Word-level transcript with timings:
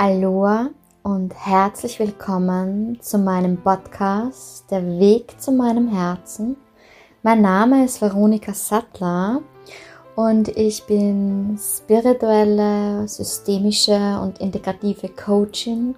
Aloha 0.00 0.70
und 1.02 1.34
herzlich 1.34 1.98
willkommen 1.98 3.00
zu 3.00 3.18
meinem 3.18 3.56
Podcast 3.56 4.70
Der 4.70 5.00
Weg 5.00 5.40
zu 5.40 5.50
meinem 5.50 5.88
Herzen. 5.88 6.56
Mein 7.24 7.42
Name 7.42 7.84
ist 7.84 8.00
Veronika 8.00 8.54
Sattler 8.54 9.42
und 10.14 10.50
ich 10.56 10.84
bin 10.84 11.58
spirituelle, 11.60 13.08
systemische 13.08 14.20
und 14.22 14.38
integrative 14.38 15.08
Coachin, 15.08 15.96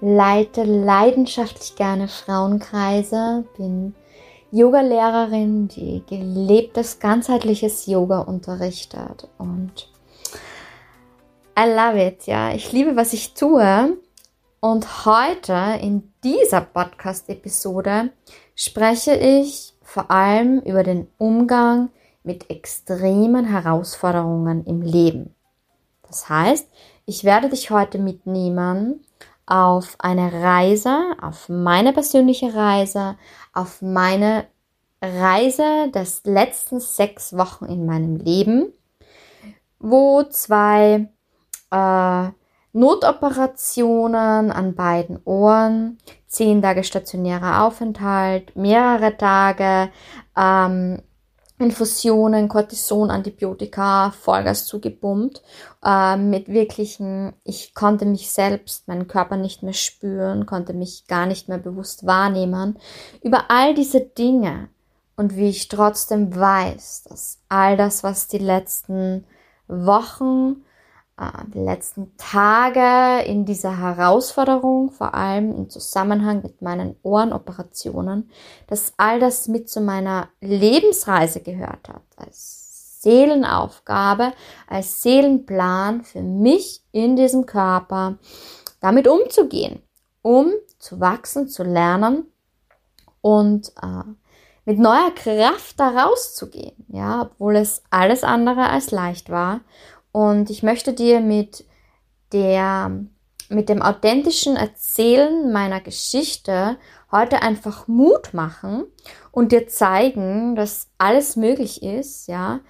leite 0.00 0.64
leidenschaftlich 0.64 1.76
gerne 1.76 2.08
Frauenkreise, 2.08 3.44
bin 3.56 3.94
Yoga-Lehrerin, 4.50 5.68
die 5.68 6.02
gelebtes 6.08 6.98
ganzheitliches 6.98 7.86
Yoga 7.86 8.18
unterrichtet 8.18 9.28
und 9.38 9.88
I 11.60 11.66
love 11.66 12.00
it, 12.00 12.28
ja. 12.28 12.54
Ich 12.54 12.70
liebe, 12.70 12.94
was 12.94 13.12
ich 13.12 13.34
tue. 13.34 13.98
Und 14.60 15.06
heute 15.06 15.80
in 15.82 16.12
dieser 16.22 16.60
Podcast-Episode 16.60 18.10
spreche 18.54 19.16
ich 19.16 19.74
vor 19.82 20.08
allem 20.08 20.60
über 20.60 20.84
den 20.84 21.08
Umgang 21.18 21.90
mit 22.22 22.48
extremen 22.48 23.44
Herausforderungen 23.44 24.64
im 24.66 24.82
Leben. 24.82 25.34
Das 26.06 26.28
heißt, 26.28 26.70
ich 27.06 27.24
werde 27.24 27.48
dich 27.48 27.72
heute 27.72 27.98
mitnehmen 27.98 29.04
auf 29.44 29.96
eine 29.98 30.32
Reise, 30.32 31.16
auf 31.20 31.48
meine 31.48 31.92
persönliche 31.92 32.54
Reise, 32.54 33.16
auf 33.52 33.82
meine 33.82 34.46
Reise 35.02 35.90
des 35.90 36.22
letzten 36.22 36.78
sechs 36.78 37.36
Wochen 37.36 37.64
in 37.64 37.84
meinem 37.84 38.14
Leben, 38.14 38.72
wo 39.80 40.22
zwei 40.22 41.08
äh, 41.70 42.28
Notoperationen 42.72 44.52
an 44.52 44.74
beiden 44.74 45.20
Ohren, 45.24 45.98
zehn 46.26 46.62
Tage 46.62 46.84
stationärer 46.84 47.64
Aufenthalt, 47.64 48.54
mehrere 48.54 49.16
Tage 49.16 49.90
ähm, 50.36 51.02
Infusionen, 51.58 52.48
Cortison, 52.48 53.10
Antibiotika, 53.10 54.12
Vollgas 54.12 54.66
zugepumpt, 54.66 55.42
äh, 55.84 56.16
mit 56.16 56.48
wirklichen, 56.48 57.32
ich 57.42 57.74
konnte 57.74 58.06
mich 58.06 58.30
selbst, 58.30 58.86
meinen 58.86 59.08
Körper 59.08 59.36
nicht 59.36 59.64
mehr 59.64 59.72
spüren, 59.72 60.46
konnte 60.46 60.72
mich 60.72 61.06
gar 61.08 61.26
nicht 61.26 61.48
mehr 61.48 61.58
bewusst 61.58 62.06
wahrnehmen. 62.06 62.78
Über 63.22 63.50
all 63.50 63.74
diese 63.74 64.00
Dinge 64.00 64.68
und 65.16 65.34
wie 65.34 65.48
ich 65.48 65.66
trotzdem 65.66 66.36
weiß, 66.36 67.06
dass 67.08 67.40
all 67.48 67.76
das, 67.76 68.04
was 68.04 68.28
die 68.28 68.38
letzten 68.38 69.24
Wochen, 69.66 70.64
die 71.52 71.58
letzten 71.58 72.16
Tage 72.16 73.24
in 73.24 73.44
dieser 73.44 73.76
Herausforderung, 73.78 74.92
vor 74.92 75.14
allem 75.14 75.52
im 75.56 75.70
Zusammenhang 75.70 76.42
mit 76.42 76.62
meinen 76.62 76.94
Ohrenoperationen, 77.02 78.30
dass 78.68 78.92
all 78.98 79.18
das 79.18 79.48
mit 79.48 79.68
zu 79.68 79.80
meiner 79.80 80.28
Lebensreise 80.40 81.40
gehört 81.40 81.88
hat, 81.88 82.02
als 82.16 83.00
Seelenaufgabe, 83.02 84.32
als 84.68 85.02
Seelenplan 85.02 86.04
für 86.04 86.22
mich 86.22 86.82
in 86.92 87.16
diesem 87.16 87.46
Körper, 87.46 88.18
damit 88.80 89.08
umzugehen, 89.08 89.82
um 90.22 90.52
zu 90.78 91.00
wachsen, 91.00 91.48
zu 91.48 91.64
lernen 91.64 92.26
und 93.22 93.72
äh, 93.82 94.04
mit 94.64 94.78
neuer 94.78 95.10
Kraft 95.16 95.80
da 95.80 95.88
rauszugehen, 95.88 96.86
ja, 96.88 97.22
obwohl 97.22 97.56
es 97.56 97.82
alles 97.90 98.22
andere 98.22 98.68
als 98.68 98.92
leicht 98.92 99.30
war 99.30 99.60
und 100.12 100.50
ich 100.50 100.62
möchte 100.62 100.92
dir 100.92 101.20
mit 101.20 101.64
der, 102.32 102.90
mit 103.48 103.68
dem 103.68 103.82
authentischen 103.82 104.56
Erzählen 104.56 105.52
meiner 105.52 105.80
Geschichte 105.80 106.76
heute 107.10 107.42
einfach 107.42 107.88
Mut 107.88 108.34
machen 108.34 108.84
und 109.32 109.52
dir 109.52 109.68
zeigen, 109.68 110.56
dass 110.56 110.88
alles 110.98 111.36
möglich 111.36 111.82
ist, 111.82 112.26
ja, 112.28 112.60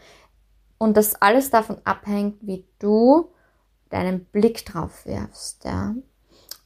und 0.79 0.97
dass 0.97 1.21
alles 1.21 1.51
davon 1.51 1.79
abhängt, 1.85 2.39
wie 2.47 2.65
du 2.79 3.31
deinen 3.91 4.25
Blick 4.27 4.65
drauf 4.65 5.07
wirfst, 5.07 5.65
ja. 5.65 5.95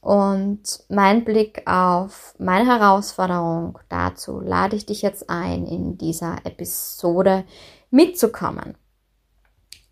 Und 0.01 0.83
mein 0.89 1.23
Blick 1.23 1.63
auf 1.65 2.35
meine 2.37 2.67
Herausforderung 2.67 3.79
dazu 3.87 4.41
lade 4.41 4.75
ich 4.75 4.85
dich 4.85 5.01
jetzt 5.01 5.29
ein, 5.29 5.65
in 5.65 5.97
dieser 5.97 6.45
Episode 6.45 7.45
mitzukommen. 7.89 8.75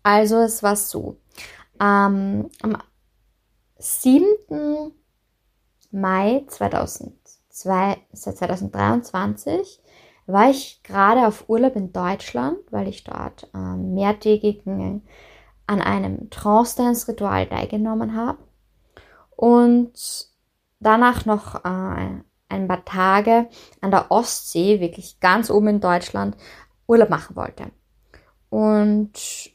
Also 0.02 0.36
es 0.38 0.62
war 0.62 0.76
so. 0.76 1.18
Ähm, 1.80 2.50
am 2.62 2.76
7. 3.78 4.92
Mai 5.90 6.44
2002, 6.46 7.96
2023 8.12 9.82
war 10.26 10.50
ich 10.50 10.82
gerade 10.82 11.26
auf 11.26 11.48
Urlaub 11.48 11.76
in 11.76 11.92
Deutschland, 11.92 12.58
weil 12.70 12.88
ich 12.88 13.04
dort 13.04 13.50
äh, 13.54 13.76
mehrtägigen 13.76 15.02
an 15.66 15.80
einem 15.80 16.30
Trance-Dance-Ritual 16.30 17.46
teilgenommen 17.48 18.16
habe 18.16 18.38
und 19.36 19.92
danach 20.80 21.24
noch 21.26 21.64
äh, 21.64 22.22
ein 22.48 22.68
paar 22.68 22.84
Tage 22.84 23.48
an 23.80 23.90
der 23.90 24.10
Ostsee, 24.10 24.80
wirklich 24.80 25.20
ganz 25.20 25.50
oben 25.50 25.68
in 25.68 25.80
Deutschland, 25.80 26.36
Urlaub 26.86 27.10
machen 27.10 27.36
wollte. 27.36 27.70
Und 28.52 29.12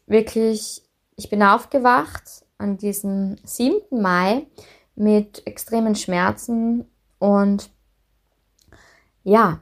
wirklich, 0.07 0.81
ich 1.17 1.29
bin 1.29 1.43
aufgewacht 1.43 2.47
an 2.57 2.79
diesem 2.79 3.35
7. 3.43 4.01
Mai 4.01 4.47
mit 4.95 5.45
extremen 5.45 5.93
Schmerzen 5.93 6.83
und 7.19 7.69
ja, 9.23 9.61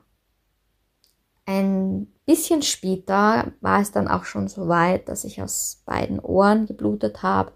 ein 1.46 2.08
bisschen 2.26 2.62
später 2.62 3.52
war 3.60 3.82
es 3.82 3.92
dann 3.92 4.08
auch 4.08 4.24
schon 4.24 4.48
so 4.48 4.70
weit, 4.70 5.10
dass 5.10 5.26
ich 5.26 5.42
aus 5.42 5.82
beiden 5.86 6.22
Ohren 6.22 6.66
geblutet 6.66 7.22
habe 7.22 7.52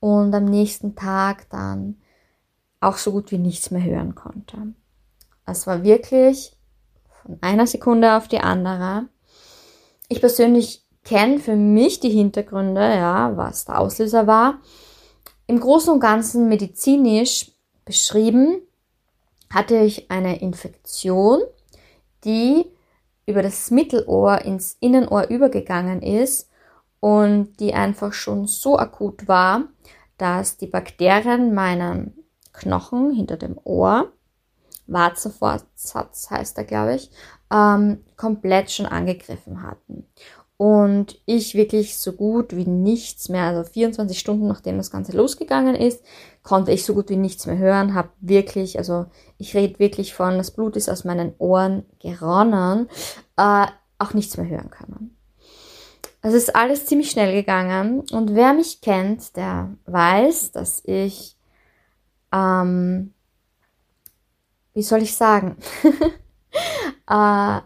und 0.00 0.34
am 0.34 0.46
nächsten 0.46 0.96
Tag 0.96 1.48
dann 1.50 2.00
auch 2.80 2.96
so 2.96 3.12
gut 3.12 3.30
wie 3.30 3.38
nichts 3.38 3.70
mehr 3.70 3.84
hören 3.84 4.16
konnte. 4.16 4.74
Es 5.46 5.68
war 5.68 5.84
wirklich 5.84 6.56
von 7.22 7.38
einer 7.42 7.68
Sekunde 7.68 8.16
auf 8.16 8.26
die 8.26 8.40
andere. 8.40 9.06
Ich 10.08 10.18
persönlich 10.18 10.81
kenne 11.04 11.38
für 11.38 11.56
mich 11.56 12.00
die 12.00 12.10
Hintergründe, 12.10 12.80
ja, 12.80 13.36
was 13.36 13.64
der 13.64 13.80
Auslöser 13.80 14.26
war. 14.26 14.58
Im 15.46 15.60
Großen 15.60 15.92
und 15.92 16.00
Ganzen 16.00 16.48
medizinisch 16.48 17.50
beschrieben 17.84 18.62
hatte 19.50 19.76
ich 19.76 20.10
eine 20.10 20.40
Infektion, 20.40 21.42
die 22.24 22.66
über 23.26 23.42
das 23.42 23.70
Mittelohr 23.70 24.42
ins 24.42 24.76
Innenohr 24.80 25.28
übergegangen 25.28 26.02
ist 26.02 26.48
und 27.00 27.58
die 27.60 27.74
einfach 27.74 28.12
schon 28.12 28.46
so 28.46 28.78
akut 28.78 29.28
war, 29.28 29.64
dass 30.18 30.56
die 30.56 30.66
Bakterien 30.66 31.52
meinen 31.52 32.14
Knochen 32.52 33.12
hinter 33.12 33.36
dem 33.36 33.58
Ohr, 33.64 34.12
Warzenfortsatz 34.86 36.30
heißt 36.30 36.58
er, 36.58 36.64
glaube 36.64 36.96
ich, 36.96 37.10
ähm, 37.50 38.04
komplett 38.16 38.70
schon 38.70 38.86
angegriffen 38.86 39.62
hatten 39.62 40.06
und 40.62 41.20
ich 41.26 41.56
wirklich 41.56 41.98
so 41.98 42.12
gut 42.12 42.54
wie 42.54 42.64
nichts 42.64 43.28
mehr, 43.28 43.46
also 43.46 43.68
24 43.68 44.16
Stunden 44.16 44.46
nachdem 44.46 44.76
das 44.76 44.92
Ganze 44.92 45.10
losgegangen 45.10 45.74
ist, 45.74 46.04
konnte 46.44 46.70
ich 46.70 46.84
so 46.84 46.94
gut 46.94 47.10
wie 47.10 47.16
nichts 47.16 47.46
mehr 47.46 47.58
hören, 47.58 47.94
habe 47.94 48.10
wirklich, 48.20 48.78
also 48.78 49.06
ich 49.38 49.56
rede 49.56 49.80
wirklich 49.80 50.14
von, 50.14 50.38
das 50.38 50.52
Blut 50.52 50.76
ist 50.76 50.88
aus 50.88 51.02
meinen 51.02 51.34
Ohren 51.38 51.84
geronnen, 51.98 52.88
äh, 53.36 53.66
auch 53.98 54.14
nichts 54.14 54.36
mehr 54.36 54.46
hören 54.46 54.70
können. 54.70 55.16
Also 56.20 56.36
ist 56.36 56.54
alles 56.54 56.86
ziemlich 56.86 57.10
schnell 57.10 57.34
gegangen 57.34 58.04
und 58.12 58.36
wer 58.36 58.54
mich 58.54 58.80
kennt, 58.80 59.36
der 59.36 59.68
weiß, 59.86 60.52
dass 60.52 60.84
ich, 60.84 61.36
ähm, 62.30 63.12
wie 64.74 64.82
soll 64.84 65.02
ich 65.02 65.16
sagen, 65.16 65.56
äh, 67.10 67.60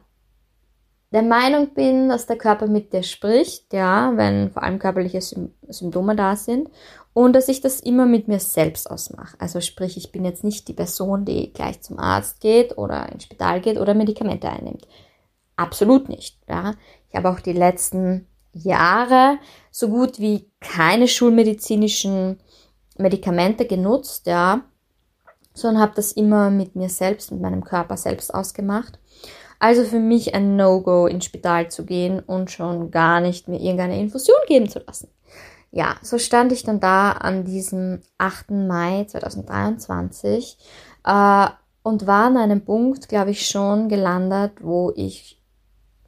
der 1.17 1.23
Meinung 1.23 1.73
bin, 1.73 2.11
dass 2.11 2.27
der 2.27 2.37
Körper 2.37 2.67
mit 2.67 2.93
dir 2.93 3.03
spricht, 3.03 3.73
ja, 3.73 4.13
wenn 4.17 4.51
vor 4.51 4.63
allem 4.63 4.79
körperliche 4.79 5.23
Symptome 5.23 6.15
da 6.15 6.37
sind 6.37 6.69
und 7.15 7.33
dass 7.33 7.49
ich 7.49 7.63
das 7.63 7.81
immer 7.81 8.05
mit 8.05 8.29
mir 8.29 8.39
selbst 8.39 8.91
ausmache. 8.91 9.35
Also 9.41 9.63
sprich, 9.63 9.97
ich 9.97 10.13
bin 10.13 10.27
jetzt 10.27 10.45
nicht 10.45 10.69
die 10.69 10.75
Person, 10.75 11.25
die 11.25 11.55
gleich 11.55 11.81
zum 11.81 11.99
Arzt 11.99 12.43
geht 12.43 12.77
oder 12.77 13.11
ins 13.11 13.25
Spital 13.25 13.63
geht 13.63 13.79
oder 13.79 13.95
Medikamente 13.95 14.51
einnimmt. 14.51 14.87
Absolut 15.57 16.11
nicht, 16.11 16.39
ja. 16.51 16.75
Ich 17.09 17.17
habe 17.17 17.31
auch 17.31 17.41
die 17.41 17.55
letzten 17.55 18.27
Jahre 18.53 19.39
so 19.71 19.89
gut 19.89 20.19
wie 20.19 20.51
keine 20.61 21.09
schulmedizinischen 21.09 22.41
Medikamente 22.99 23.65
genutzt, 23.65 24.27
ja, 24.27 24.67
sondern 25.55 25.83
habe 25.83 25.95
das 25.97 26.13
immer 26.13 26.51
mit 26.51 26.77
mir 26.77 26.91
selbst, 26.91 27.33
mit 27.33 27.41
meinem 27.41 27.65
Körper 27.65 27.97
selbst 27.97 28.35
ausgemacht. 28.35 28.99
Also 29.59 29.85
für 29.85 29.99
mich 29.99 30.35
ein 30.35 30.57
No-Go 30.57 31.07
ins 31.07 31.25
Spital 31.25 31.71
zu 31.71 31.85
gehen 31.85 32.21
und 32.21 32.51
schon 32.51 32.91
gar 32.91 33.21
nicht 33.21 33.49
mir 33.49 33.59
irgendeine 33.59 33.99
Infusion 33.99 34.37
geben 34.47 34.69
zu 34.69 34.81
lassen. 34.81 35.09
ja, 35.71 35.97
so 36.03 36.19
stand 36.19 36.53
ich 36.53 36.63
dann 36.63 36.81
da 36.81 37.13
an 37.13 37.45
diesem 37.45 38.01
8. 38.19 38.51
Mai 38.51 39.05
2023 39.09 40.59
äh, 41.05 41.49
und 41.83 42.07
war 42.07 42.27
an 42.27 42.37
einem 42.37 42.65
Punkt, 42.65 43.09
glaube 43.09 43.31
ich, 43.31 43.47
schon 43.49 43.89
gelandet, 43.89 44.53
wo 44.63 44.93
ich 44.97 45.41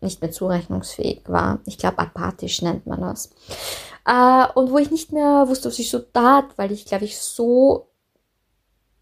nicht 0.00 0.20
mehr 0.22 0.30
zurechnungsfähig 0.30 1.22
war. 1.26 1.60
Ich 1.66 1.78
glaube, 1.78 1.98
apathisch 1.98 2.62
nennt 2.62 2.86
man 2.86 3.00
das. 3.00 3.30
Äh, 4.06 4.46
und 4.54 4.70
wo 4.70 4.78
ich 4.78 4.90
nicht 4.90 5.12
mehr 5.12 5.48
wusste, 5.48 5.68
was 5.68 5.78
ich 5.78 5.90
so 5.90 5.98
tat, 5.98 6.46
weil 6.56 6.72
ich, 6.72 6.86
glaube 6.86 7.04
ich, 7.04 7.18
so 7.18 7.90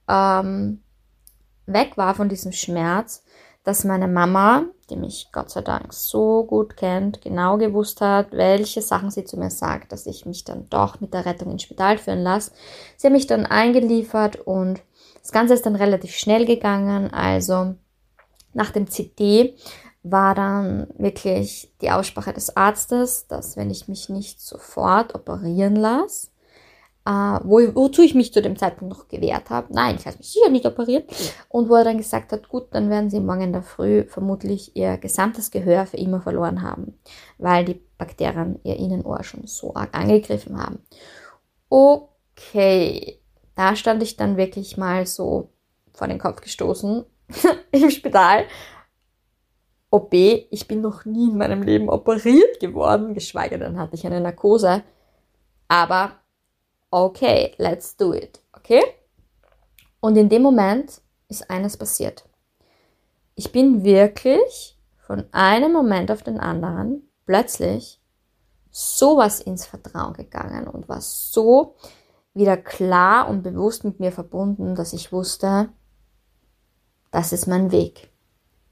ähm, 0.08 0.82
weg 1.66 1.96
war 1.96 2.14
von 2.14 2.28
diesem 2.28 2.52
Schmerz, 2.52 3.22
dass 3.66 3.82
meine 3.82 4.06
Mama, 4.06 4.62
die 4.90 4.96
mich 4.96 5.30
Gott 5.32 5.50
sei 5.50 5.60
Dank 5.60 5.92
so 5.92 6.44
gut 6.44 6.76
kennt, 6.76 7.20
genau 7.20 7.58
gewusst 7.58 8.00
hat, 8.00 8.30
welche 8.30 8.80
Sachen 8.80 9.10
sie 9.10 9.24
zu 9.24 9.36
mir 9.36 9.50
sagt, 9.50 9.90
dass 9.90 10.06
ich 10.06 10.24
mich 10.24 10.44
dann 10.44 10.70
doch 10.70 11.00
mit 11.00 11.12
der 11.12 11.26
Rettung 11.26 11.50
ins 11.50 11.64
Spital 11.64 11.98
führen 11.98 12.22
lasse. 12.22 12.52
Sie 12.96 13.08
hat 13.08 13.12
mich 13.12 13.26
dann 13.26 13.44
eingeliefert 13.44 14.36
und 14.36 14.82
das 15.20 15.32
Ganze 15.32 15.54
ist 15.54 15.66
dann 15.66 15.74
relativ 15.74 16.12
schnell 16.12 16.46
gegangen. 16.46 17.12
Also 17.12 17.74
nach 18.54 18.70
dem 18.70 18.86
CT 18.86 19.58
war 20.04 20.36
dann 20.36 20.86
wirklich 20.96 21.74
die 21.80 21.90
Aussprache 21.90 22.32
des 22.32 22.56
Arztes, 22.56 23.26
dass 23.26 23.56
wenn 23.56 23.72
ich 23.72 23.88
mich 23.88 24.08
nicht 24.08 24.40
sofort 24.40 25.16
operieren 25.16 25.74
lasse, 25.74 26.28
äh, 27.06 27.38
wo, 27.44 27.60
wozu 27.74 28.02
ich 28.02 28.16
mich 28.16 28.32
zu 28.32 28.42
dem 28.42 28.56
Zeitpunkt 28.56 28.92
noch 28.92 29.08
gewehrt 29.08 29.48
habe. 29.48 29.72
Nein, 29.72 29.94
ich 29.96 30.04
lasse 30.04 30.18
mich 30.18 30.32
sicher 30.32 30.50
nicht 30.50 30.66
operieren. 30.66 31.04
Und 31.48 31.68
wo 31.68 31.76
er 31.76 31.84
dann 31.84 31.98
gesagt 31.98 32.32
hat, 32.32 32.48
gut, 32.48 32.66
dann 32.72 32.90
werden 32.90 33.10
sie 33.10 33.20
morgen 33.20 33.42
in 33.42 33.52
der 33.52 33.62
Früh 33.62 34.04
vermutlich 34.08 34.74
ihr 34.76 34.98
gesamtes 34.98 35.52
Gehör 35.52 35.86
für 35.86 35.98
immer 35.98 36.20
verloren 36.20 36.62
haben, 36.62 36.98
weil 37.38 37.64
die 37.64 37.80
Bakterien 37.96 38.58
ihr 38.64 38.76
Innenohr 38.76 39.22
schon 39.22 39.46
so 39.46 39.74
arg 39.74 39.96
angegriffen 39.96 40.60
haben. 40.60 40.80
Okay, 41.68 43.20
da 43.54 43.76
stand 43.76 44.02
ich 44.02 44.16
dann 44.16 44.36
wirklich 44.36 44.76
mal 44.76 45.06
so 45.06 45.50
vor 45.92 46.08
den 46.08 46.18
Kopf 46.18 46.40
gestoßen 46.40 47.04
im 47.70 47.90
Spital. 47.90 48.46
OP, 49.90 50.12
ich 50.12 50.66
bin 50.66 50.80
noch 50.80 51.04
nie 51.04 51.30
in 51.30 51.38
meinem 51.38 51.62
Leben 51.62 51.88
operiert 51.88 52.58
geworden, 52.58 53.14
geschweige 53.14 53.58
denn 53.60 53.78
hatte 53.78 53.94
ich 53.94 54.04
eine 54.04 54.20
Narkose. 54.20 54.82
Aber 55.68 56.12
okay, 56.90 57.54
let's 57.58 57.96
do 57.96 58.12
it, 58.14 58.40
okay? 58.52 58.82
Und 60.00 60.16
in 60.16 60.28
dem 60.28 60.42
Moment 60.42 61.00
ist 61.28 61.50
eines 61.50 61.76
passiert. 61.76 62.28
Ich 63.34 63.52
bin 63.52 63.84
wirklich 63.84 64.78
von 64.96 65.24
einem 65.32 65.72
Moment 65.72 66.10
auf 66.10 66.22
den 66.22 66.40
anderen 66.40 67.08
plötzlich 67.26 68.00
sowas 68.70 69.40
ins 69.40 69.66
Vertrauen 69.66 70.14
gegangen 70.14 70.68
und 70.68 70.88
war 70.88 71.00
so 71.00 71.76
wieder 72.34 72.56
klar 72.56 73.28
und 73.28 73.42
bewusst 73.42 73.84
mit 73.84 73.98
mir 74.00 74.12
verbunden, 74.12 74.74
dass 74.74 74.92
ich 74.92 75.12
wusste, 75.12 75.70
das 77.10 77.32
ist 77.32 77.46
mein 77.46 77.72
Weg. 77.72 78.10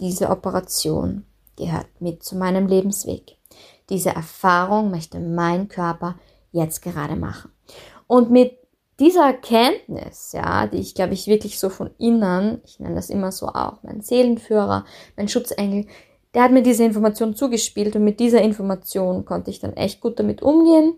Diese 0.01 0.29
Operation 0.29 1.25
gehört 1.57 1.89
mit 2.01 2.23
zu 2.23 2.37
meinem 2.37 2.67
Lebensweg. 2.67 3.39
Diese 3.89 4.11
Erfahrung 4.11 4.91
möchte 4.91 5.21
mein 5.21 5.69
Körper 5.69 6.17
jetzt 6.53 6.83
gerade 6.83 7.17
machen. 7.17 7.54
Und 8.15 8.31
mit 8.31 8.57
dieser 9.01 9.27
Erkenntnis, 9.27 10.31
ja, 10.35 10.69
die 10.69 10.77
ich 10.77 10.95
glaube 10.95 11.15
ich 11.15 11.27
wirklich 11.27 11.59
so 11.59 11.69
von 11.69 11.91
innen, 11.99 12.61
ich 12.65 12.79
nenne 12.79 12.95
das 12.95 13.11
immer 13.11 13.33
so 13.33 13.49
auch, 13.49 13.83
mein 13.83 14.03
Seelenführer, 14.03 14.85
mein 15.17 15.27
Schutzengel, 15.27 15.87
der 16.33 16.45
hat 16.45 16.53
mir 16.53 16.63
diese 16.63 16.85
Information 16.85 17.35
zugespielt 17.35 17.97
und 17.97 18.05
mit 18.05 18.21
dieser 18.21 18.41
Information 18.41 19.25
konnte 19.25 19.51
ich 19.51 19.59
dann 19.59 19.73
echt 19.73 20.01
gut 20.01 20.21
damit 20.21 20.43
umgehen. 20.43 20.95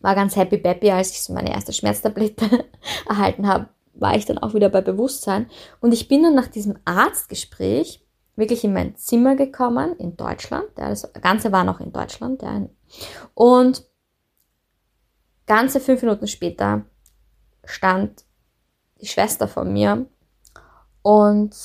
War 0.00 0.14
ganz 0.14 0.36
happy 0.36 0.58
peppy, 0.58 0.92
als 0.92 1.10
ich 1.10 1.24
so 1.24 1.32
meine 1.32 1.50
erste 1.50 1.72
Schmerztablette 1.72 2.46
erhalten 3.08 3.48
habe, 3.48 3.66
war 3.94 4.14
ich 4.14 4.24
dann 4.24 4.38
auch 4.38 4.54
wieder 4.54 4.68
bei 4.68 4.80
Bewusstsein. 4.80 5.50
Und 5.80 5.92
ich 5.92 6.06
bin 6.06 6.22
dann 6.22 6.36
nach 6.36 6.46
diesem 6.46 6.78
Arztgespräch 6.84 8.06
wirklich 8.36 8.62
in 8.62 8.72
mein 8.72 8.94
Zimmer 8.94 9.34
gekommen 9.34 9.96
in 9.98 10.16
Deutschland. 10.16 10.66
Das 10.76 11.12
Ganze 11.20 11.50
war 11.50 11.64
noch 11.64 11.80
in 11.80 11.90
Deutschland. 11.90 12.44
Und 13.34 13.87
Ganze 15.48 15.80
fünf 15.80 16.02
Minuten 16.02 16.28
später 16.28 16.84
stand 17.64 18.24
die 19.00 19.06
Schwester 19.06 19.48
von 19.48 19.72
mir 19.72 20.06
und 21.02 21.56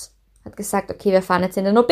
hat 0.44 0.58
gesagt, 0.58 0.90
okay, 0.90 1.12
wir 1.12 1.22
fahren 1.22 1.44
jetzt 1.44 1.58
in 1.58 1.66
den 1.66 1.78
OP. 1.78 1.92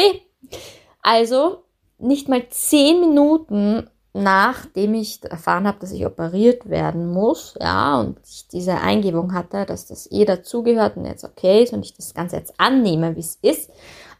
Also 1.01 1.65
nicht 1.99 2.27
mal 2.27 2.47
zehn 2.49 2.99
Minuten 2.99 3.87
nachdem 4.13 4.93
ich 4.95 5.23
erfahren 5.23 5.65
habe, 5.65 5.79
dass 5.79 5.91
ich 5.91 6.05
operiert 6.05 6.69
werden 6.69 7.11
muss, 7.11 7.55
ja, 7.59 7.99
und 7.99 8.19
ich 8.27 8.47
diese 8.47 8.75
Eingebung 8.75 9.33
hatte, 9.33 9.65
dass 9.65 9.87
das 9.87 10.11
eh 10.11 10.25
dazugehört 10.25 10.97
und 10.97 11.05
jetzt 11.05 11.23
okay 11.23 11.63
ist 11.63 11.73
und 11.73 11.85
ich 11.85 11.93
das 11.93 12.13
Ganze 12.13 12.35
jetzt 12.35 12.53
annehme, 12.59 13.15
wie 13.15 13.21
es 13.21 13.35
ist, 13.41 13.69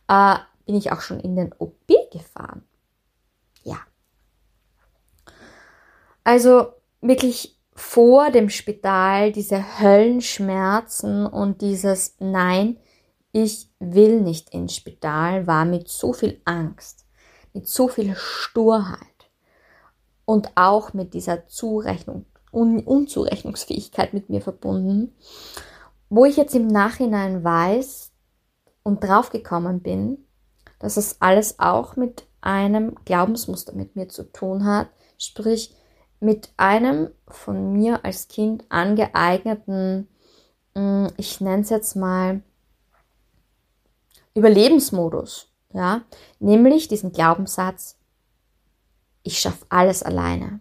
äh, 0.08 0.36
bin 0.66 0.76
ich 0.76 0.92
auch 0.92 1.02
schon 1.02 1.20
in 1.20 1.36
den 1.36 1.54
OP 1.58 1.88
gefahren. 2.12 2.64
Ja. 3.64 3.80
Also 6.24 6.68
wirklich 7.02 7.58
vor 7.81 8.30
dem 8.30 8.50
Spital 8.50 9.31
diese 9.31 9.81
Höllenschmerzen 9.81 11.25
und 11.25 11.62
dieses 11.62 12.16
Nein, 12.19 12.78
ich 13.33 13.69
will 13.80 14.22
nicht 14.22 14.54
ins 14.54 14.75
Spital, 14.75 15.48
war 15.48 15.66
mit 15.66 15.89
so 15.89 16.13
viel 16.13 16.39
Angst, 16.45 17.06
mit 17.54 17.68
so 17.68 17.88
viel 17.88 18.16
Sturheit 18.16 18.98
und 20.25 20.51
auch 20.56 20.94
mit 20.94 21.16
dieser 21.16 21.48
Zurechnung, 21.48 22.25
Un 22.54 22.80
Unzurechnungsfähigkeit 22.86 24.13
mit 24.13 24.30
mir 24.30 24.42
verbunden, 24.42 25.16
wo 26.07 26.24
ich 26.25 26.38
jetzt 26.38 26.56
im 26.56 26.68
Nachhinein 26.68 27.44
weiß 27.44 28.12
und 28.84 29.04
draufgekommen 29.04 29.81
bin, 29.81 30.27
dass 30.80 30.98
es 30.98 31.19
alles 31.19 31.60
auch 31.60 31.95
mit 31.95 32.27
einem 32.42 32.95
Glaubensmuster 33.06 33.74
mit 33.74 33.95
mir 33.95 34.07
zu 34.07 34.31
tun 34.31 34.66
hat, 34.66 34.88
sprich 35.18 35.75
mit 36.22 36.54
einem 36.56 37.10
von 37.28 37.74
mir 37.74 38.06
als 38.06 38.28
Kind 38.28 38.64
angeeigneten, 38.70 40.08
hm, 40.76 41.10
ich 41.18 41.42
nenne 41.42 41.64
es 41.64 41.70
jetzt 41.70 41.96
mal 41.96 42.42
Überlebensmodus, 44.34 45.50
ja, 45.74 46.02
nämlich 46.40 46.88
diesen 46.88 47.12
Glaubenssatz, 47.12 47.98
ich 49.24 49.40
schaffe 49.40 49.66
alles 49.70 50.04
alleine. 50.04 50.60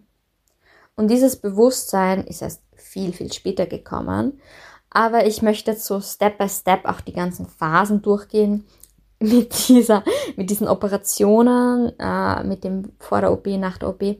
Und 0.95 1.09
dieses 1.09 1.37
Bewusstsein 1.37 2.25
ist 2.25 2.41
erst 2.41 2.61
viel, 2.75 3.13
viel 3.13 3.31
später 3.31 3.65
gekommen. 3.65 4.41
Aber 4.89 5.25
ich 5.25 5.41
möchte 5.41 5.71
jetzt 5.71 5.85
so 5.85 6.01
Step 6.01 6.37
by 6.37 6.49
Step 6.49 6.85
auch 6.85 7.01
die 7.01 7.13
ganzen 7.13 7.47
Phasen 7.47 8.01
durchgehen 8.01 8.65
mit 9.19 9.69
dieser, 9.69 10.03
mit 10.35 10.49
diesen 10.49 10.67
Operationen, 10.67 11.97
äh, 11.97 12.43
mit 12.43 12.63
dem 12.63 12.91
vor 12.99 13.21
der 13.21 13.31
OP, 13.31 13.47
nach 13.47 13.77
der 13.77 13.89
OP 13.89 14.17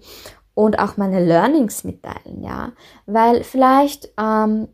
und 0.61 0.77
auch 0.77 0.95
meine 0.95 1.25
Learnings 1.25 1.83
mitteilen, 1.83 2.43
ja. 2.43 2.73
Weil 3.07 3.43
vielleicht 3.43 4.11
ähm, 4.19 4.67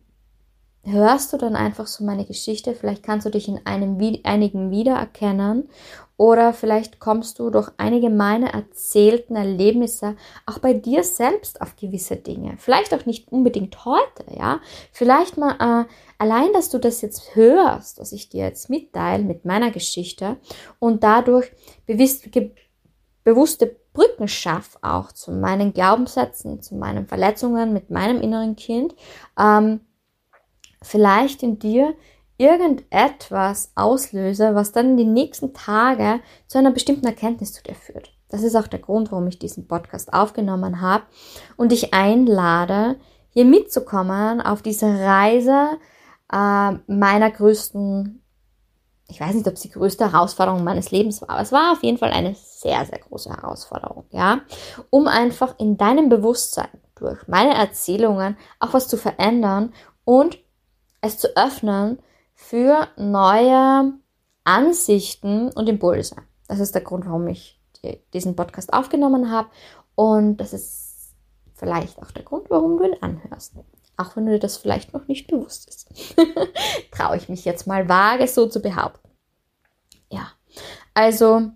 hörst 0.83 1.31
du 1.31 1.37
dann 1.37 1.55
einfach 1.55 1.87
so 1.87 2.03
meine 2.03 2.25
Geschichte, 2.25 2.73
vielleicht 2.73 3.03
kannst 3.03 3.25
du 3.25 3.29
dich 3.29 3.47
in 3.47 3.65
einem, 3.65 3.97
einigen 4.25 4.69
wiedererkennen 4.69 5.69
oder 6.17 6.51
vielleicht 6.51 6.99
kommst 6.99 7.39
du 7.39 7.49
durch 7.51 7.69
einige 7.77 8.09
meiner 8.09 8.53
erzählten 8.53 9.37
Erlebnisse 9.37 10.17
auch 10.45 10.59
bei 10.59 10.73
dir 10.73 11.05
selbst 11.05 11.61
auf 11.61 11.77
gewisse 11.77 12.17
Dinge. 12.17 12.55
Vielleicht 12.57 12.93
auch 12.93 13.05
nicht 13.05 13.31
unbedingt 13.31 13.85
heute, 13.85 14.25
ja. 14.37 14.59
Vielleicht 14.91 15.37
mal 15.37 15.53
äh, 15.53 15.85
allein, 16.17 16.51
dass 16.51 16.69
du 16.69 16.79
das 16.79 16.99
jetzt 16.99 17.33
hörst, 17.33 17.97
was 17.97 18.11
ich 18.11 18.27
dir 18.27 18.43
jetzt 18.43 18.69
mitteile 18.69 19.23
mit 19.23 19.45
meiner 19.45 19.71
Geschichte 19.71 20.35
und 20.79 21.01
dadurch 21.05 21.49
bewusst, 21.85 22.27
bewusste 23.23 23.77
Brücken 23.97 24.27
schaff 24.27 24.77
auch 24.83 25.11
zu 25.11 25.31
meinen 25.31 25.73
Glaubenssätzen, 25.73 26.61
zu 26.61 26.75
meinen 26.75 27.07
Verletzungen 27.07 27.73
mit 27.73 27.89
meinem 27.89 28.21
inneren 28.21 28.55
Kind, 28.55 28.93
ähm, 29.39 29.79
vielleicht 30.83 31.41
in 31.41 31.57
dir 31.57 31.95
irgendetwas 32.37 33.71
auslöse, 33.73 34.53
was 34.53 34.71
dann 34.71 34.91
in 34.91 34.97
den 34.97 35.13
nächsten 35.13 35.55
Tagen 35.55 36.21
zu 36.45 36.59
einer 36.59 36.69
bestimmten 36.69 37.07
Erkenntnis 37.07 37.53
zu 37.53 37.63
dir 37.63 37.73
führt. 37.73 38.13
Das 38.29 38.43
ist 38.43 38.55
auch 38.55 38.67
der 38.67 38.77
Grund, 38.77 39.11
warum 39.11 39.25
ich 39.29 39.39
diesen 39.39 39.67
Podcast 39.67 40.13
aufgenommen 40.13 40.79
habe 40.79 41.05
und 41.55 41.71
dich 41.71 41.95
einlade, 41.95 42.97
hier 43.29 43.45
mitzukommen 43.45 44.41
auf 44.41 44.61
diese 44.61 44.85
Reise 44.85 45.79
äh, 46.31 46.71
meiner 46.85 47.31
größten 47.31 48.21
ich 49.09 49.21
weiß 49.21 49.35
nicht, 49.35 49.47
ob 49.47 49.53
es 49.53 49.61
die 49.61 49.69
größte 49.69 50.11
Herausforderung 50.11 50.63
meines 50.63 50.91
Lebens 50.91 51.21
war, 51.21 51.29
aber 51.31 51.41
es 51.41 51.51
war 51.51 51.71
auf 51.71 51.83
jeden 51.83 51.97
Fall 51.97 52.11
eine 52.11 52.35
sehr, 52.35 52.85
sehr 52.85 52.99
große 52.99 53.29
Herausforderung, 53.29 54.05
ja, 54.11 54.41
um 54.89 55.07
einfach 55.07 55.57
in 55.59 55.77
deinem 55.77 56.09
Bewusstsein 56.09 56.69
durch 56.95 57.27
meine 57.27 57.53
Erzählungen 57.53 58.37
auch 58.59 58.73
was 58.73 58.87
zu 58.87 58.97
verändern 58.97 59.73
und 60.03 60.37
es 61.01 61.17
zu 61.17 61.37
öffnen 61.37 61.99
für 62.33 62.87
neue 62.97 63.93
Ansichten 64.43 65.51
und 65.51 65.69
Impulse. 65.69 66.17
Das 66.47 66.59
ist 66.59 66.75
der 66.75 66.81
Grund, 66.81 67.05
warum 67.05 67.27
ich 67.27 67.61
diesen 68.13 68.35
Podcast 68.35 68.73
aufgenommen 68.73 69.31
habe 69.31 69.49
und 69.95 70.37
das 70.37 70.51
ist 70.51 71.13
vielleicht 71.55 72.01
auch 72.01 72.11
der 72.11 72.23
Grund, 72.23 72.49
warum 72.49 72.77
du 72.77 72.85
ihn 72.85 72.95
anhörst. 73.01 73.53
Auch 73.97 74.15
wenn 74.15 74.27
dir 74.27 74.39
das 74.39 74.57
vielleicht 74.57 74.93
noch 74.93 75.07
nicht 75.07 75.27
bewusst 75.27 75.67
ist. 75.67 75.89
Traue 76.91 77.17
ich 77.17 77.29
mich 77.29 77.45
jetzt 77.45 77.65
mal 77.67 77.89
vage 77.89 78.27
so 78.27 78.47
zu 78.47 78.61
behaupten. 78.61 79.09
Ja, 80.09 80.31
also 80.93 81.51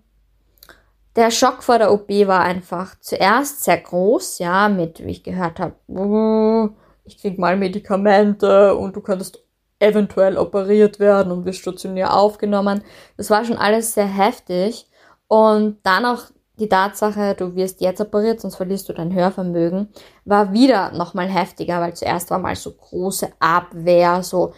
der 1.16 1.30
Schock 1.30 1.62
vor 1.62 1.78
der 1.78 1.92
OP 1.92 2.08
war 2.08 2.40
einfach 2.40 2.98
zuerst 3.00 3.64
sehr 3.64 3.78
groß, 3.78 4.38
ja, 4.38 4.68
mit, 4.68 5.04
wie 5.04 5.10
ich 5.10 5.22
gehört 5.22 5.60
habe, 5.60 6.74
ich 7.04 7.18
krieg 7.18 7.38
mal 7.38 7.56
Medikamente 7.56 8.74
und 8.74 8.96
du 8.96 9.00
könntest 9.00 9.42
eventuell 9.78 10.38
operiert 10.38 11.00
werden 11.00 11.32
und 11.32 11.44
wirst 11.44 11.58
stationär 11.60 12.14
aufgenommen. 12.16 12.82
Das 13.16 13.30
war 13.30 13.44
schon 13.44 13.56
alles 13.56 13.94
sehr 13.94 14.06
heftig. 14.06 14.86
Und 15.26 15.78
dann 15.82 16.04
auch 16.04 16.24
die 16.62 16.68
Tatsache, 16.68 17.34
du 17.34 17.56
wirst 17.56 17.80
jetzt 17.80 18.00
operiert, 18.00 18.40
sonst 18.40 18.54
verlierst 18.54 18.88
du 18.88 18.92
dein 18.92 19.12
Hörvermögen, 19.12 19.88
war 20.24 20.52
wieder 20.52 20.92
nochmal 20.92 21.28
heftiger, 21.28 21.80
weil 21.80 21.94
zuerst 21.94 22.30
war 22.30 22.38
mal 22.38 22.54
so 22.54 22.72
große 22.72 23.32
Abwehr, 23.40 24.22
so 24.22 24.54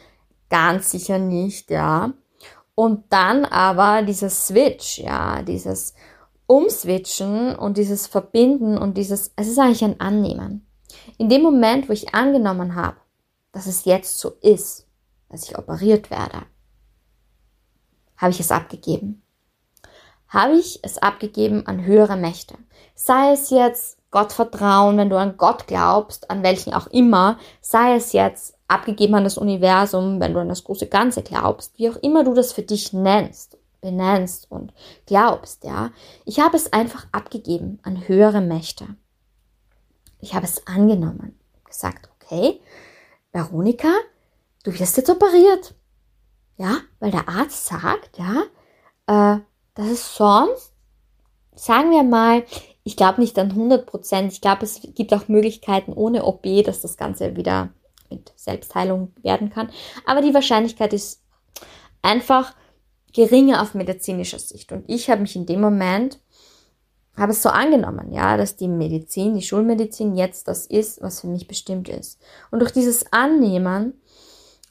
ganz 0.51 0.91
sicher 0.91 1.19
nicht, 1.19 1.71
ja. 1.71 2.13
Und 2.75 3.05
dann 3.09 3.47
aber 3.47 4.03
dieser 4.03 4.29
Switch, 4.29 4.99
ja, 4.99 5.41
dieses 5.41 5.95
Umswitchen 6.47 7.57
und 7.57 7.79
dieses 7.79 8.07
Verbinden 8.07 8.77
und 8.77 8.99
dieses, 8.99 9.33
es 9.37 9.49
ist 9.49 9.59
eigentlich 9.59 9.85
ein 9.85 9.99
Annehmen. 9.99 10.67
In 11.17 11.31
dem 11.31 11.41
Moment, 11.41 11.89
wo 11.89 11.95
ich 11.95 12.15
angenommen 12.15 12.75
habe, 12.75 12.99
dass 13.51 13.65
es 13.67 13.87
jetzt 13.87 14.19
so 14.19 14.33
ist, 14.43 14.87
dass 15.31 15.49
ich 15.49 15.57
operiert 15.57 16.11
werde, 16.11 16.43
habe 18.19 18.31
ich 18.31 18.41
es 18.41 18.53
abgegeben. 18.53 19.24
Habe 20.35 20.57
ich 20.57 20.81
es 20.83 20.99
abgegeben 20.99 21.65
an 21.69 21.85
höhere 21.85 22.17
Mächte. 22.17 22.57
Sei 22.97 23.33
es 23.33 23.51
jetzt 23.51 23.99
Gottvertrauen, 24.11 24.99
wenn 24.99 25.09
du 25.09 25.17
an 25.17 25.37
Gott 25.37 25.69
glaubst, 25.69 26.29
an 26.29 26.43
welchen 26.43 26.75
auch 26.75 26.89
immer, 26.89 27.39
sei 27.61 27.95
es 27.95 28.13
jetzt 28.13 28.59
abgegeben 28.67 29.15
an 29.15 29.23
das 29.23 29.39
Universum, 29.39 30.19
wenn 30.19 30.35
du 30.35 30.41
an 30.41 30.49
das 30.49 30.65
große 30.65 30.89
Ganze 30.89 31.23
glaubst, 31.23 31.79
wie 31.79 31.89
auch 31.89 31.97
immer 31.97 32.25
du 32.25 32.35
das 32.35 32.53
für 32.53 32.63
dich 32.63 32.93
nennst, 32.93 33.59
benennst 33.81 34.51
und 34.51 34.75
glaubst, 35.07 35.63
ja. 35.63 35.93
Ich 36.25 36.41
habe 36.41 36.57
es 36.57 36.73
einfach 36.73 37.07
abgegeben 37.13 37.79
an 37.85 38.09
höhere 38.09 38.41
Mächte. 38.41 38.87
Ich 40.19 40.35
habe 40.35 40.47
es 40.47 40.67
angenommen, 40.67 41.39
gesagt, 41.65 42.11
okay, 42.17 42.61
Veronika, 43.31 43.93
du 44.65 44.77
wirst 44.77 44.97
jetzt 44.97 45.11
operiert. 45.11 45.77
Ja, 46.57 46.79
weil 46.99 47.13
der 47.13 47.29
Arzt 47.29 47.67
sagt, 47.67 48.19
ja, 48.19 49.37
äh, 49.37 49.41
dass 49.75 49.87
es 49.89 50.17
sonst, 50.17 50.73
sagen 51.55 51.91
wir 51.91 52.03
mal, 52.03 52.45
ich 52.85 52.97
glaube 52.97 53.21
nicht 53.21 53.39
an 53.39 53.51
100 53.51 53.87
Prozent. 53.87 54.33
Ich 54.33 54.41
glaube, 54.41 54.65
es 54.65 54.81
gibt 54.95 55.13
auch 55.15 55.29
Möglichkeiten 55.29 55.93
ohne 55.93 56.25
OP, 56.25 56.43
dass 56.65 56.83
das 56.83 56.97
Ganze 56.97 57.37
wieder 57.37 57.71
mit 58.11 58.33
Selbstheilung 58.37 59.13
werden 59.23 59.51
kann. 59.51 59.71
Aber 60.07 60.21
die 60.21 60.35
Wahrscheinlichkeit 60.35 60.93
ist 60.93 61.23
einfach 62.03 62.55
geringer 63.13 63.63
auf 63.63 63.75
medizinischer 63.75 64.39
Sicht. 64.39 64.71
Und 64.73 64.85
ich 64.87 65.09
habe 65.09 65.23
mich 65.23 65.35
in 65.35 65.47
dem 65.47 65.61
Moment 65.61 66.21
habe 67.17 67.33
es 67.33 67.43
so 67.43 67.49
angenommen, 67.49 68.13
ja, 68.13 68.37
dass 68.37 68.57
die 68.57 68.69
Medizin, 68.69 69.35
die 69.35 69.43
Schulmedizin 69.43 70.17
jetzt 70.17 70.49
das 70.49 70.67
ist, 70.67 71.01
was 71.01 71.21
für 71.21 71.29
mich 71.29 71.47
bestimmt 71.47 71.89
ist. 71.89 72.21
Und 72.51 72.59
durch 72.59 72.73
dieses 72.73 73.13
Annehmen 73.13 73.95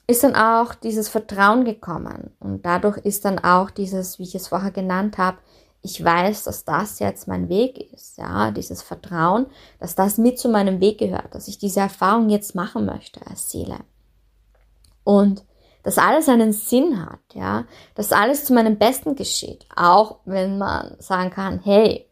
ist 0.06 0.24
dann 0.24 0.34
auch 0.34 0.74
dieses 0.74 1.08
Vertrauen 1.08 1.64
gekommen. 1.64 2.30
Und 2.38 2.64
dadurch 2.64 2.98
ist 2.98 3.24
dann 3.24 3.38
auch 3.38 3.70
dieses, 3.70 4.18
wie 4.18 4.24
ich 4.24 4.34
es 4.34 4.48
vorher 4.48 4.70
genannt 4.70 5.18
habe, 5.18 5.38
ich 5.80 6.02
weiß, 6.02 6.44
dass 6.44 6.64
das 6.64 6.98
jetzt 6.98 7.28
mein 7.28 7.50
Weg 7.50 7.92
ist, 7.92 8.16
ja, 8.16 8.50
dieses 8.50 8.82
Vertrauen, 8.82 9.46
dass 9.80 9.94
das 9.94 10.16
mit 10.16 10.38
zu 10.38 10.48
meinem 10.48 10.80
Weg 10.80 10.98
gehört, 10.98 11.34
dass 11.34 11.46
ich 11.46 11.58
diese 11.58 11.80
Erfahrung 11.80 12.30
jetzt 12.30 12.54
machen 12.54 12.86
möchte 12.86 13.20
als 13.26 13.50
Seele. 13.50 13.78
Und 15.04 15.44
dass 15.82 15.98
alles 15.98 16.30
einen 16.30 16.54
Sinn 16.54 17.04
hat, 17.04 17.20
ja, 17.34 17.66
dass 17.94 18.12
alles 18.12 18.46
zu 18.46 18.54
meinem 18.54 18.78
Besten 18.78 19.14
geschieht, 19.14 19.66
auch 19.76 20.20
wenn 20.24 20.56
man 20.56 20.96
sagen 21.00 21.28
kann, 21.28 21.60
hey, 21.62 22.10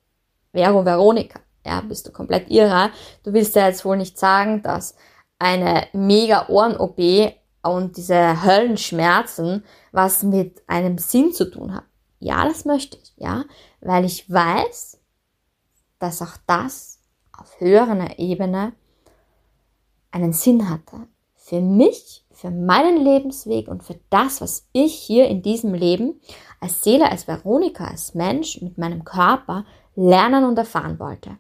Vero 0.53 0.85
Veronika, 0.85 1.41
ja, 1.65 1.81
bist 1.81 2.07
du 2.07 2.13
komplett 2.13 2.51
irre. 2.51 2.91
Du 3.23 3.33
willst 3.33 3.57
ja 3.57 3.69
jetzt 3.69 3.87
wohl 3.87 3.97
nicht 3.97 4.19
sagen, 4.19 4.63
dass 4.63 4.95
eine 5.39 5.87
mega 5.95 6.49
Ohren-OP 6.49 6.99
und 7.63 7.97
diese 7.97 8.43
Höllenschmerzen 8.45 9.65
was 9.93 10.23
mit 10.23 10.63
einem 10.67 10.99
Sinn 10.99 11.33
zu 11.33 11.51
tun 11.51 11.75
hat. 11.75 11.85
Ja, 12.19 12.45
das 12.45 12.65
möchte 12.65 12.97
ich, 12.97 13.13
ja, 13.17 13.45
weil 13.81 14.05
ich 14.05 14.31
weiß, 14.31 15.01
dass 15.99 16.23
auch 16.23 16.37
das 16.47 17.01
auf 17.37 17.61
höherer 17.61 18.19
Ebene 18.19 18.73
einen 20.11 20.33
Sinn 20.33 20.69
hatte. 20.69 21.09
Für 21.35 21.61
mich, 21.61 22.25
für 22.31 22.51
meinen 22.51 23.05
Lebensweg 23.05 23.69
und 23.69 23.83
für 23.83 23.99
das, 24.11 24.41
was 24.41 24.69
ich 24.73 24.95
hier 24.95 25.27
in 25.27 25.43
diesem 25.43 25.75
Leben 25.75 26.21
als 26.61 26.83
Seele, 26.83 27.11
als 27.11 27.27
Veronika, 27.27 27.87
als 27.87 28.15
Mensch 28.15 28.61
mit 28.61 28.79
meinem 28.79 29.05
Körper 29.05 29.65
lernen 29.97 30.45
und 30.45 30.57
erfahren 30.57 30.99
wollte, 31.01 31.37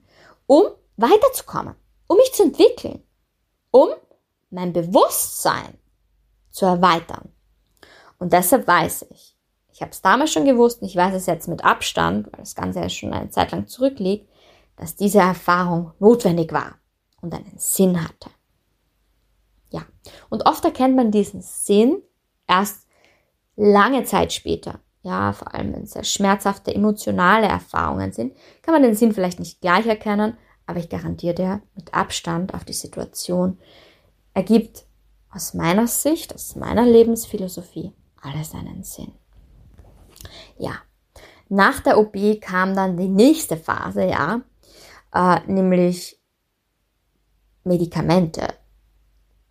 um 0.47 0.64
weiterzukommen, 0.97 1.76
um 2.09 2.17
mich 2.17 2.33
zu 2.33 2.43
entwickeln, 2.43 3.02
um 3.71 3.88
mein 4.50 4.73
Bewusstsein 4.73 5.79
zu 6.52 6.66
erweitern. 6.66 7.30
Und 8.18 8.32
deshalb 8.32 8.68
weiß 8.68 9.06
ich, 9.11 9.37
ich 9.73 9.80
habe 9.80 9.90
es 9.90 10.02
damals 10.02 10.32
schon 10.32 10.44
gewusst 10.44 10.82
und 10.82 10.88
ich 10.88 10.94
weiß 10.94 11.14
es 11.14 11.26
jetzt 11.26 11.49
mit 11.49 11.64
Abstand, 11.64 12.26
weil 12.26 12.40
das 12.40 12.54
Ganze 12.54 12.80
ja 12.80 12.88
schon 12.88 13.12
eine 13.12 13.30
Zeit 13.30 13.50
lang 13.50 13.66
zurückliegt, 13.66 14.28
dass 14.76 14.94
diese 14.94 15.18
Erfahrung 15.18 15.92
notwendig 15.99 16.52
war 16.52 16.76
und 17.21 17.35
einen 17.35 17.54
Sinn 17.56 18.02
hatte. 18.02 18.30
Ja, 19.71 19.82
und 20.28 20.47
oft 20.47 20.64
erkennt 20.64 20.94
man 20.94 21.11
diesen 21.11 21.40
Sinn 21.40 22.02
erst 22.47 22.87
lange 23.56 24.04
Zeit 24.04 24.32
später, 24.32 24.80
ja, 25.02 25.32
vor 25.32 25.54
allem 25.54 25.73
wenn 25.73 25.82
es 25.82 25.92
sehr 25.92 26.04
schmerzhafte 26.04 26.75
emotionale 26.75 27.47
Erfahrungen 27.47 28.12
sind, 28.12 28.37
kann 28.62 28.75
man 28.75 28.82
den 28.82 28.94
Sinn 28.94 29.12
vielleicht 29.12 29.40
nicht 29.40 29.61
gleich 29.61 29.87
erkennen, 29.87 30.37
aber 30.66 30.78
ich 30.78 30.88
garantiere 30.88 31.35
dir, 31.35 31.62
mit 31.75 31.92
Abstand 31.92 32.54
auf 32.54 32.64
die 32.64 32.73
Situation 32.73 33.59
ergibt 34.35 34.85
aus 35.33 35.55
meiner 35.55 35.87
Sicht, 35.87 36.35
aus 36.35 36.57
meiner 36.57 36.85
Lebensphilosophie 36.85 37.93
alles 38.21 38.55
einen 38.55 38.85
Sinn. 38.85 39.12
Ja, 40.59 40.75
nach 41.49 41.81
der 41.81 41.99
OP 41.99 42.17
kam 42.41 42.75
dann 42.75 42.97
die 42.97 43.09
nächste 43.09 43.57
Phase, 43.57 44.05
ja, 44.05 44.43
äh, 45.12 45.41
nämlich 45.47 46.21
Medikamente. 47.65 48.55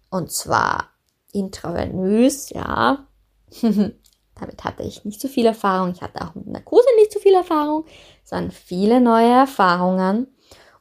Und 0.09 0.31
zwar 0.31 0.89
intravenös, 1.31 2.49
ja. 2.49 3.07
Damit 3.61 4.63
hatte 4.63 4.83
ich 4.83 5.05
nicht 5.05 5.21
so 5.21 5.27
viel 5.27 5.45
Erfahrung. 5.45 5.91
Ich 5.91 6.01
hatte 6.01 6.21
auch 6.25 6.33
mit 6.33 6.47
Narkose 6.47 6.87
nicht 6.97 7.11
so 7.11 7.19
viel 7.19 7.35
Erfahrung, 7.35 7.85
sondern 8.23 8.51
viele 8.51 8.99
neue 8.99 9.31
Erfahrungen. 9.31 10.27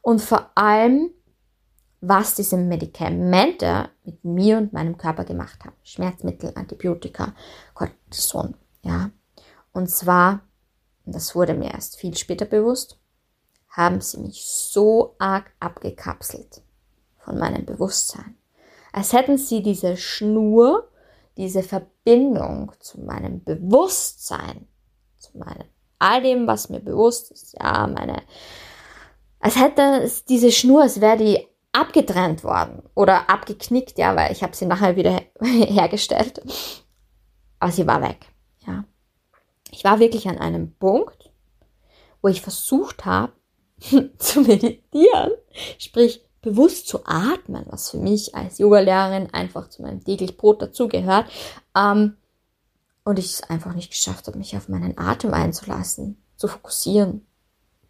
Und 0.01 0.21
vor 0.21 0.49
allem, 0.55 1.11
was 2.01 2.33
diese 2.35 2.57
Medikamente 2.57 3.89
mit 4.03 4.23
mir 4.25 4.57
und 4.57 4.73
meinem 4.73 4.97
Körper 4.97 5.23
gemacht 5.23 5.63
haben. 5.63 5.75
Schmerzmittel, 5.83 6.51
Antibiotika, 6.55 7.33
Cortison, 7.75 8.55
ja. 8.81 9.11
Und 9.71 9.89
zwar, 9.89 10.41
das 11.05 11.35
wurde 11.35 11.53
mir 11.53 11.71
erst 11.71 11.97
viel 11.97 12.17
später 12.17 12.45
bewusst, 12.45 12.99
haben 13.69 14.01
sie 14.01 14.19
mich 14.19 14.43
so 14.43 15.15
arg 15.19 15.51
abgekapselt 15.59 16.61
von 17.19 17.37
meinem 17.37 17.65
Bewusstsein. 17.65 18.35
Als 18.91 19.13
hätten 19.13 19.37
sie 19.37 19.61
diese 19.61 19.95
Schnur 19.95 20.91
diese 21.37 21.63
Verbindung 21.63 22.73
zu 22.79 22.99
meinem 23.01 23.43
Bewusstsein, 23.43 24.67
zu 25.17 25.37
meinem, 25.37 25.67
all 25.97 26.21
dem, 26.21 26.47
was 26.47 26.69
mir 26.69 26.79
bewusst 26.81 27.31
ist, 27.31 27.55
ja, 27.59 27.87
meine, 27.87 28.23
als 29.39 29.55
hätte 29.55 29.81
es 30.03 30.25
diese 30.25 30.51
Schnur, 30.51 30.81
als 30.83 30.99
wäre 30.99 31.17
die 31.17 31.47
abgetrennt 31.71 32.43
worden 32.43 32.83
oder 32.95 33.29
abgeknickt, 33.29 33.97
ja, 33.97 34.15
weil 34.15 34.31
ich 34.31 34.43
habe 34.43 34.55
sie 34.55 34.65
nachher 34.65 34.95
wieder 34.95 35.21
hergestellt. 35.41 36.41
Aber 37.59 37.71
sie 37.71 37.87
war 37.87 38.01
weg, 38.01 38.27
ja. 38.65 38.85
Ich 39.71 39.83
war 39.83 39.99
wirklich 39.99 40.27
an 40.27 40.37
einem 40.37 40.75
Punkt, 40.75 41.31
wo 42.21 42.27
ich 42.27 42.41
versucht 42.41 43.05
habe 43.05 43.33
zu 44.17 44.41
meditieren, 44.41 45.31
sprich 45.77 46.25
bewusst 46.41 46.87
zu 46.87 47.05
atmen, 47.05 47.65
was 47.69 47.91
für 47.91 47.97
mich 47.97 48.35
als 48.35 48.57
Yogalehrerin 48.57 49.33
einfach 49.33 49.69
zu 49.69 49.83
meinem 49.83 50.03
täglich 50.03 50.37
Brot 50.37 50.61
dazugehört. 50.61 51.27
Ähm, 51.75 52.17
und 53.03 53.17
ich 53.17 53.33
es 53.33 53.43
einfach 53.43 53.73
nicht 53.73 53.91
geschafft 53.91 54.27
habe, 54.27 54.37
mich 54.37 54.55
auf 54.55 54.69
meinen 54.69 54.97
Atem 54.97 55.33
einzulassen, 55.33 56.21
zu 56.35 56.47
fokussieren, 56.47 57.25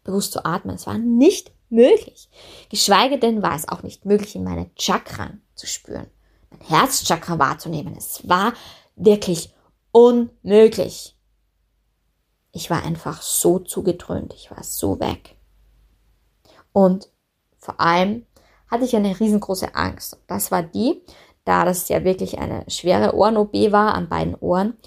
bewusst 0.03 0.31
zu 0.31 0.45
atmen. 0.45 0.75
Es 0.75 0.88
war 0.88 0.97
nicht 0.97 1.51
möglich. 1.72 2.30
Geschweige 2.70 3.18
denn 3.18 3.42
war 3.42 3.56
es 3.56 3.68
auch 3.68 3.84
nicht 3.84 4.06
möglich, 4.06 4.36
in 4.36 4.44
meine 4.44 4.70
Chakran 4.78 5.42
zu 5.56 5.68
spüren, 5.68 6.08
mein 6.50 6.62
Herzchakra 6.62 7.40
wahrzunehmen. 7.40 7.96
Es 7.98 8.28
war 8.28 8.54
wirklich 8.96 9.54
unmöglich. 9.92 11.18
Ich 12.51 12.70
war 12.70 12.84
einfach 12.84 13.22
so 13.22 13.60
zugedröhnt, 13.60 14.34
ich 14.34 14.51
war 14.51 14.63
so 14.63 15.00
weg. 15.00 15.36
Und 16.74 17.10
vor 17.58 17.80
allem 17.80 18.25
hatte 18.70 18.86
ich 18.86 18.96
eine 18.96 19.20
riesengroße 19.20 19.75
Angst. 19.75 20.18
Das 20.28 20.51
war 20.51 20.63
die, 20.63 21.01
da 21.46 21.66
das 21.66 21.90
ja 21.90 22.04
wirklich 22.04 22.40
eine 22.40 22.63
schwere 22.70 23.16
Ohren-OP 23.16 23.54
war 23.72 23.94
an 23.94 24.10
beiden 24.10 24.36
Ohren. 24.36 24.78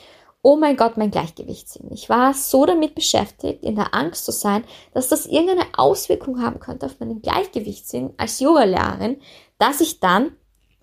Oh 0.47 0.57
mein 0.57 0.77
Gott, 0.77 0.99
mein 0.99 1.11
Gleichgewichtssinn. 1.11 1.91
Ich 1.91 2.11
war 2.11 2.35
so 2.35 2.67
damit 2.67 2.95
beschäftigt, 2.95 3.65
in 3.65 3.77
der 3.77 3.95
Angst 3.95 4.27
zu 4.27 4.31
sein, 4.31 4.63
dass 4.93 5.09
das 5.09 5.25
irgendeine 5.25 5.65
Auswirkung 5.75 6.43
haben 6.43 6.61
könnte 6.61 6.85
auf 6.85 7.01
meinen 7.01 7.23
Gleichgewichtssinn 7.23 8.13
als 8.19 8.41
Yogalehrerin, 8.41 9.23
dass 9.57 9.81
ich 9.81 10.01
dann 10.01 10.37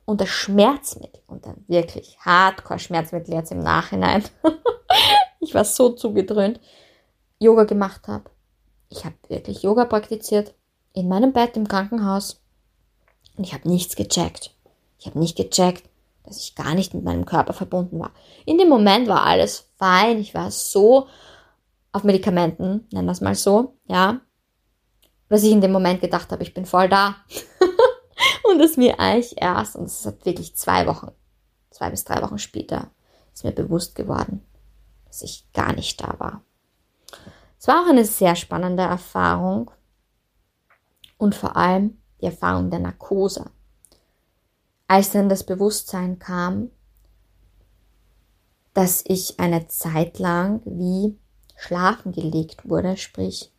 unter 0.06 0.26
Schmerzmittel, 0.26 1.22
unter 1.28 1.54
wirklich 1.68 2.18
Hardcore-Schmerzmittel 2.22 3.36
jetzt 3.36 3.52
im 3.52 3.60
Nachhinein, 3.60 4.24
ich 5.40 5.54
war 5.54 5.64
so 5.64 5.90
zugedröhnt, 5.90 6.60
Yoga 7.38 7.66
gemacht 7.66 8.08
habe. 8.08 8.32
Ich 8.90 9.06
habe 9.06 9.16
wirklich 9.28 9.62
Yoga 9.62 9.86
praktiziert 9.86 10.56
in 10.94 11.08
meinem 11.08 11.34
Bett 11.34 11.56
im 11.56 11.68
Krankenhaus 11.68 12.42
und 13.38 13.44
ich 13.44 13.54
habe 13.54 13.70
nichts 13.70 13.96
gecheckt. 13.96 14.56
Ich 14.98 15.06
habe 15.06 15.20
nicht 15.20 15.38
gecheckt, 15.38 15.84
dass 16.24 16.40
ich 16.40 16.56
gar 16.56 16.76
nicht 16.76 16.94
mit 16.94 17.04
meinem 17.04 17.26
Körper 17.26 17.54
verbunden 17.54 18.00
war. 18.00 18.12
In 18.46 18.58
dem 18.58 18.70
Moment 18.70 19.08
war 19.08 19.26
alles 19.26 19.72
fein. 19.78 20.20
Ich 20.20 20.34
war 20.34 20.52
so 20.52 21.08
auf 21.92 22.04
Medikamenten, 22.04 22.88
nennen 22.92 23.08
wir 23.08 23.12
es 23.12 23.22
mal 23.22 23.36
so, 23.36 23.78
ja. 23.86 24.22
Was 25.30 25.44
ich 25.44 25.52
in 25.52 25.62
dem 25.62 25.72
Moment 25.72 26.02
gedacht 26.02 26.32
habe, 26.32 26.44
ich 26.44 26.54
bin 26.54 26.66
voll 26.66 26.90
da. 26.90 27.16
und 28.52 28.62
es 28.62 28.78
mir 28.78 29.00
eigentlich 29.00 29.42
erst, 29.42 29.76
und 29.76 29.86
es 29.86 30.06
hat 30.06 30.26
wirklich 30.26 30.56
zwei 30.56 30.88
Wochen, 30.88 31.12
zwei 31.70 31.90
bis 31.90 32.04
drei 32.04 32.22
Wochen 32.22 32.38
später, 32.38 32.92
ist 33.34 33.44
mir 33.44 33.52
bewusst 33.52 33.96
geworden, 33.96 34.46
dass 35.06 35.22
ich 35.22 35.52
gar 35.54 35.74
nicht 35.74 36.02
da 36.02 36.16
war. 36.20 36.44
Es 37.60 37.68
war 37.68 37.84
auch 37.84 37.90
eine 37.90 38.06
sehr 38.06 38.36
spannende 38.36 38.84
Erfahrung 38.84 39.72
und 41.18 41.36
vor 41.36 41.56
allem 41.56 42.02
die 42.20 42.26
Erfahrung 42.26 42.70
der 42.70 42.80
Narkose 42.80 43.52
als 44.92 45.12
dann 45.12 45.30
das 45.30 45.46
Bewusstsein 45.46 46.20
kam, 46.20 46.70
dass 48.74 49.06
ich 49.08 49.40
eine 49.40 49.70
Zeit 49.70 50.20
lang 50.20 50.60
wie 50.66 51.18
schlafen 51.56 52.12
gelegt 52.12 52.68
wurde, 52.68 52.98
sprich 52.98 53.54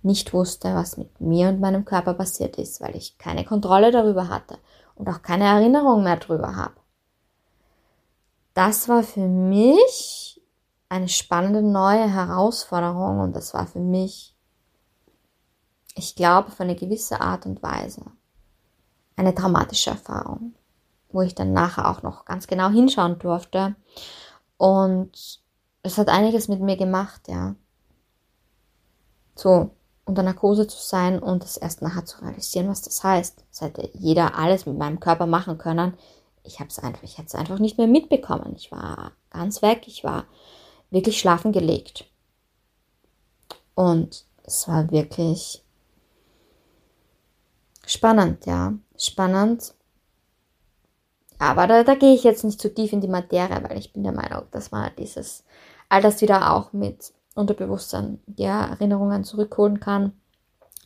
nicht 0.00 0.32
wusste, 0.32 0.74
was 0.74 0.96
mit 0.96 1.20
mir 1.20 1.50
und 1.50 1.60
meinem 1.60 1.84
Körper 1.84 2.14
passiert 2.14 2.56
ist, 2.56 2.80
weil 2.80 2.96
ich 2.96 3.18
keine 3.18 3.44
Kontrolle 3.44 3.90
darüber 3.90 4.30
hatte 4.30 4.56
und 4.94 5.06
auch 5.06 5.20
keine 5.20 5.44
Erinnerung 5.44 6.02
mehr 6.02 6.16
darüber 6.16 6.56
habe. 6.56 6.76
Das 8.54 8.88
war 8.88 9.02
für 9.02 9.28
mich 9.28 10.40
eine 10.88 11.10
spannende 11.10 11.60
neue 11.60 12.10
Herausforderung 12.10 13.20
und 13.20 13.36
das 13.36 13.52
war 13.52 13.66
für 13.66 13.80
mich, 13.80 14.34
ich 15.94 16.16
glaube, 16.16 16.48
auf 16.48 16.58
eine 16.58 16.74
gewisse 16.74 17.20
Art 17.20 17.44
und 17.44 17.62
Weise 17.62 18.00
eine 19.16 19.34
traumatische 19.34 19.90
Erfahrung, 19.90 20.54
wo 21.10 21.22
ich 21.22 21.34
dann 21.34 21.52
nachher 21.52 21.90
auch 21.90 22.02
noch 22.02 22.24
ganz 22.24 22.46
genau 22.46 22.68
hinschauen 22.70 23.18
durfte. 23.18 23.74
Und 24.56 25.40
es 25.82 25.98
hat 25.98 26.08
einiges 26.08 26.48
mit 26.48 26.60
mir 26.60 26.76
gemacht, 26.76 27.28
ja. 27.28 27.54
So 29.36 29.70
unter 30.04 30.22
Narkose 30.22 30.66
zu 30.66 30.78
sein 30.78 31.18
und 31.18 31.42
das 31.42 31.56
erst 31.56 31.82
nachher 31.82 32.04
zu 32.04 32.20
realisieren, 32.22 32.68
was 32.68 32.82
das 32.82 33.02
heißt. 33.02 33.44
Es 33.50 33.60
hätte 33.60 33.88
jeder 33.94 34.36
alles 34.36 34.66
mit 34.66 34.76
meinem 34.76 35.00
Körper 35.00 35.26
machen 35.26 35.58
können. 35.58 35.94
Ich 36.42 36.60
habe 36.60 36.68
es 36.68 36.78
einfach, 36.78 37.02
ich 37.02 37.16
hätte 37.16 37.28
es 37.28 37.34
einfach 37.34 37.58
nicht 37.58 37.78
mehr 37.78 37.86
mitbekommen. 37.86 38.54
Ich 38.56 38.70
war 38.70 39.12
ganz 39.30 39.62
weg. 39.62 39.84
Ich 39.86 40.04
war 40.04 40.26
wirklich 40.90 41.18
schlafen 41.18 41.52
gelegt. 41.52 42.04
Und 43.74 44.26
es 44.44 44.68
war 44.68 44.90
wirklich 44.90 45.64
spannend, 47.86 48.46
ja 48.46 48.74
spannend. 48.98 49.74
Aber 51.38 51.66
da, 51.66 51.84
da 51.84 51.94
gehe 51.94 52.14
ich 52.14 52.24
jetzt 52.24 52.44
nicht 52.44 52.60
zu 52.60 52.72
tief 52.72 52.92
in 52.92 53.00
die 53.00 53.08
Materie, 53.08 53.62
weil 53.62 53.78
ich 53.78 53.92
bin 53.92 54.04
der 54.04 54.12
Meinung, 54.12 54.42
dass 54.50 54.70
man 54.70 54.90
dieses 54.98 55.44
all 55.88 56.00
das 56.00 56.20
wieder 56.20 56.54
auch 56.54 56.72
mit 56.72 57.12
Unterbewusstsein 57.34 58.20
ja, 58.36 58.66
Erinnerungen 58.66 59.24
zurückholen 59.24 59.80
kann. 59.80 60.12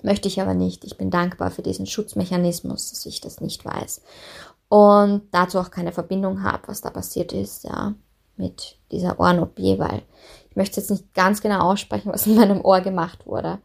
Möchte 0.02 0.28
ich 0.28 0.40
aber 0.40 0.54
nicht. 0.54 0.84
Ich 0.84 0.96
bin 0.96 1.10
dankbar 1.10 1.50
für 1.50 1.62
diesen 1.62 1.86
Schutzmechanismus, 1.86 2.90
dass 2.90 3.06
ich 3.06 3.20
das 3.20 3.40
nicht 3.40 3.64
weiß. 3.64 4.02
Und 4.68 5.22
dazu 5.32 5.58
auch 5.58 5.70
keine 5.70 5.92
Verbindung 5.92 6.42
habe, 6.42 6.68
was 6.68 6.80
da 6.80 6.90
passiert 6.90 7.32
ist, 7.32 7.64
ja, 7.64 7.94
mit 8.36 8.78
dieser 8.92 9.18
Ohren-OP, 9.18 9.58
weil 9.58 10.02
ich 10.50 10.56
möchte 10.56 10.80
jetzt 10.80 10.90
nicht 10.90 11.12
ganz 11.14 11.40
genau 11.40 11.70
aussprechen, 11.70 12.12
was 12.12 12.26
in 12.26 12.36
meinem 12.36 12.64
Ohr 12.64 12.80
gemacht 12.80 13.26
wurde. 13.26 13.58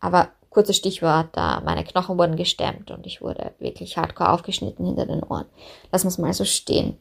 Aber 0.00 0.28
Kurzes 0.54 0.76
Stichwort, 0.76 1.30
da 1.32 1.60
meine 1.64 1.84
Knochen 1.84 2.16
wurden 2.16 2.36
gestemmt 2.36 2.92
und 2.92 3.06
ich 3.06 3.20
wurde 3.20 3.54
wirklich 3.58 3.98
hardcore 3.98 4.30
aufgeschnitten 4.30 4.86
hinter 4.86 5.04
den 5.04 5.24
Ohren. 5.24 5.46
Lassen 5.90 6.04
wir 6.04 6.10
es 6.10 6.18
mal 6.18 6.32
so 6.32 6.44
stehen. 6.44 6.96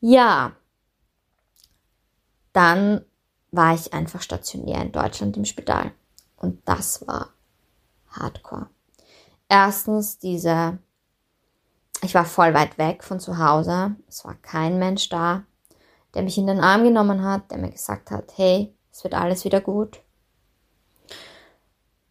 Ja, 0.00 0.52
dann 2.52 3.04
war 3.50 3.74
ich 3.74 3.92
einfach 3.92 4.22
stationär 4.22 4.80
in 4.82 4.92
Deutschland 4.92 5.36
im 5.36 5.44
Spital. 5.44 5.92
Und 6.36 6.62
das 6.64 7.06
war 7.06 7.30
hardcore. 8.10 8.68
Erstens 9.48 10.20
diese, 10.20 10.78
ich 12.02 12.14
war 12.14 12.24
voll 12.24 12.54
weit 12.54 12.78
weg 12.78 13.02
von 13.02 13.18
zu 13.18 13.38
Hause. 13.38 13.96
Es 14.08 14.24
war 14.24 14.34
kein 14.34 14.78
Mensch 14.78 15.08
da, 15.08 15.42
der 16.14 16.22
mich 16.22 16.38
in 16.38 16.46
den 16.46 16.60
Arm 16.60 16.84
genommen 16.84 17.24
hat, 17.24 17.50
der 17.50 17.58
mir 17.58 17.70
gesagt 17.70 18.12
hat, 18.12 18.32
hey, 18.36 18.72
es 18.92 19.02
wird 19.02 19.14
alles 19.14 19.44
wieder 19.44 19.60
gut. 19.60 20.03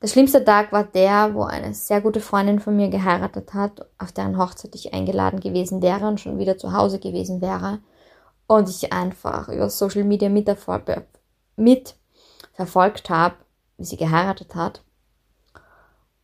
Der 0.03 0.09
schlimmste 0.09 0.43
Tag 0.43 0.73
war 0.73 0.83
der, 0.83 1.33
wo 1.33 1.43
eine 1.43 1.73
sehr 1.73 2.01
gute 2.01 2.19
Freundin 2.19 2.59
von 2.59 2.75
mir 2.75 2.89
geheiratet 2.89 3.53
hat, 3.53 3.85
auf 3.97 4.11
deren 4.11 4.37
Hochzeit 4.37 4.75
ich 4.75 4.93
eingeladen 4.93 5.39
gewesen 5.39 5.81
wäre 5.81 6.05
und 6.09 6.19
schon 6.19 6.39
wieder 6.39 6.57
zu 6.57 6.73
Hause 6.73 6.99
gewesen 6.99 7.39
wäre. 7.39 7.79
Und 8.45 8.67
ich 8.67 8.91
einfach 8.91 9.47
über 9.47 9.69
Social 9.69 10.03
Media 10.03 10.27
mit 10.27 11.95
verfolgt 12.51 13.09
habe, 13.09 13.35
wie 13.77 13.85
sie 13.85 13.95
geheiratet 13.95 14.55
hat. 14.55 14.83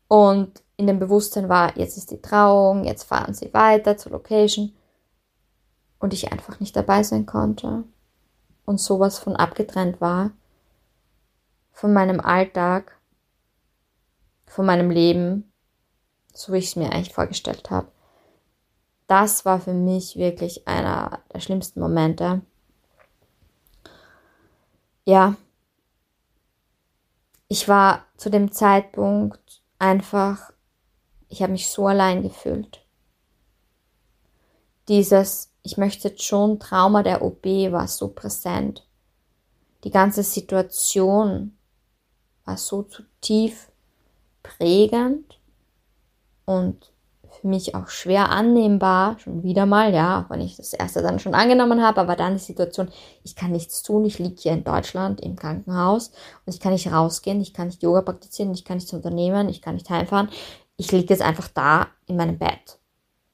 Und 0.09 0.61
in 0.75 0.85
dem 0.85 0.99
Bewusstsein 0.99 1.47
war, 1.47 1.77
jetzt 1.77 1.95
ist 1.95 2.11
die 2.11 2.21
Trauung, 2.21 2.83
jetzt 2.83 3.03
fahren 3.03 3.33
sie 3.33 3.53
weiter 3.53 3.95
zur 3.95 4.11
Location. 4.11 4.73
Und 5.99 6.13
ich 6.13 6.33
einfach 6.33 6.59
nicht 6.59 6.75
dabei 6.75 7.03
sein 7.03 7.25
konnte. 7.25 7.85
Und 8.65 8.81
sowas 8.81 9.19
von 9.19 9.37
abgetrennt 9.37 10.01
war 10.01 10.31
von 11.71 11.93
meinem 11.93 12.19
Alltag 12.19 12.98
von 14.49 14.65
meinem 14.65 14.89
Leben, 14.89 15.51
so 16.33 16.51
wie 16.51 16.57
ich 16.57 16.65
es 16.65 16.75
mir 16.75 16.91
eigentlich 16.91 17.13
vorgestellt 17.13 17.69
habe. 17.69 17.87
Das 19.07 19.45
war 19.45 19.61
für 19.61 19.73
mich 19.73 20.17
wirklich 20.17 20.67
einer 20.67 21.19
der 21.33 21.39
schlimmsten 21.39 21.79
Momente. 21.79 22.41
Ja, 25.05 25.35
ich 27.47 27.67
war 27.67 28.05
zu 28.17 28.29
dem 28.29 28.51
Zeitpunkt 28.51 29.61
einfach, 29.77 30.51
ich 31.27 31.41
habe 31.41 31.51
mich 31.51 31.69
so 31.69 31.87
allein 31.87 32.21
gefühlt. 32.21 32.85
Dieses, 34.87 35.51
ich 35.61 35.77
möchte 35.77 36.09
jetzt 36.09 36.23
schon, 36.23 36.59
Trauma 36.59 37.03
der 37.03 37.21
OP 37.21 37.45
war 37.45 37.87
so 37.87 38.09
präsent. 38.09 38.87
Die 39.83 39.91
ganze 39.91 40.23
Situation 40.23 41.57
war 42.45 42.57
so 42.57 42.83
zu 42.83 43.03
tief 43.21 43.68
prägend 44.43 45.39
und 46.45 46.91
für 47.29 47.47
mich 47.47 47.75
auch 47.75 47.87
schwer 47.87 48.29
annehmbar, 48.29 49.17
schon 49.19 49.43
wieder 49.43 49.65
mal, 49.65 49.93
ja, 49.93 50.21
auch 50.21 50.29
wenn 50.29 50.41
ich 50.41 50.57
das 50.57 50.73
erste 50.73 51.01
dann 51.01 51.19
schon 51.19 51.35
angenommen 51.35 51.81
habe, 51.81 52.01
aber 52.01 52.15
dann 52.15 52.33
die 52.33 52.39
Situation, 52.39 52.89
ich 53.23 53.35
kann 53.35 53.51
nichts 53.51 53.83
tun, 53.83 54.05
ich 54.05 54.19
liege 54.19 54.35
hier 54.37 54.51
in 54.51 54.63
Deutschland 54.63 55.21
im 55.21 55.35
Krankenhaus 55.35 56.09
und 56.45 56.53
ich 56.53 56.59
kann 56.59 56.73
nicht 56.73 56.91
rausgehen, 56.91 57.39
ich 57.41 57.53
kann 57.53 57.67
nicht 57.67 57.83
Yoga 57.83 58.01
praktizieren, 58.01 58.53
ich 58.53 58.65
kann 58.65 58.77
nichts 58.77 58.93
unternehmen, 58.93 59.49
ich 59.49 59.61
kann 59.61 59.75
nicht 59.75 59.89
heimfahren, 59.89 60.29
ich 60.75 60.91
liege 60.91 61.13
jetzt 61.13 61.21
einfach 61.21 61.47
da 61.49 61.87
in 62.07 62.15
meinem 62.15 62.37
Bett. 62.37 62.79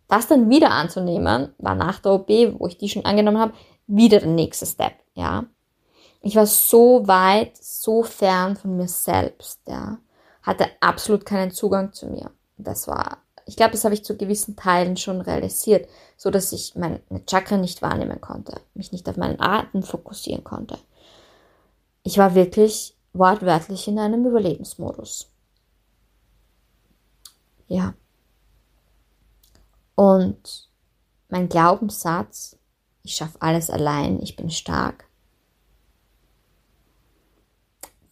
Das 0.07 0.27
dann 0.27 0.49
wieder 0.49 0.71
anzunehmen, 0.71 1.53
war 1.57 1.75
nach 1.75 1.99
der 1.99 2.13
OP, 2.13 2.29
wo 2.59 2.67
ich 2.67 2.77
die 2.77 2.89
schon 2.89 3.05
angenommen 3.05 3.39
habe, 3.39 3.53
wieder 3.87 4.19
der 4.19 4.29
nächste 4.29 4.65
Step, 4.65 4.93
ja. 5.13 5.45
Ich 6.21 6.35
war 6.35 6.47
so 6.47 7.07
weit, 7.07 7.55
so 7.57 8.03
fern 8.03 8.55
von 8.55 8.75
mir 8.77 8.87
selbst, 8.87 9.61
ja 9.67 9.99
hatte 10.45 10.69
absolut 10.79 11.25
keinen 11.25 11.51
Zugang 11.51 11.91
zu 11.91 12.07
mir. 12.07 12.31
Das 12.57 12.87
war, 12.87 13.17
ich 13.45 13.55
glaube, 13.55 13.71
das 13.71 13.83
habe 13.83 13.95
ich 13.95 14.05
zu 14.05 14.15
gewissen 14.15 14.55
Teilen 14.55 14.95
schon 14.95 15.21
realisiert, 15.21 15.89
so 16.15 16.29
dass 16.29 16.51
ich 16.51 16.75
meine 16.75 17.01
Chakra 17.27 17.57
nicht 17.57 17.81
wahrnehmen 17.81 18.21
konnte, 18.21 18.61
mich 18.73 18.91
nicht 18.91 19.09
auf 19.09 19.17
meinen 19.17 19.41
Atem 19.41 19.83
fokussieren 19.83 20.43
konnte. 20.43 20.77
Ich 22.03 22.17
war 22.17 22.35
wirklich 22.35 22.95
wortwörtlich 23.13 23.87
in 23.87 23.97
einem 23.97 24.25
Überlebensmodus. 24.25 25.31
Ja. 27.67 27.95
Und 29.95 30.69
mein 31.29 31.49
Glaubenssatz, 31.49 32.57
ich 33.01 33.15
schaffe 33.15 33.41
alles 33.41 33.69
allein, 33.69 34.21
ich 34.21 34.35
bin 34.35 34.49
stark, 34.49 35.05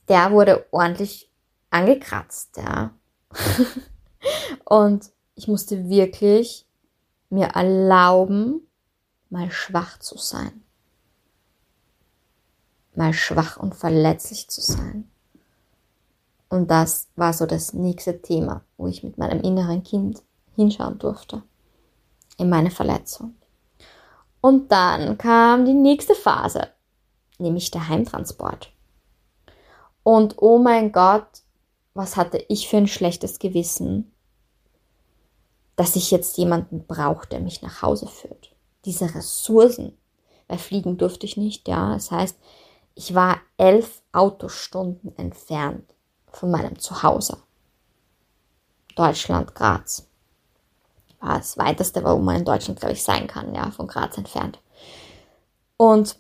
der 0.08 0.32
wurde 0.32 0.66
ordentlich 0.72 1.33
angekratzt, 1.74 2.58
ja. 2.58 2.92
und 4.66 5.12
ich 5.36 5.48
musste 5.48 5.90
wirklich 5.90 6.68
mir 7.30 7.48
erlauben, 7.48 8.62
mal 9.30 9.52
schwach 9.52 10.00
zu 10.00 10.18
sein. 10.18 10.64
Mal 12.96 13.14
schwach 13.14 13.58
und 13.58 13.74
verletzlich 13.74 14.48
zu 14.50 14.62
sein. 14.62 15.10
Und 16.50 16.70
das 16.70 17.08
war 17.16 17.34
so 17.34 17.48
das 17.48 17.74
nächste 17.74 18.22
Thema, 18.22 18.64
wo 18.78 18.88
ich 18.88 19.04
mit 19.04 19.18
meinem 19.18 19.42
inneren 19.42 19.82
Kind 19.82 20.22
hinschauen 20.56 21.00
durfte. 21.00 21.42
In 22.38 22.50
meine 22.50 22.70
Verletzung. 22.70 23.36
Und 24.42 24.72
dann 24.72 25.18
kam 25.18 25.66
die 25.66 25.74
nächste 25.74 26.14
Phase, 26.14 26.68
nämlich 27.40 27.72
der 27.72 27.88
Heimtransport. 27.88 28.72
Und 30.04 30.36
oh 30.38 30.60
mein 30.60 30.92
Gott, 30.92 31.43
was 31.94 32.16
hatte 32.16 32.44
ich 32.50 32.68
für 32.68 32.78
ein 32.78 32.88
schlechtes 32.88 33.40
Gewissen, 33.40 34.12
dass 35.76 35.96
ich 35.96 36.12
jetzt 36.12 36.38
jemanden 36.38 36.86
brauche, 36.86 37.28
der 37.28 37.40
mich 37.40 37.62
nach 37.62 37.82
Hause 37.82 38.08
führt. 38.08 38.56
Diese 38.86 39.14
Ressourcen, 39.14 39.98
weil 40.48 40.58
fliegen 40.58 40.98
durfte 40.98 41.26
ich 41.26 41.38
nicht, 41.38 41.68
ja. 41.68 41.94
Das 41.94 42.12
heißt, 42.12 42.38
ich 42.96 43.16
war 43.16 43.40
elf 43.58 44.02
Autostunden 44.12 45.18
entfernt 45.18 45.94
von 46.32 46.52
meinem 46.52 46.78
Zuhause. 46.78 47.38
Deutschland, 48.96 49.56
Graz. 49.56 50.08
War 51.20 51.38
das 51.38 51.58
weiteste, 51.58 52.04
wo 52.04 52.18
man 52.18 52.38
in 52.38 52.46
Deutschland, 52.46 52.80
glaube 52.80 52.94
ich, 52.94 53.04
sein 53.04 53.28
kann, 53.28 53.56
ja, 53.56 53.72
von 53.72 53.88
Graz 53.88 54.18
entfernt. 54.18 54.60
Und 55.78 56.18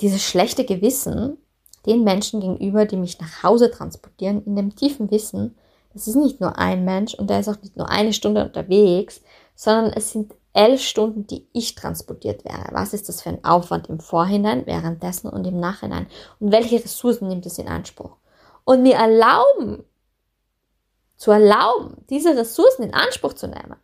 dieses 0.00 0.22
schlechte 0.22 0.64
Gewissen 0.64 1.38
den 1.86 2.04
Menschen 2.04 2.40
gegenüber, 2.40 2.84
die 2.84 2.96
mich 2.96 3.20
nach 3.20 3.42
Hause 3.42 3.70
transportieren, 3.70 4.44
in 4.44 4.56
dem 4.56 4.74
tiefen 4.74 5.10
Wissen, 5.10 5.56
das 5.92 6.06
ist 6.06 6.16
nicht 6.16 6.40
nur 6.40 6.58
ein 6.58 6.84
Mensch 6.84 7.14
und 7.14 7.30
der 7.30 7.40
ist 7.40 7.48
auch 7.48 7.60
nicht 7.62 7.76
nur 7.76 7.88
eine 7.88 8.12
Stunde 8.12 8.44
unterwegs, 8.44 9.22
sondern 9.54 9.92
es 9.94 10.12
sind 10.12 10.34
elf 10.52 10.82
Stunden, 10.82 11.26
die 11.26 11.46
ich 11.52 11.74
transportiert 11.74 12.44
wäre. 12.44 12.68
Was 12.72 12.92
ist 12.92 13.08
das 13.08 13.22
für 13.22 13.30
ein 13.30 13.44
Aufwand 13.44 13.88
im 13.88 14.00
Vorhinein, 14.00 14.66
währenddessen 14.66 15.28
und 15.28 15.46
im 15.46 15.58
Nachhinein? 15.60 16.06
Und 16.38 16.52
welche 16.52 16.76
Ressourcen 16.82 17.28
nimmt 17.28 17.46
es 17.46 17.58
in 17.58 17.68
Anspruch? 17.68 18.16
Und 18.64 18.82
mir 18.82 18.96
erlauben, 18.96 19.84
zu 21.16 21.30
erlauben, 21.30 22.04
diese 22.10 22.36
Ressourcen 22.36 22.82
in 22.82 22.94
Anspruch 22.94 23.34
zu 23.34 23.48
nehmen. 23.48 23.76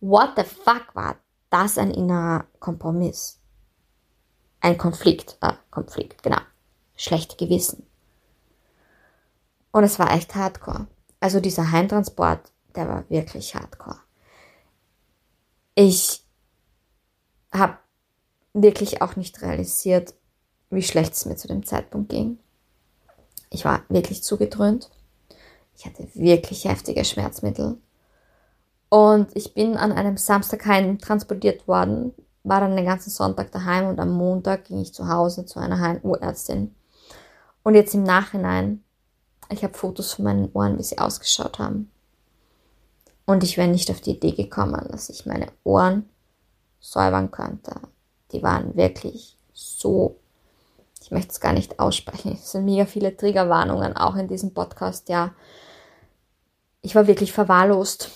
What 0.00 0.30
the 0.36 0.44
fuck 0.44 0.94
war 0.94 1.16
das 1.50 1.78
ein 1.78 1.90
innerer 1.90 2.46
Kompromiss? 2.58 3.40
Ein 4.60 4.78
Konflikt, 4.78 5.36
äh, 5.40 5.52
Konflikt, 5.70 6.22
genau. 6.22 6.40
Schlechte 7.04 7.36
Gewissen. 7.36 7.86
Und 9.72 9.84
es 9.84 9.98
war 9.98 10.10
echt 10.10 10.34
hardcore. 10.34 10.86
Also 11.20 11.38
dieser 11.38 11.70
Heimtransport, 11.70 12.50
der 12.74 12.88
war 12.88 13.04
wirklich 13.10 13.54
hardcore. 13.54 13.98
Ich 15.74 16.24
habe 17.52 17.76
wirklich 18.54 19.02
auch 19.02 19.16
nicht 19.16 19.42
realisiert, 19.42 20.14
wie 20.70 20.82
schlecht 20.82 21.12
es 21.12 21.26
mir 21.26 21.36
zu 21.36 21.46
dem 21.46 21.66
Zeitpunkt 21.66 22.08
ging. 22.08 22.38
Ich 23.50 23.66
war 23.66 23.82
wirklich 23.90 24.22
zugedröhnt. 24.22 24.90
Ich 25.76 25.84
hatte 25.84 26.08
wirklich 26.14 26.64
heftige 26.64 27.04
Schmerzmittel. 27.04 27.76
Und 28.88 29.28
ich 29.36 29.52
bin 29.52 29.76
an 29.76 29.92
einem 29.92 30.16
Samstag 30.16 30.64
heim 30.64 30.98
transportiert 30.98 31.68
worden, 31.68 32.14
war 32.44 32.60
dann 32.60 32.76
den 32.76 32.86
ganzen 32.86 33.10
Sonntag 33.10 33.52
daheim 33.52 33.88
und 33.88 34.00
am 34.00 34.12
Montag 34.12 34.64
ging 34.64 34.80
ich 34.80 34.94
zu 34.94 35.06
Hause 35.06 35.44
zu 35.44 35.58
einer 35.58 35.80
Heimurärztin. 35.80 36.74
Und 37.64 37.74
jetzt 37.74 37.94
im 37.94 38.04
Nachhinein 38.04 38.84
ich 39.50 39.62
habe 39.62 39.74
Fotos 39.74 40.14
von 40.14 40.24
meinen 40.24 40.50
Ohren, 40.52 40.78
wie 40.78 40.82
sie 40.82 40.98
ausgeschaut 40.98 41.58
haben. 41.58 41.90
Und 43.26 43.42
ich 43.42 43.56
wäre 43.56 43.68
nicht 43.68 43.90
auf 43.90 44.00
die 44.00 44.12
Idee 44.12 44.32
gekommen, 44.32 44.86
dass 44.90 45.08
ich 45.08 45.26
meine 45.26 45.48
Ohren 45.64 46.08
säubern 46.80 47.30
könnte. 47.30 47.80
Die 48.32 48.42
waren 48.42 48.76
wirklich 48.76 49.38
so, 49.52 50.16
ich 51.00 51.10
möchte 51.10 51.32
es 51.32 51.40
gar 51.40 51.52
nicht 51.52 51.78
aussprechen. 51.78 52.32
Es 52.32 52.52
sind 52.52 52.64
mega 52.64 52.84
viele 52.86 53.16
Triggerwarnungen 53.16 53.96
auch 53.96 54.16
in 54.16 54.28
diesem 54.28 54.52
Podcast, 54.52 55.08
ja. 55.08 55.34
Ich 56.82 56.94
war 56.94 57.06
wirklich 57.06 57.32
verwahrlost, 57.32 58.10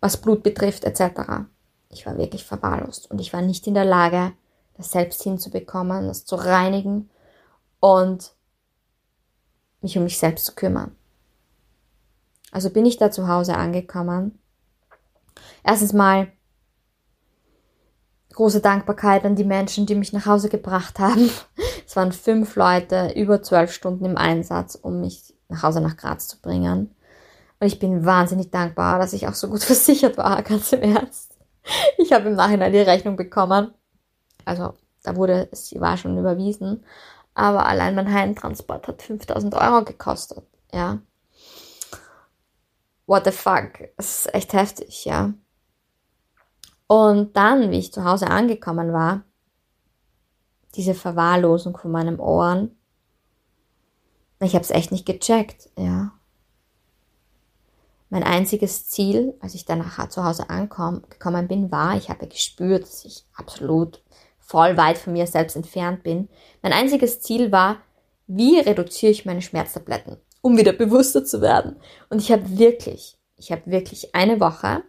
was 0.00 0.16
Blut 0.16 0.44
betrifft, 0.44 0.84
etc. 0.84 1.46
Ich 1.88 2.06
war 2.06 2.18
wirklich 2.18 2.44
verwahrlost 2.44 3.10
und 3.10 3.20
ich 3.20 3.32
war 3.32 3.42
nicht 3.42 3.66
in 3.66 3.74
der 3.74 3.84
Lage, 3.84 4.32
das 4.76 4.92
selbst 4.92 5.22
hinzubekommen, 5.22 6.06
das 6.06 6.24
zu 6.24 6.36
reinigen 6.36 7.10
und 7.84 8.32
mich 9.82 9.98
um 9.98 10.04
mich 10.04 10.16
selbst 10.16 10.46
zu 10.46 10.54
kümmern. 10.54 10.96
Also 12.50 12.70
bin 12.70 12.86
ich 12.86 12.96
da 12.96 13.10
zu 13.10 13.28
Hause 13.28 13.58
angekommen. 13.58 14.38
Erstens 15.62 15.92
mal 15.92 16.28
große 18.32 18.62
Dankbarkeit 18.62 19.26
an 19.26 19.36
die 19.36 19.44
Menschen, 19.44 19.84
die 19.84 19.96
mich 19.96 20.14
nach 20.14 20.24
Hause 20.24 20.48
gebracht 20.48 20.98
haben. 20.98 21.28
Es 21.86 21.96
waren 21.96 22.12
fünf 22.12 22.56
Leute, 22.56 23.12
über 23.14 23.42
zwölf 23.42 23.70
Stunden 23.70 24.06
im 24.06 24.16
Einsatz, 24.16 24.74
um 24.74 25.02
mich 25.02 25.34
nach 25.50 25.62
Hause 25.62 25.82
nach 25.82 25.98
Graz 25.98 26.26
zu 26.26 26.40
bringen. 26.40 26.94
Und 27.60 27.66
ich 27.66 27.78
bin 27.78 28.06
wahnsinnig 28.06 28.50
dankbar, 28.50 28.98
dass 28.98 29.12
ich 29.12 29.28
auch 29.28 29.34
so 29.34 29.48
gut 29.48 29.62
versichert 29.62 30.16
war, 30.16 30.42
ganz 30.42 30.72
im 30.72 30.80
Ernst. 30.80 31.36
Ich 31.98 32.14
habe 32.14 32.30
im 32.30 32.34
Nachhinein 32.34 32.72
die 32.72 32.78
Rechnung 32.78 33.16
bekommen. 33.16 33.74
Also 34.46 34.72
da 35.02 35.14
wurde, 35.16 35.50
sie 35.52 35.80
war 35.80 35.98
schon 35.98 36.16
überwiesen. 36.16 36.82
Aber 37.34 37.66
allein 37.66 37.94
mein 37.96 38.12
Heimtransport 38.12 38.86
hat 38.86 39.02
5000 39.02 39.54
Euro 39.54 39.84
gekostet, 39.84 40.44
ja. 40.72 41.00
What 43.06 43.24
the 43.24 43.32
fuck? 43.32 43.72
Das 43.96 44.26
ist 44.26 44.34
echt 44.34 44.52
heftig, 44.52 45.04
ja. 45.04 45.34
Und 46.86 47.36
dann, 47.36 47.70
wie 47.70 47.78
ich 47.78 47.92
zu 47.92 48.04
Hause 48.04 48.28
angekommen 48.28 48.92
war, 48.92 49.24
diese 50.74 50.94
Verwahrlosung 50.94 51.76
von 51.76 51.90
meinen 51.90 52.20
Ohren, 52.20 52.76
ich 54.40 54.54
habe 54.54 54.62
es 54.62 54.70
echt 54.70 54.92
nicht 54.92 55.06
gecheckt, 55.06 55.70
ja. 55.76 56.12
Mein 58.10 58.22
einziges 58.22 58.88
Ziel, 58.88 59.34
als 59.40 59.54
ich 59.54 59.64
danach 59.64 60.08
zu 60.08 60.22
Hause 60.22 60.48
angekommen 60.48 61.48
bin, 61.48 61.72
war, 61.72 61.96
ich 61.96 62.10
habe 62.10 62.28
gespürt, 62.28 62.82
dass 62.82 63.04
ich 63.04 63.24
absolut 63.34 64.03
voll 64.46 64.76
weit 64.76 64.98
von 64.98 65.12
mir 65.12 65.26
selbst 65.26 65.56
entfernt 65.56 66.02
bin. 66.02 66.28
Mein 66.62 66.72
einziges 66.72 67.20
Ziel 67.20 67.52
war, 67.52 67.78
wie 68.26 68.58
reduziere 68.58 69.12
ich 69.12 69.24
meine 69.24 69.42
Schmerztabletten, 69.42 70.16
um 70.42 70.56
wieder 70.56 70.72
bewusster 70.72 71.24
zu 71.24 71.40
werden. 71.40 71.76
Und 72.08 72.20
ich 72.20 72.32
habe 72.32 72.58
wirklich, 72.58 73.16
ich 73.36 73.52
habe 73.52 73.62
wirklich 73.66 74.14
eine 74.14 74.40
Woche, 74.40 74.82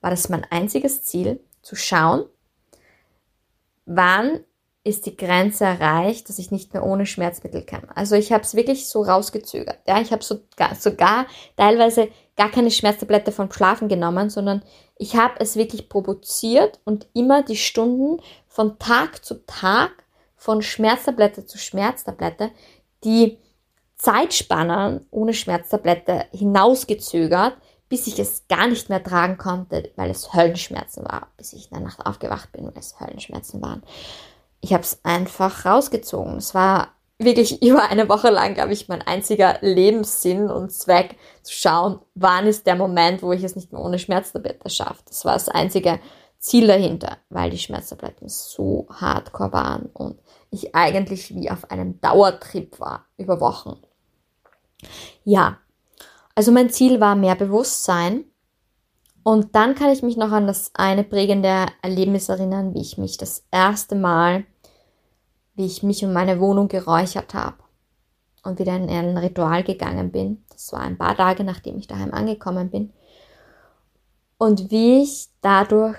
war 0.00 0.10
das 0.10 0.28
mein 0.28 0.46
einziges 0.50 1.02
Ziel, 1.04 1.40
zu 1.62 1.76
schauen, 1.76 2.24
wann 3.84 4.40
ist 4.82 5.04
die 5.04 5.16
Grenze 5.16 5.64
erreicht, 5.64 6.28
dass 6.28 6.38
ich 6.38 6.50
nicht 6.50 6.72
mehr 6.72 6.84
ohne 6.84 7.04
Schmerzmittel 7.04 7.62
kann. 7.62 7.86
Also 7.94 8.14
ich 8.16 8.32
habe 8.32 8.44
es 8.44 8.54
wirklich 8.54 8.88
so 8.88 9.02
rausgezögert. 9.02 9.78
Ja, 9.86 10.00
ich 10.00 10.10
habe 10.10 10.24
sogar, 10.24 10.74
sogar 10.74 11.26
teilweise 11.56 12.08
gar 12.34 12.50
keine 12.50 12.70
Schmerztablette 12.70 13.30
vom 13.30 13.52
Schlafen 13.52 13.88
genommen, 13.88 14.30
sondern 14.30 14.62
ich 14.96 15.16
habe 15.16 15.34
es 15.38 15.56
wirklich 15.56 15.90
provoziert 15.90 16.80
und 16.84 17.08
immer 17.12 17.42
die 17.42 17.56
Stunden 17.56 18.22
von 18.50 18.78
Tag 18.78 19.24
zu 19.24 19.46
Tag, 19.46 19.92
von 20.36 20.60
Schmerztablette 20.60 21.46
zu 21.46 21.56
Schmerztablette, 21.56 22.50
die 23.04 23.38
Zeitspannen 23.96 25.06
ohne 25.10 25.32
Schmerztablette 25.32 26.26
hinausgezögert, 26.32 27.56
bis 27.88 28.06
ich 28.06 28.18
es 28.18 28.46
gar 28.48 28.66
nicht 28.66 28.88
mehr 28.88 29.02
tragen 29.02 29.38
konnte, 29.38 29.90
weil 29.96 30.10
es 30.10 30.34
Höllenschmerzen 30.34 31.04
war, 31.04 31.28
bis 31.36 31.52
ich 31.52 31.70
in 31.70 31.78
der 31.78 31.86
Nacht 31.86 32.04
aufgewacht 32.04 32.50
bin, 32.52 32.64
weil 32.66 32.78
es 32.78 32.98
Höllenschmerzen 32.98 33.62
waren. 33.62 33.82
Ich 34.60 34.72
habe 34.72 34.82
es 34.82 35.00
einfach 35.04 35.64
rausgezogen. 35.64 36.36
Es 36.36 36.54
war 36.54 36.88
wirklich 37.18 37.62
über 37.66 37.88
eine 37.88 38.08
Woche 38.08 38.30
lang, 38.30 38.54
glaube 38.54 38.72
ich, 38.72 38.88
mein 38.88 39.02
einziger 39.02 39.58
Lebenssinn 39.60 40.50
und 40.50 40.72
Zweck 40.72 41.16
zu 41.42 41.52
schauen, 41.52 42.00
wann 42.14 42.46
ist 42.46 42.66
der 42.66 42.76
Moment, 42.76 43.22
wo 43.22 43.32
ich 43.32 43.44
es 43.44 43.54
nicht 43.54 43.72
mehr 43.72 43.80
ohne 43.82 43.98
Schmerztablette 43.98 44.70
schaffe. 44.70 45.02
Das 45.06 45.24
war 45.24 45.34
das 45.34 45.48
einzige 45.48 46.00
Ziel 46.40 46.66
dahinter, 46.66 47.18
weil 47.28 47.50
die 47.50 47.58
Schmerztabletten 47.58 48.28
so 48.28 48.86
hardcore 48.90 49.52
waren 49.52 49.86
und 49.92 50.18
ich 50.50 50.74
eigentlich 50.74 51.34
wie 51.34 51.50
auf 51.50 51.70
einem 51.70 52.00
Dauertrip 52.00 52.80
war 52.80 53.04
über 53.18 53.40
Wochen. 53.40 53.78
Ja, 55.22 55.58
also 56.34 56.50
mein 56.50 56.70
Ziel 56.70 56.98
war 56.98 57.14
mehr 57.14 57.36
Bewusstsein. 57.36 58.24
Und 59.22 59.54
dann 59.54 59.74
kann 59.74 59.90
ich 59.90 60.02
mich 60.02 60.16
noch 60.16 60.32
an 60.32 60.46
das 60.46 60.70
eine 60.72 61.04
prägende 61.04 61.66
Erlebnis 61.82 62.30
erinnern, 62.30 62.72
wie 62.72 62.80
ich 62.80 62.96
mich 62.96 63.18
das 63.18 63.44
erste 63.50 63.94
Mal, 63.94 64.44
wie 65.54 65.66
ich 65.66 65.82
mich 65.82 66.02
um 66.02 66.14
meine 66.14 66.40
Wohnung 66.40 66.68
geräuchert 66.68 67.34
habe 67.34 67.58
und 68.42 68.58
wieder 68.58 68.74
in 68.74 68.88
ein 68.88 69.18
Ritual 69.18 69.62
gegangen 69.62 70.10
bin. 70.10 70.42
Das 70.50 70.72
war 70.72 70.80
ein 70.80 70.96
paar 70.96 71.14
Tage, 71.14 71.44
nachdem 71.44 71.76
ich 71.76 71.86
daheim 71.86 72.14
angekommen 72.14 72.70
bin. 72.70 72.94
Und 74.38 74.70
wie 74.70 75.02
ich 75.02 75.28
dadurch 75.42 75.98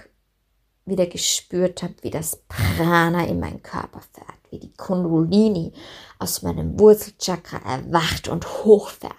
wieder 0.86 1.06
gespürt 1.06 1.84
habe, 1.84 1.96
wie 2.02 2.10
das 2.10 2.42
Prana 2.48 3.26
in 3.26 3.40
meinen 3.40 3.62
Körper 3.62 4.02
fährt, 4.14 4.40
wie 4.50 4.60
die 4.60 4.74
Kundalini 4.74 5.74
aus 6.20 6.42
meinem 6.42 6.80
Wurzelchakra 6.80 7.58
erwacht 7.58 8.28
und 8.28 8.48
hochfährt 8.64 9.14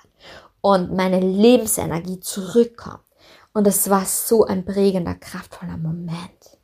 und 0.61 0.94
meine 0.94 1.20
Lebensenergie 1.20 2.20
zurückkommt. 2.20 3.05
Und 3.53 3.66
es 3.66 3.90
war 3.90 4.07
so 4.07 4.44
ein 4.44 4.64
prägender, 4.64 5.14
kraftvoller 5.14 5.77
Moment. 5.77 6.59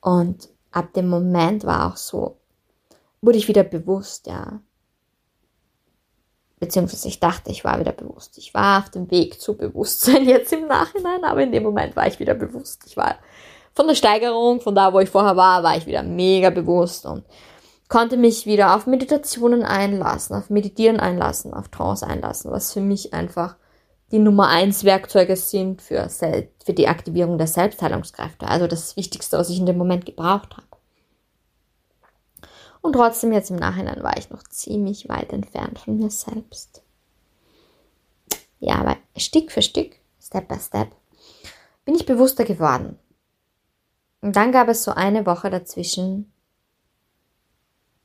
Und 0.00 0.48
ab 0.70 0.94
dem 0.94 1.08
Moment 1.08 1.64
war 1.64 1.92
auch 1.92 1.96
so, 1.96 2.38
wurde 3.20 3.38
ich 3.38 3.48
wieder 3.48 3.62
bewusst, 3.62 4.26
ja. 4.26 4.60
Beziehungsweise 6.58 7.08
ich 7.08 7.20
dachte, 7.20 7.50
ich 7.50 7.64
war 7.64 7.80
wieder 7.80 7.92
bewusst. 7.92 8.38
Ich 8.38 8.54
war 8.54 8.78
auf 8.78 8.90
dem 8.90 9.10
Weg 9.10 9.40
zu 9.40 9.56
Bewusstsein 9.56 10.24
jetzt 10.28 10.52
im 10.52 10.68
Nachhinein, 10.68 11.24
aber 11.24 11.42
in 11.42 11.52
dem 11.52 11.64
Moment 11.64 11.96
war 11.96 12.06
ich 12.06 12.18
wieder 12.20 12.34
bewusst. 12.34 12.84
Ich 12.86 12.96
war 12.96 13.16
von 13.74 13.86
der 13.86 13.94
Steigerung, 13.94 14.60
von 14.60 14.74
da, 14.74 14.92
wo 14.92 15.00
ich 15.00 15.10
vorher 15.10 15.36
war, 15.36 15.62
war 15.62 15.76
ich 15.76 15.86
wieder 15.86 16.02
mega 16.02 16.50
bewusst 16.50 17.06
und 17.06 17.24
konnte 17.88 18.16
mich 18.16 18.46
wieder 18.46 18.74
auf 18.74 18.86
Meditationen 18.86 19.62
einlassen, 19.62 20.36
auf 20.36 20.50
Meditieren 20.50 21.00
einlassen, 21.00 21.52
auf 21.52 21.68
Trance 21.68 22.06
einlassen, 22.06 22.50
was 22.50 22.72
für 22.72 22.80
mich 22.80 23.12
einfach 23.12 23.56
die 24.10 24.18
Nummer 24.18 24.48
eins 24.48 24.84
Werkzeuge 24.84 25.36
sind 25.36 25.80
für, 25.80 26.08
für 26.08 26.72
die 26.72 26.88
Aktivierung 26.88 27.38
der 27.38 27.46
Selbstheilungskräfte. 27.46 28.46
Also 28.46 28.66
das 28.66 28.96
Wichtigste, 28.96 29.38
was 29.38 29.48
ich 29.48 29.58
in 29.58 29.66
dem 29.66 29.78
Moment 29.78 30.04
gebraucht 30.04 30.56
habe. 30.56 30.66
Und 32.82 32.94
trotzdem 32.94 33.32
jetzt 33.32 33.50
im 33.50 33.56
Nachhinein 33.56 34.02
war 34.02 34.16
ich 34.18 34.28
noch 34.28 34.42
ziemlich 34.42 35.08
weit 35.08 35.32
entfernt 35.32 35.78
von 35.78 35.98
mir 35.98 36.10
selbst. 36.10 36.82
Ja, 38.58 38.76
aber 38.76 38.96
Stück 39.16 39.50
für 39.50 39.62
Stück, 39.62 39.96
Step 40.20 40.48
by 40.48 40.58
Step, 40.58 40.88
bin 41.84 41.94
ich 41.94 42.06
bewusster 42.06 42.44
geworden. 42.44 42.98
Und 44.22 44.36
dann 44.36 44.52
gab 44.52 44.68
es 44.68 44.84
so 44.84 44.92
eine 44.92 45.26
Woche 45.26 45.50
dazwischen. 45.50 46.32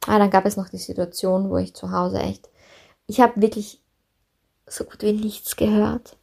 Ah, 0.05 0.19
dann 0.19 0.31
gab 0.31 0.45
es 0.45 0.57
noch 0.57 0.69
die 0.69 0.77
Situation, 0.77 1.49
wo 1.49 1.57
ich 1.57 1.73
zu 1.73 1.91
Hause 1.91 2.19
echt, 2.19 2.49
ich 3.07 3.21
habe 3.21 3.41
wirklich 3.41 3.79
so 4.65 4.83
gut 4.83 5.01
wie 5.03 5.13
nichts 5.13 5.55
gehört. 5.55 6.17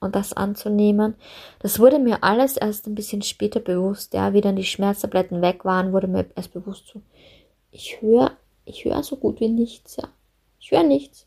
Und 0.00 0.16
das 0.16 0.32
anzunehmen, 0.32 1.14
das 1.58 1.78
wurde 1.78 1.98
mir 1.98 2.24
alles 2.24 2.56
erst 2.56 2.86
ein 2.86 2.94
bisschen 2.94 3.20
später 3.20 3.60
bewusst. 3.60 4.14
Ja, 4.14 4.32
wie 4.32 4.40
dann 4.40 4.56
die 4.56 4.64
Schmerztabletten 4.64 5.42
weg 5.42 5.66
waren, 5.66 5.92
wurde 5.92 6.08
mir 6.08 6.26
erst 6.34 6.54
bewusst 6.54 6.86
so, 6.86 7.02
ich 7.70 8.00
höre, 8.00 8.32
ich 8.64 8.84
höre 8.84 9.02
so 9.02 9.16
gut 9.16 9.40
wie 9.40 9.48
nichts, 9.48 9.96
ja. 9.96 10.08
Ich 10.58 10.70
höre 10.70 10.84
nichts. 10.84 11.26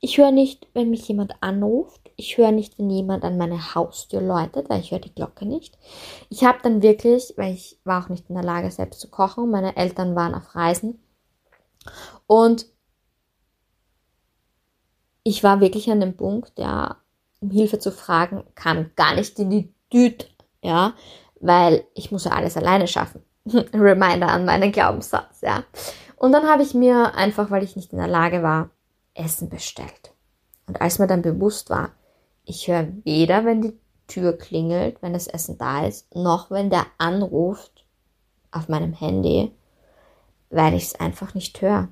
Ich 0.00 0.18
höre 0.18 0.30
nicht, 0.30 0.66
wenn 0.72 0.90
mich 0.90 1.06
jemand 1.08 1.34
anruft. 1.42 2.05
Ich 2.16 2.38
höre 2.38 2.50
nicht, 2.50 2.78
wenn 2.78 2.88
jemand 2.88 3.24
an 3.24 3.36
meine 3.36 3.74
Haustür 3.74 4.22
läutet, 4.22 4.70
weil 4.70 4.80
ich 4.80 4.90
höre 4.90 5.00
die 5.00 5.14
Glocke 5.14 5.44
nicht. 5.46 5.78
Ich 6.30 6.44
habe 6.44 6.58
dann 6.62 6.82
wirklich, 6.82 7.34
weil 7.36 7.52
ich 7.52 7.78
war 7.84 8.02
auch 8.02 8.08
nicht 8.08 8.28
in 8.28 8.34
der 8.34 8.44
Lage, 8.44 8.70
selbst 8.70 9.00
zu 9.00 9.10
kochen. 9.10 9.50
Meine 9.50 9.76
Eltern 9.76 10.16
waren 10.16 10.34
auf 10.34 10.54
Reisen. 10.54 10.98
Und 12.26 12.66
ich 15.22 15.42
war 15.42 15.60
wirklich 15.60 15.90
an 15.90 16.00
dem 16.00 16.16
Punkt, 16.16 16.52
ja, 16.58 16.96
um 17.40 17.50
Hilfe 17.50 17.78
zu 17.78 17.92
fragen, 17.92 18.44
kam 18.54 18.90
gar 18.96 19.14
nicht 19.14 19.38
in 19.38 19.50
die 19.50 19.74
Düte, 19.92 20.26
ja, 20.62 20.94
weil 21.40 21.84
ich 21.94 22.10
muss 22.10 22.24
ja 22.24 22.32
alles 22.32 22.56
alleine 22.56 22.88
schaffen. 22.88 23.22
Reminder 23.74 24.28
an 24.28 24.44
meinen 24.44 24.72
Glaubenssatz, 24.72 25.40
ja. 25.42 25.64
Und 26.16 26.32
dann 26.32 26.48
habe 26.48 26.62
ich 26.62 26.74
mir 26.74 27.14
einfach, 27.14 27.50
weil 27.50 27.62
ich 27.62 27.76
nicht 27.76 27.92
in 27.92 27.98
der 27.98 28.08
Lage 28.08 28.42
war, 28.42 28.70
Essen 29.14 29.48
bestellt. 29.48 30.12
Und 30.66 30.80
als 30.80 30.98
mir 30.98 31.06
dann 31.06 31.22
bewusst 31.22 31.70
war, 31.70 31.90
ich 32.46 32.68
höre 32.68 32.88
weder, 33.04 33.44
wenn 33.44 33.60
die 33.60 33.78
Tür 34.06 34.38
klingelt, 34.38 35.02
wenn 35.02 35.12
das 35.12 35.26
Essen 35.26 35.58
da 35.58 35.84
ist, 35.84 36.14
noch 36.14 36.50
wenn 36.50 36.70
der 36.70 36.86
anruft 36.96 37.84
auf 38.52 38.68
meinem 38.68 38.92
Handy, 38.92 39.50
weil 40.48 40.74
ich 40.74 40.84
es 40.84 40.94
einfach 40.94 41.34
nicht 41.34 41.60
höre. 41.60 41.88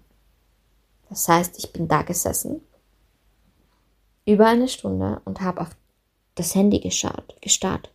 Das 1.10 1.28
heißt, 1.28 1.58
ich 1.58 1.72
bin 1.72 1.88
da 1.88 2.02
gesessen 2.02 2.62
über 4.24 4.46
eine 4.46 4.68
Stunde 4.68 5.20
und 5.24 5.40
habe 5.40 5.60
auf 5.60 5.76
das 6.36 6.54
Handy 6.54 6.80
geschaut, 6.80 7.36
gestarrt. 7.42 7.92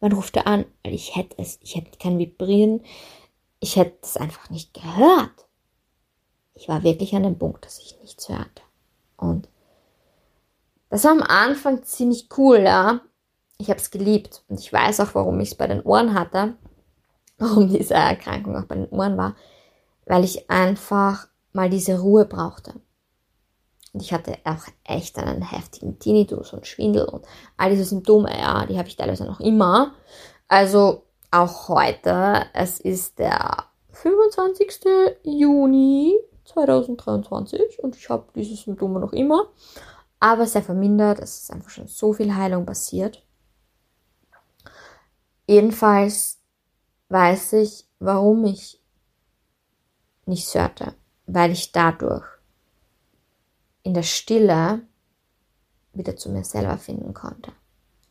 Wann 0.00 0.12
ruft 0.12 0.36
er 0.36 0.46
an? 0.46 0.66
Weil 0.82 0.94
ich 0.94 1.16
hätte 1.16 1.36
es, 1.38 1.58
ich 1.62 1.76
hätte 1.76 1.96
kein 1.98 2.18
Vibrieren, 2.18 2.82
ich 3.60 3.76
hätte 3.76 3.96
es 4.02 4.16
einfach 4.16 4.50
nicht 4.50 4.74
gehört. 4.74 5.46
Ich 6.54 6.68
war 6.68 6.82
wirklich 6.82 7.14
an 7.14 7.22
dem 7.22 7.38
Punkt, 7.38 7.64
dass 7.64 7.78
ich 7.78 7.98
nichts 8.02 8.28
hörte. 8.28 8.62
Und 9.16 9.48
das 10.94 11.02
war 11.02 11.10
am 11.10 11.22
Anfang 11.22 11.82
ziemlich 11.82 12.28
cool, 12.38 12.60
ja. 12.60 13.00
Ich 13.58 13.68
habe 13.68 13.80
es 13.80 13.90
geliebt 13.90 14.44
und 14.48 14.60
ich 14.60 14.72
weiß 14.72 15.00
auch, 15.00 15.14
warum 15.16 15.40
ich 15.40 15.50
es 15.50 15.54
bei 15.56 15.66
den 15.66 15.82
Ohren 15.82 16.14
hatte, 16.14 16.54
warum 17.38 17.68
diese 17.68 17.94
Erkrankung 17.94 18.56
auch 18.56 18.66
bei 18.66 18.76
den 18.76 18.88
Ohren 18.90 19.16
war, 19.16 19.34
weil 20.06 20.22
ich 20.22 20.48
einfach 20.48 21.26
mal 21.52 21.68
diese 21.68 21.98
Ruhe 21.98 22.26
brauchte. 22.26 22.74
Und 23.92 24.02
ich 24.02 24.12
hatte 24.12 24.38
auch 24.44 24.66
echt 24.84 25.18
einen 25.18 25.42
heftigen 25.42 25.98
Tinnitus 25.98 26.52
und 26.52 26.64
Schwindel 26.64 27.06
und 27.06 27.24
all 27.56 27.70
diese 27.70 27.84
Symptome, 27.84 28.30
ja, 28.30 28.64
die 28.66 28.78
habe 28.78 28.86
ich 28.86 28.94
teilweise 28.94 29.24
noch 29.24 29.40
immer. 29.40 29.94
Also 30.46 31.02
auch 31.32 31.68
heute, 31.68 32.46
es 32.52 32.78
ist 32.78 33.18
der 33.18 33.64
25. 33.90 34.80
Juni 35.24 36.16
2023 36.44 37.82
und 37.82 37.96
ich 37.96 38.08
habe 38.08 38.26
diese 38.36 38.54
Symptome 38.54 39.00
noch 39.00 39.12
immer, 39.12 39.48
aber 40.24 40.46
sehr 40.46 40.62
vermindert. 40.62 41.18
Es 41.18 41.42
ist 41.42 41.50
einfach 41.52 41.68
schon 41.68 41.86
so 41.86 42.14
viel 42.14 42.34
Heilung 42.34 42.64
passiert. 42.64 43.22
Jedenfalls 45.46 46.40
weiß 47.10 47.52
ich, 47.52 47.86
warum 47.98 48.46
ich 48.46 48.82
nicht 50.24 50.54
hörte, 50.54 50.94
weil 51.26 51.50
ich 51.52 51.72
dadurch 51.72 52.24
in 53.82 53.92
der 53.92 54.02
Stille 54.02 54.88
wieder 55.92 56.16
zu 56.16 56.30
mir 56.30 56.44
selber 56.44 56.78
finden 56.78 57.12
konnte. 57.12 57.52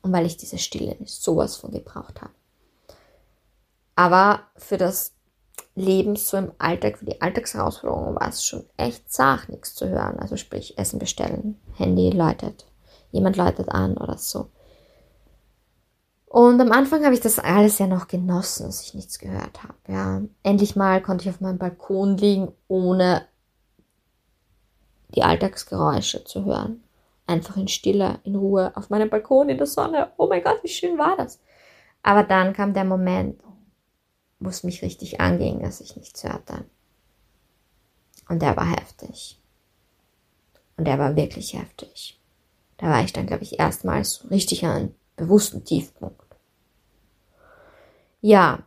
Und 0.03 0.13
weil 0.13 0.27
ich 0.27 0.37
diese 0.37 0.59
Stille 0.59 0.95
nicht 0.99 1.15
sowas 1.15 1.55
von 1.55 1.71
gebraucht 1.71 2.21
habe. 2.21 2.35
Aber 3.95 4.43
für 4.57 4.77
das 4.77 5.15
Leben 5.75 6.15
so 6.15 6.37
im 6.37 6.51
Alltag, 6.59 6.99
für 6.99 7.05
die 7.05 7.21
Alltagsherausforderungen 7.21 8.15
war 8.15 8.29
es 8.29 8.45
schon 8.45 8.63
echt 8.77 9.11
zart, 9.11 9.49
nichts 9.49 9.73
zu 9.75 9.89
hören. 9.89 10.19
Also 10.19 10.37
sprich, 10.37 10.77
Essen 10.77 10.99
bestellen, 10.99 11.59
Handy 11.77 12.11
läutet, 12.11 12.65
jemand 13.11 13.37
läutet 13.37 13.69
an 13.69 13.97
oder 13.97 14.17
so. 14.17 14.49
Und 16.27 16.59
am 16.59 16.71
Anfang 16.71 17.05
habe 17.05 17.13
ich 17.13 17.21
das 17.21 17.37
alles 17.37 17.77
ja 17.77 17.85
noch 17.85 18.07
genossen, 18.07 18.65
dass 18.65 18.81
ich 18.81 18.95
nichts 18.95 19.19
gehört 19.19 19.61
habe. 19.61 19.75
Ja, 19.87 20.21
endlich 20.41 20.75
mal 20.75 20.99
konnte 20.99 21.23
ich 21.23 21.29
auf 21.29 21.41
meinem 21.41 21.59
Balkon 21.59 22.17
liegen, 22.17 22.51
ohne 22.67 23.27
die 25.09 25.21
Alltagsgeräusche 25.21 26.23
zu 26.23 26.45
hören. 26.45 26.83
Einfach 27.27 27.55
in 27.55 27.67
Stille, 27.67 28.19
in 28.23 28.35
Ruhe, 28.35 28.71
auf 28.75 28.89
meinem 28.89 29.11
Balkon 29.11 29.49
in 29.49 29.57
der 29.57 29.67
Sonne. 29.67 30.11
Oh 30.17 30.27
mein 30.27 30.43
Gott, 30.43 30.57
wie 30.63 30.69
schön 30.69 30.97
war 30.97 31.15
das. 31.17 31.39
Aber 32.01 32.23
dann 32.23 32.53
kam 32.53 32.73
der 32.73 32.83
Moment, 32.83 33.39
es 34.41 34.63
mich 34.63 34.81
richtig 34.81 35.21
anging, 35.21 35.61
dass 35.61 35.81
ich 35.81 35.95
nichts 35.95 36.23
hörte. 36.23 36.65
Und 38.29 38.41
der 38.41 38.55
war 38.55 38.69
heftig. 38.69 39.39
Und 40.77 40.85
der 40.85 40.99
war 40.99 41.15
wirklich 41.15 41.53
heftig. 41.53 42.19
Da 42.77 42.87
war 42.87 43.03
ich 43.03 43.13
dann, 43.13 43.27
glaube 43.27 43.43
ich, 43.43 43.59
erstmals 43.59 44.29
richtig 44.29 44.65
an 44.65 44.71
einem 44.71 44.95
bewussten 45.15 45.63
Tiefpunkt. 45.63 46.21
Ja. 48.21 48.65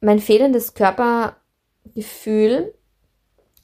Mein 0.00 0.18
fehlendes 0.18 0.74
Körpergefühl 0.74 2.74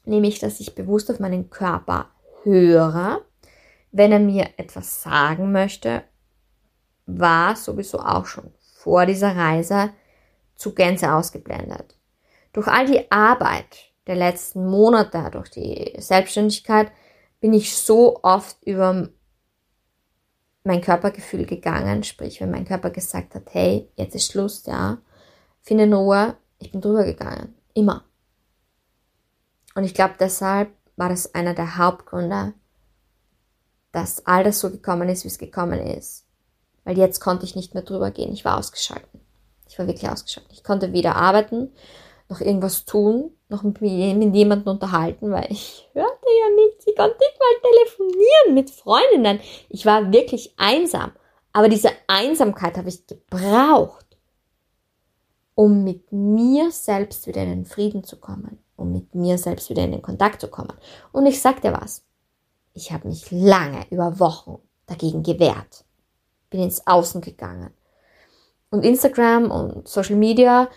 nämlich 0.07 0.39
dass 0.39 0.59
ich 0.59 0.73
bewusst 0.73 1.11
auf 1.11 1.19
meinen 1.19 1.49
Körper 1.49 2.09
höre, 2.43 3.21
wenn 3.91 4.11
er 4.11 4.19
mir 4.19 4.49
etwas 4.57 5.03
sagen 5.03 5.51
möchte, 5.51 6.03
war 7.05 7.55
sowieso 7.55 7.99
auch 7.99 8.25
schon 8.25 8.51
vor 8.87 9.05
dieser 9.05 9.35
Reise 9.35 9.89
zu 10.55 10.73
Gänze 10.73 11.11
ausgeblendet. 11.11 11.97
Durch 12.53 12.67
all 12.67 12.85
die 12.85 13.11
Arbeit 13.11 13.91
der 14.07 14.15
letzten 14.15 14.65
Monate, 14.65 15.29
durch 15.29 15.49
die 15.49 15.93
Selbstständigkeit, 15.97 16.89
bin 17.41 17.51
ich 17.51 17.75
so 17.75 18.23
oft 18.23 18.55
über 18.63 19.09
mein 20.63 20.79
Körpergefühl 20.79 21.45
gegangen, 21.45 22.05
sprich, 22.05 22.39
wenn 22.39 22.49
mein 22.49 22.63
Körper 22.63 22.89
gesagt 22.89 23.35
hat, 23.35 23.43
hey, 23.51 23.91
jetzt 23.97 24.15
ist 24.15 24.31
Schluss, 24.31 24.65
ja, 24.65 24.99
finde 25.63 25.93
Ruhe, 25.93 26.37
ich 26.57 26.71
bin 26.71 26.79
drüber 26.79 27.03
gegangen. 27.03 27.55
Immer. 27.73 28.05
Und 29.75 29.83
ich 29.83 29.93
glaube, 29.93 30.13
deshalb 30.17 30.71
war 30.95 31.09
das 31.09 31.35
einer 31.35 31.53
der 31.53 31.77
Hauptgründe, 31.77 32.53
dass 33.91 34.25
all 34.25 34.45
das 34.45 34.61
so 34.61 34.71
gekommen 34.71 35.09
ist, 35.09 35.25
wie 35.25 35.27
es 35.27 35.37
gekommen 35.37 35.79
ist. 35.81 36.26
Weil 36.87 36.97
jetzt 36.97 37.19
konnte 37.19 37.43
ich 37.43 37.57
nicht 37.57 37.73
mehr 37.73 37.83
drüber 37.83 38.11
gehen. 38.11 38.31
Ich 38.31 38.45
war 38.45 38.57
ausgeschalten. 38.57 39.19
Ich 39.67 39.77
war 39.77 39.87
wirklich 39.87 40.09
ausgeschaltet. 40.09 40.53
Ich 40.53 40.63
konnte 40.63 40.93
weder 40.93 41.17
arbeiten, 41.17 41.73
noch 42.29 42.39
irgendwas 42.39 42.85
tun, 42.85 43.31
noch 43.49 43.63
mit, 43.63 43.81
jemandem 43.81 44.73
unterhalten, 44.73 45.29
weil 45.31 45.51
ich 45.51 45.89
hörte 45.91 46.09
ja 46.09 46.65
nichts. 46.65 46.87
Ich 46.87 46.95
konnte 46.95 47.17
nicht 47.17 47.37
mal 47.39 47.69
telefonieren 47.69 48.53
mit 48.53 48.69
Freundinnen. 48.69 49.41
Ich 49.67 49.85
war 49.85 50.13
wirklich 50.13 50.53
einsam. 50.55 51.11
Aber 51.51 51.67
diese 51.67 51.89
Einsamkeit 52.07 52.77
habe 52.77 52.87
ich 52.87 53.05
gebraucht, 53.05 54.05
um 55.55 55.83
mit 55.83 56.13
mir 56.13 56.71
selbst 56.71 57.27
wieder 57.27 57.43
in 57.43 57.49
den 57.49 57.65
Frieden 57.65 58.05
zu 58.05 58.15
kommen 58.15 58.59
um 58.77 58.93
mit 58.93 59.13
mir 59.13 59.37
selbst 59.37 59.69
wieder 59.69 59.83
in 59.83 59.91
den 59.91 60.01
Kontakt 60.01 60.39
zu 60.39 60.47
kommen. 60.47 60.73
Und 61.11 61.25
ich 61.25 61.41
sag 61.41 61.61
dir 61.61 61.73
was, 61.73 62.05
ich 62.73 62.91
habe 62.91 63.07
mich 63.07 63.29
lange, 63.31 63.85
über 63.89 64.19
Wochen 64.19 64.59
dagegen 64.85 65.23
gewehrt. 65.23 65.83
Bin 66.49 66.61
ins 66.61 66.85
Außen 66.87 67.21
gegangen. 67.21 67.71
Und 68.69 68.83
Instagram 68.83 69.51
und 69.51 69.87
Social 69.87 70.15
Media 70.15 70.69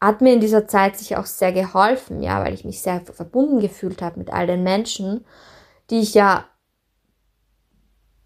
hat 0.00 0.20
mir 0.20 0.32
in 0.32 0.40
dieser 0.40 0.66
Zeit 0.66 0.96
sicher 0.96 1.20
auch 1.20 1.26
sehr 1.26 1.52
geholfen, 1.52 2.22
ja, 2.22 2.42
weil 2.44 2.54
ich 2.54 2.64
mich 2.64 2.82
sehr 2.82 3.00
verbunden 3.00 3.60
gefühlt 3.60 4.00
habe 4.02 4.18
mit 4.18 4.32
all 4.32 4.46
den 4.46 4.62
Menschen, 4.62 5.24
die 5.90 6.00
ich 6.00 6.14
ja 6.14 6.44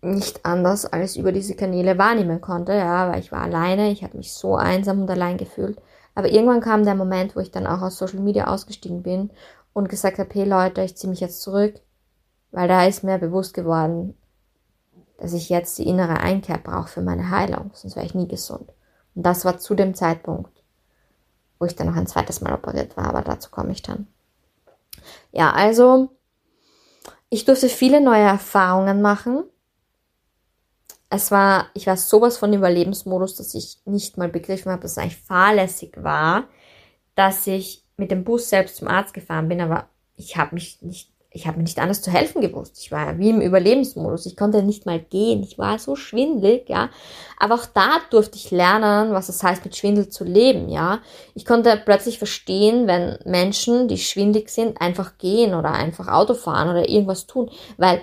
nicht 0.02 0.44
anders 0.44 0.84
als 0.84 1.16
über 1.16 1.32
diese 1.32 1.54
Kanäle 1.54 1.96
wahrnehmen 1.96 2.40
konnte, 2.40 2.72
ja, 2.72 3.10
weil 3.10 3.20
ich 3.20 3.32
war 3.32 3.42
alleine, 3.42 3.90
ich 3.90 4.02
habe 4.02 4.16
mich 4.16 4.32
so 4.32 4.56
einsam 4.56 5.02
und 5.02 5.10
allein 5.10 5.36
gefühlt. 5.36 5.80
Aber 6.14 6.28
irgendwann 6.28 6.60
kam 6.60 6.84
der 6.84 6.94
Moment, 6.94 7.36
wo 7.36 7.40
ich 7.40 7.52
dann 7.52 7.66
auch 7.66 7.80
aus 7.80 7.98
Social 7.98 8.20
Media 8.20 8.48
ausgestiegen 8.48 9.02
bin 9.02 9.30
und 9.72 9.88
gesagt 9.88 10.18
habe, 10.18 10.28
hey 10.34 10.44
Leute, 10.44 10.82
ich 10.82 10.96
ziehe 10.96 11.08
mich 11.08 11.20
jetzt 11.20 11.40
zurück, 11.40 11.80
weil 12.50 12.68
da 12.68 12.84
ist 12.84 13.04
mir 13.04 13.18
bewusst 13.18 13.54
geworden, 13.54 14.14
dass 15.18 15.32
ich 15.32 15.48
jetzt 15.48 15.78
die 15.78 15.86
innere 15.86 16.18
Einkehr 16.18 16.58
brauche 16.58 16.88
für 16.88 17.02
meine 17.02 17.30
Heilung, 17.30 17.70
sonst 17.74 17.96
wäre 17.96 18.06
ich 18.06 18.14
nie 18.14 18.28
gesund. 18.28 18.72
Und 19.14 19.24
das 19.24 19.44
war 19.44 19.58
zu 19.58 19.74
dem 19.74 19.94
Zeitpunkt, 19.94 20.62
wo 21.58 21.66
ich 21.66 21.76
dann 21.76 21.86
noch 21.86 21.96
ein 21.96 22.06
zweites 22.06 22.40
Mal 22.40 22.54
operiert 22.54 22.96
war, 22.96 23.06
aber 23.06 23.22
dazu 23.22 23.50
komme 23.50 23.72
ich 23.72 23.82
dann. 23.82 24.06
Ja, 25.32 25.52
also 25.52 26.10
ich 27.28 27.44
durfte 27.44 27.68
viele 27.68 28.00
neue 28.00 28.22
Erfahrungen 28.24 29.00
machen. 29.00 29.44
Es 31.08 31.30
war, 31.30 31.66
ich 31.74 31.86
war 31.86 31.96
sowas 31.96 32.38
von 32.38 32.52
Überlebensmodus, 32.52 33.36
dass 33.36 33.54
ich 33.54 33.78
nicht 33.84 34.16
mal 34.16 34.28
begriffen 34.28 34.72
habe, 34.72 34.82
dass 34.82 34.92
es 34.92 34.98
eigentlich 34.98 35.18
fahrlässig 35.18 35.94
war, 36.02 36.44
dass 37.14 37.46
ich 37.46 37.84
mit 37.96 38.10
dem 38.10 38.24
Bus 38.24 38.48
selbst 38.48 38.76
zum 38.76 38.88
Arzt 38.88 39.14
gefahren 39.14 39.48
bin, 39.48 39.60
aber 39.60 39.88
ich 40.16 40.36
habe 40.36 40.54
mich 40.54 40.80
nicht 40.82 41.11
ich 41.34 41.46
habe 41.46 41.56
mir 41.56 41.62
nicht 41.62 41.78
anders 41.78 42.02
zu 42.02 42.10
helfen 42.10 42.40
gewusst. 42.40 42.78
Ich 42.78 42.92
war 42.92 43.18
wie 43.18 43.30
im 43.30 43.40
Überlebensmodus. 43.40 44.26
Ich 44.26 44.36
konnte 44.36 44.62
nicht 44.62 44.84
mal 44.84 45.00
gehen. 45.00 45.42
Ich 45.42 45.58
war 45.58 45.78
so 45.78 45.96
schwindlig, 45.96 46.68
ja. 46.68 46.90
Aber 47.38 47.54
auch 47.54 47.66
da 47.66 48.00
durfte 48.10 48.36
ich 48.36 48.50
lernen, 48.50 49.12
was 49.12 49.28
es 49.28 49.42
heißt, 49.42 49.64
mit 49.64 49.76
Schwindel 49.76 50.08
zu 50.08 50.24
leben, 50.24 50.68
ja. 50.68 51.00
Ich 51.34 51.46
konnte 51.46 51.80
plötzlich 51.82 52.18
verstehen, 52.18 52.86
wenn 52.86 53.18
Menschen, 53.24 53.88
die 53.88 53.98
schwindlig 53.98 54.50
sind, 54.50 54.80
einfach 54.80 55.18
gehen 55.18 55.54
oder 55.54 55.72
einfach 55.72 56.08
Auto 56.08 56.34
fahren 56.34 56.68
oder 56.68 56.88
irgendwas 56.88 57.26
tun, 57.26 57.50
weil 57.78 58.00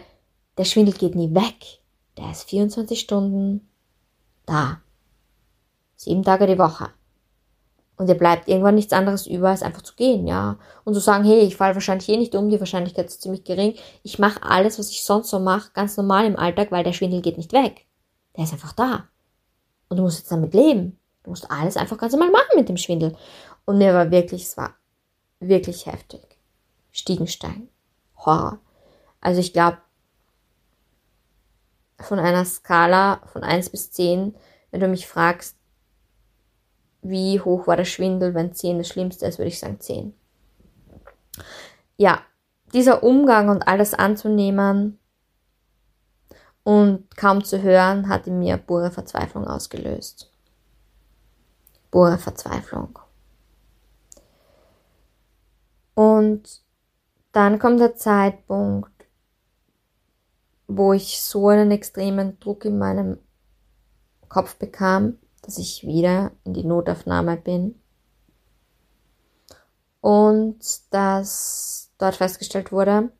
der 0.57 0.65
Schwindel 0.65 0.95
geht 0.95 1.15
nie 1.15 1.33
weg. 1.33 1.81
Der 2.17 2.31
ist 2.31 2.49
24 2.49 2.99
Stunden 2.99 3.69
da. 4.45 4.81
Sieben 5.95 6.23
Tage 6.23 6.47
die 6.47 6.57
Woche. 6.57 6.89
Und 7.99 8.07
dir 8.07 8.15
bleibt 8.15 8.47
irgendwann 8.47 8.75
nichts 8.75 8.93
anderes 8.93 9.27
über, 9.27 9.49
als 9.49 9.61
einfach 9.61 9.81
zu 9.81 9.93
gehen, 9.93 10.25
ja. 10.25 10.57
Und 10.85 10.93
zu 10.93 11.01
sagen, 11.01 11.25
hey, 11.25 11.41
ich 11.41 11.57
falle 11.57 11.75
wahrscheinlich 11.75 12.07
eh 12.07 12.15
nicht 12.15 12.33
um, 12.33 12.49
die 12.49 12.57
Wahrscheinlichkeit 12.57 13.07
ist 13.07 13.21
ziemlich 13.21 13.43
gering. 13.43 13.75
Ich 14.03 14.19
mache 14.19 14.41
alles, 14.41 14.79
was 14.79 14.89
ich 14.89 15.03
sonst 15.03 15.29
so 15.29 15.37
mache, 15.37 15.71
ganz 15.73 15.97
normal 15.97 16.25
im 16.25 16.37
Alltag, 16.37 16.71
weil 16.71 16.85
der 16.85 16.93
Schwindel 16.93 17.21
geht 17.21 17.35
nicht 17.35 17.51
weg. 17.51 17.85
Der 18.37 18.45
ist 18.45 18.53
einfach 18.53 18.71
da. 18.71 19.09
Und 19.89 19.97
du 19.97 20.03
musst 20.03 20.19
jetzt 20.19 20.31
damit 20.31 20.53
leben. 20.53 20.97
Du 21.23 21.31
musst 21.31 21.51
alles 21.51 21.75
einfach 21.75 21.97
ganz 21.97 22.13
normal 22.13 22.31
machen 22.31 22.55
mit 22.55 22.69
dem 22.69 22.77
Schwindel. 22.77 23.17
Und 23.65 23.79
mir 23.79 23.93
war 23.93 24.09
wirklich, 24.11 24.43
es 24.43 24.55
war 24.55 24.75
wirklich 25.41 25.85
heftig. 25.85 26.21
Stiegenstein. 26.93 27.67
Horror. 28.15 28.59
Also 29.19 29.41
ich 29.41 29.51
glaube, 29.51 29.79
von 31.99 32.17
einer 32.17 32.45
Skala 32.45 33.19
von 33.33 33.43
1 33.43 33.71
bis 33.71 33.91
10, 33.91 34.35
wenn 34.71 34.79
du 34.79 34.87
mich 34.87 35.05
fragst, 35.05 35.57
wie 37.01 37.39
hoch 37.39 37.67
war 37.67 37.77
der 37.77 37.85
Schwindel, 37.85 38.33
wenn 38.33 38.53
10 38.53 38.79
das 38.79 38.87
Schlimmste 38.87 39.25
ist, 39.25 39.37
würde 39.37 39.49
ich 39.49 39.59
sagen 39.59 39.79
10. 39.79 40.13
Ja, 41.97 42.21
dieser 42.73 43.03
Umgang 43.03 43.49
und 43.49 43.67
alles 43.67 43.93
anzunehmen 43.93 44.99
und 46.63 47.15
kaum 47.17 47.43
zu 47.43 47.61
hören, 47.61 48.09
hat 48.09 48.27
in 48.27 48.39
mir 48.39 48.57
pure 48.57 48.91
Verzweiflung 48.91 49.47
ausgelöst. 49.47 50.31
Pure 51.91 52.17
Verzweiflung. 52.17 52.99
Und 55.95 56.61
dann 57.31 57.59
kommt 57.59 57.79
der 57.79 57.95
Zeitpunkt, 57.95 58.91
wo 60.67 60.93
ich 60.93 61.21
so 61.21 61.49
einen 61.49 61.71
extremen 61.71 62.39
Druck 62.39 62.65
in 62.65 62.77
meinem 62.77 63.17
Kopf 64.27 64.55
bekam, 64.55 65.17
dass 65.49 65.57
ich 65.57 65.83
wieder 65.83 66.29
in 66.43 66.53
die 66.53 66.63
Notaufnahme 66.63 67.35
bin 67.35 67.73
und 69.99 70.59
dass 70.91 71.89
dort 71.97 72.17
festgestellt 72.17 72.71
wurde, 72.71 73.11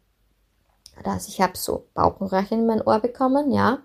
dass 1.04 1.28
ich 1.28 1.42
habe 1.42 1.58
so 1.58 1.88
Bauchenröhrchen 1.96 2.60
in 2.60 2.68
mein 2.68 2.84
Ohr 2.84 3.00
bekommen, 3.00 3.52
ja. 3.52 3.80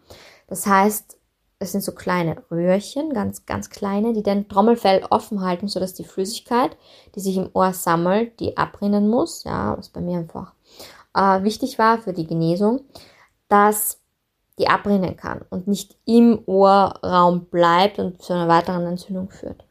Das 0.47 0.67
heißt, 0.67 1.17
es 1.59 1.73
sind 1.73 1.81
so 1.81 1.93
kleine 1.93 2.43
Röhrchen, 2.51 3.15
ganz, 3.15 3.47
ganz 3.47 3.71
kleine, 3.71 4.13
die 4.13 4.23
den 4.23 4.47
Trommelfell 4.47 5.07
offen 5.09 5.41
halten, 5.41 5.69
sodass 5.69 5.95
die 5.95 6.05
Flüssigkeit, 6.05 6.77
die 7.15 7.21
sich 7.21 7.39
im 7.39 7.49
Ohr 7.55 7.73
sammelt, 7.73 8.39
die 8.41 8.59
abrinnen 8.59 9.09
muss, 9.09 9.45
ja, 9.45 9.75
was 9.79 9.89
bei 9.89 10.03
mir 10.03 10.19
einfach 10.19 10.53
äh, 11.15 11.43
wichtig 11.45 11.79
war 11.79 11.97
für 11.97 12.13
die 12.13 12.27
Genesung, 12.27 12.83
dass 13.49 14.04
die 14.59 14.69
abrinnen 14.69 15.17
kann 15.17 15.45
und 15.51 15.67
nicht 15.67 15.97
im 16.05 16.43
Ohrraum 16.47 17.47
bleibt 17.47 17.99
und 17.99 18.23
zu 18.23 18.33
einer 18.33 18.49
weiteren 18.49 18.87
Entzündung 18.87 19.31
führt. 19.31 19.65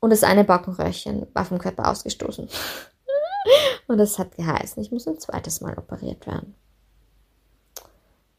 Und 0.00 0.10
das 0.10 0.22
eine 0.22 0.44
Backenröhrchen 0.44 1.26
war 1.32 1.44
vom 1.44 1.58
Körper 1.58 1.90
ausgestoßen. 1.90 2.48
und 3.88 3.98
das 3.98 4.18
hat 4.18 4.36
geheißen, 4.36 4.82
ich 4.82 4.92
muss 4.92 5.08
ein 5.08 5.18
zweites 5.18 5.60
Mal 5.60 5.76
operiert 5.76 6.26
werden. 6.26 6.54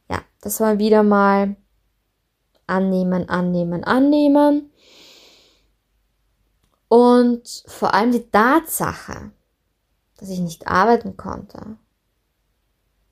Ja, 0.10 0.22
das 0.42 0.60
war 0.62 0.80
wieder 0.80 1.04
mal 1.04 1.58
annehmen, 2.68 3.28
annehmen, 3.28 3.84
annehmen. 3.84 4.72
Und 6.88 7.64
vor 7.68 7.94
allem 7.94 8.12
die 8.12 8.30
Tatsache, 8.30 9.32
dass 10.18 10.30
ich 10.30 10.40
nicht 10.40 10.68
arbeiten 10.68 11.18
konnte. 11.18 11.78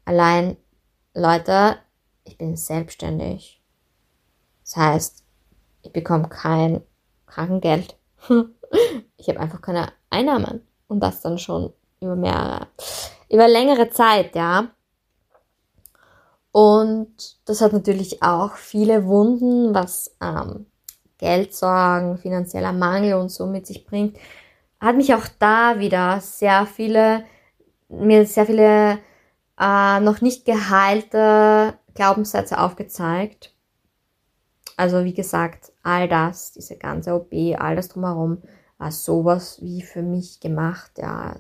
Allein, 0.06 0.56
Leute, 1.14 1.78
ich 2.26 2.38
bin 2.38 2.58
selbstständig. 2.58 3.62
Das 4.64 4.76
heißt, 4.76 5.24
ich 5.84 5.94
bekomme 5.94 6.28
kein 6.28 6.82
Krankengeld. 7.28 7.98
ich 9.18 9.30
habe 9.30 9.40
einfach 9.40 9.62
keine 9.62 9.94
Einnahmen. 10.10 10.68
Und 10.88 11.00
das 11.00 11.22
dann 11.22 11.38
schon 11.38 11.74
über 12.02 12.16
mehrere, 12.16 12.68
über 13.30 13.48
längere 13.48 13.90
Zeit, 13.90 14.36
ja. 14.36 14.70
Und 16.52 17.38
das 17.46 17.62
hat 17.62 17.74
natürlich 17.74 18.22
auch 18.24 18.56
viele 18.56 19.06
Wunden, 19.06 19.74
was 19.74 20.16
ähm, 20.22 20.68
Geldsorgen, 21.18 22.18
finanzieller 22.18 22.72
Mangel 22.72 23.16
und 23.16 23.30
so 23.30 23.46
mit 23.46 23.68
sich 23.68 23.86
bringt. 23.86 24.18
Hat 24.80 24.96
mich 24.96 25.14
auch 25.14 25.28
da 25.40 25.80
wieder 25.80 26.22
sehr 26.22 26.66
viele, 26.66 27.26
mir 27.90 28.26
sehr 28.26 28.46
viele 28.46 29.00
äh, 29.60 30.00
noch 30.00 30.22
nicht 30.22 30.46
geheilte 30.46 31.78
Glaubenssätze 31.96 32.60
aufgezeigt. 32.60 33.54
Also 34.78 35.06
wie 35.06 35.14
gesagt, 35.14 35.72
all 35.84 36.08
das, 36.08 36.52
diese 36.52 36.78
ganze 36.78 37.16
OP, 37.16 37.34
all 37.58 37.76
das 37.76 37.88
drumherum, 37.88 38.44
war 38.78 38.92
sowas 38.92 39.60
wie 39.62 39.82
für 39.82 40.02
mich 40.02 40.40
gemacht. 40.42 40.92
Ja, 40.98 41.36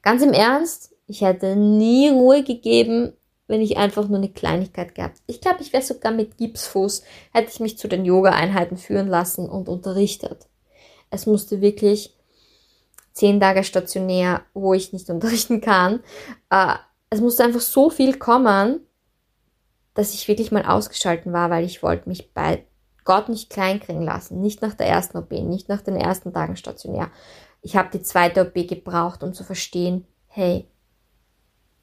ganz 0.00 0.22
im 0.22 0.32
Ernst, 0.32 0.94
ich 1.06 1.20
hätte 1.20 1.54
nie 1.54 2.08
Ruhe 2.08 2.42
gegeben, 2.42 3.12
wenn 3.46 3.60
ich 3.60 3.76
einfach 3.76 4.08
nur 4.08 4.18
eine 4.18 4.30
Kleinigkeit 4.30 4.94
gehabt. 4.94 5.18
Ich 5.26 5.42
glaube, 5.42 5.60
ich 5.60 5.74
wäre 5.74 5.82
sogar 5.82 6.12
mit 6.12 6.38
Gipsfuß, 6.38 7.02
hätte 7.32 7.50
ich 7.52 7.60
mich 7.60 7.76
zu 7.76 7.88
den 7.88 8.06
Yoga-Einheiten 8.06 8.78
führen 8.78 9.08
lassen 9.08 9.48
und 9.48 9.68
unterrichtet. 9.68 10.46
Es 11.10 11.26
musste 11.26 11.60
wirklich 11.60 12.16
zehn 13.12 13.40
Tage 13.40 13.64
stationär, 13.64 14.42
wo 14.54 14.72
ich 14.72 14.94
nicht 14.94 15.10
unterrichten 15.10 15.60
kann. 15.60 16.00
Äh, 16.48 16.76
es 17.10 17.20
musste 17.20 17.44
einfach 17.44 17.60
so 17.60 17.90
viel 17.90 18.18
kommen, 18.18 18.80
dass 19.94 20.14
ich 20.14 20.28
wirklich 20.28 20.52
mal 20.52 20.64
ausgeschalten 20.64 21.32
war, 21.32 21.50
weil 21.50 21.64
ich 21.64 21.82
wollte 21.82 22.08
mich 22.08 22.32
bei 22.32 22.64
Gott 23.04 23.28
nicht 23.28 23.50
kleinkriegen 23.50 24.02
lassen. 24.02 24.40
Nicht 24.40 24.62
nach 24.62 24.74
der 24.74 24.86
ersten 24.86 25.18
OP, 25.18 25.30
nicht 25.32 25.68
nach 25.68 25.82
den 25.82 25.96
ersten 25.96 26.32
Tagen 26.32 26.56
stationär. 26.56 27.10
Ich 27.60 27.76
habe 27.76 27.90
die 27.92 28.02
zweite 28.02 28.46
OP 28.46 28.54
gebraucht, 28.66 29.22
um 29.22 29.34
zu 29.34 29.44
verstehen, 29.44 30.06
hey, 30.28 30.68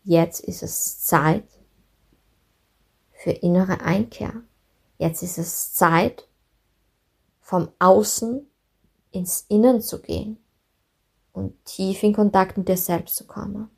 jetzt 0.04 0.42
ist 0.42 0.64
es 0.64 1.00
Zeit 1.02 1.46
für 3.12 3.32
innere 3.32 3.82
Einkehr. 3.82 4.34
Jetzt 4.98 5.24
ist 5.24 5.38
es 5.38 5.74
Zeit, 5.74 6.28
vom 7.40 7.70
Außen 7.80 8.46
ins 9.12 9.46
Innen 9.50 9.82
zu 9.82 10.02
gehen 10.02 10.38
und 11.34 11.54
tief 11.66 12.04
in 12.04 12.14
Kontakt 12.14 12.58
mit 12.58 12.68
dir 12.68 12.78
selbst 12.78 13.16
zu 13.16 13.26
kommen. 13.26 13.70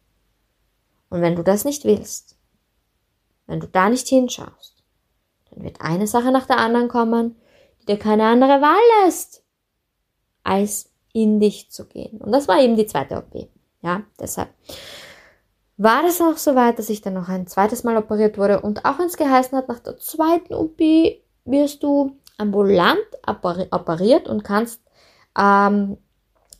Und 1.09 1.21
wenn 1.21 1.35
du 1.35 1.43
das 1.43 1.63
nicht 1.63 1.85
willst, 1.85 2.37
wenn 3.51 3.59
du 3.59 3.67
da 3.67 3.89
nicht 3.89 4.07
hinschaust, 4.07 4.81
dann 5.49 5.63
wird 5.65 5.81
eine 5.81 6.07
Sache 6.07 6.31
nach 6.31 6.45
der 6.45 6.57
anderen 6.57 6.87
kommen, 6.87 7.35
die 7.81 7.85
dir 7.85 7.99
keine 7.99 8.25
andere 8.25 8.61
Wahl 8.61 8.79
lässt, 9.03 9.43
als 10.43 10.89
in 11.11 11.41
dich 11.41 11.69
zu 11.69 11.85
gehen. 11.85 12.21
Und 12.21 12.31
das 12.31 12.47
war 12.47 12.61
eben 12.61 12.77
die 12.77 12.85
zweite 12.85 13.17
OP. 13.17 13.49
Ja, 13.81 14.03
deshalb 14.17 14.51
war 15.75 16.01
das 16.01 16.21
auch 16.21 16.37
so 16.37 16.55
weit, 16.55 16.79
dass 16.79 16.89
ich 16.89 17.01
dann 17.01 17.15
noch 17.15 17.27
ein 17.27 17.45
zweites 17.45 17.83
Mal 17.83 17.97
operiert 17.97 18.37
wurde 18.37 18.61
und 18.61 18.85
auch 18.85 18.99
wenn 18.99 19.07
es 19.07 19.17
geheißen 19.17 19.57
hat, 19.57 19.67
nach 19.67 19.79
der 19.79 19.97
zweiten 19.97 20.53
OP 20.53 20.79
wirst 21.43 21.83
du 21.83 22.15
ambulant 22.37 22.99
operiert 23.27 24.29
und 24.29 24.45
kannst 24.45 24.81
ähm, 25.37 25.97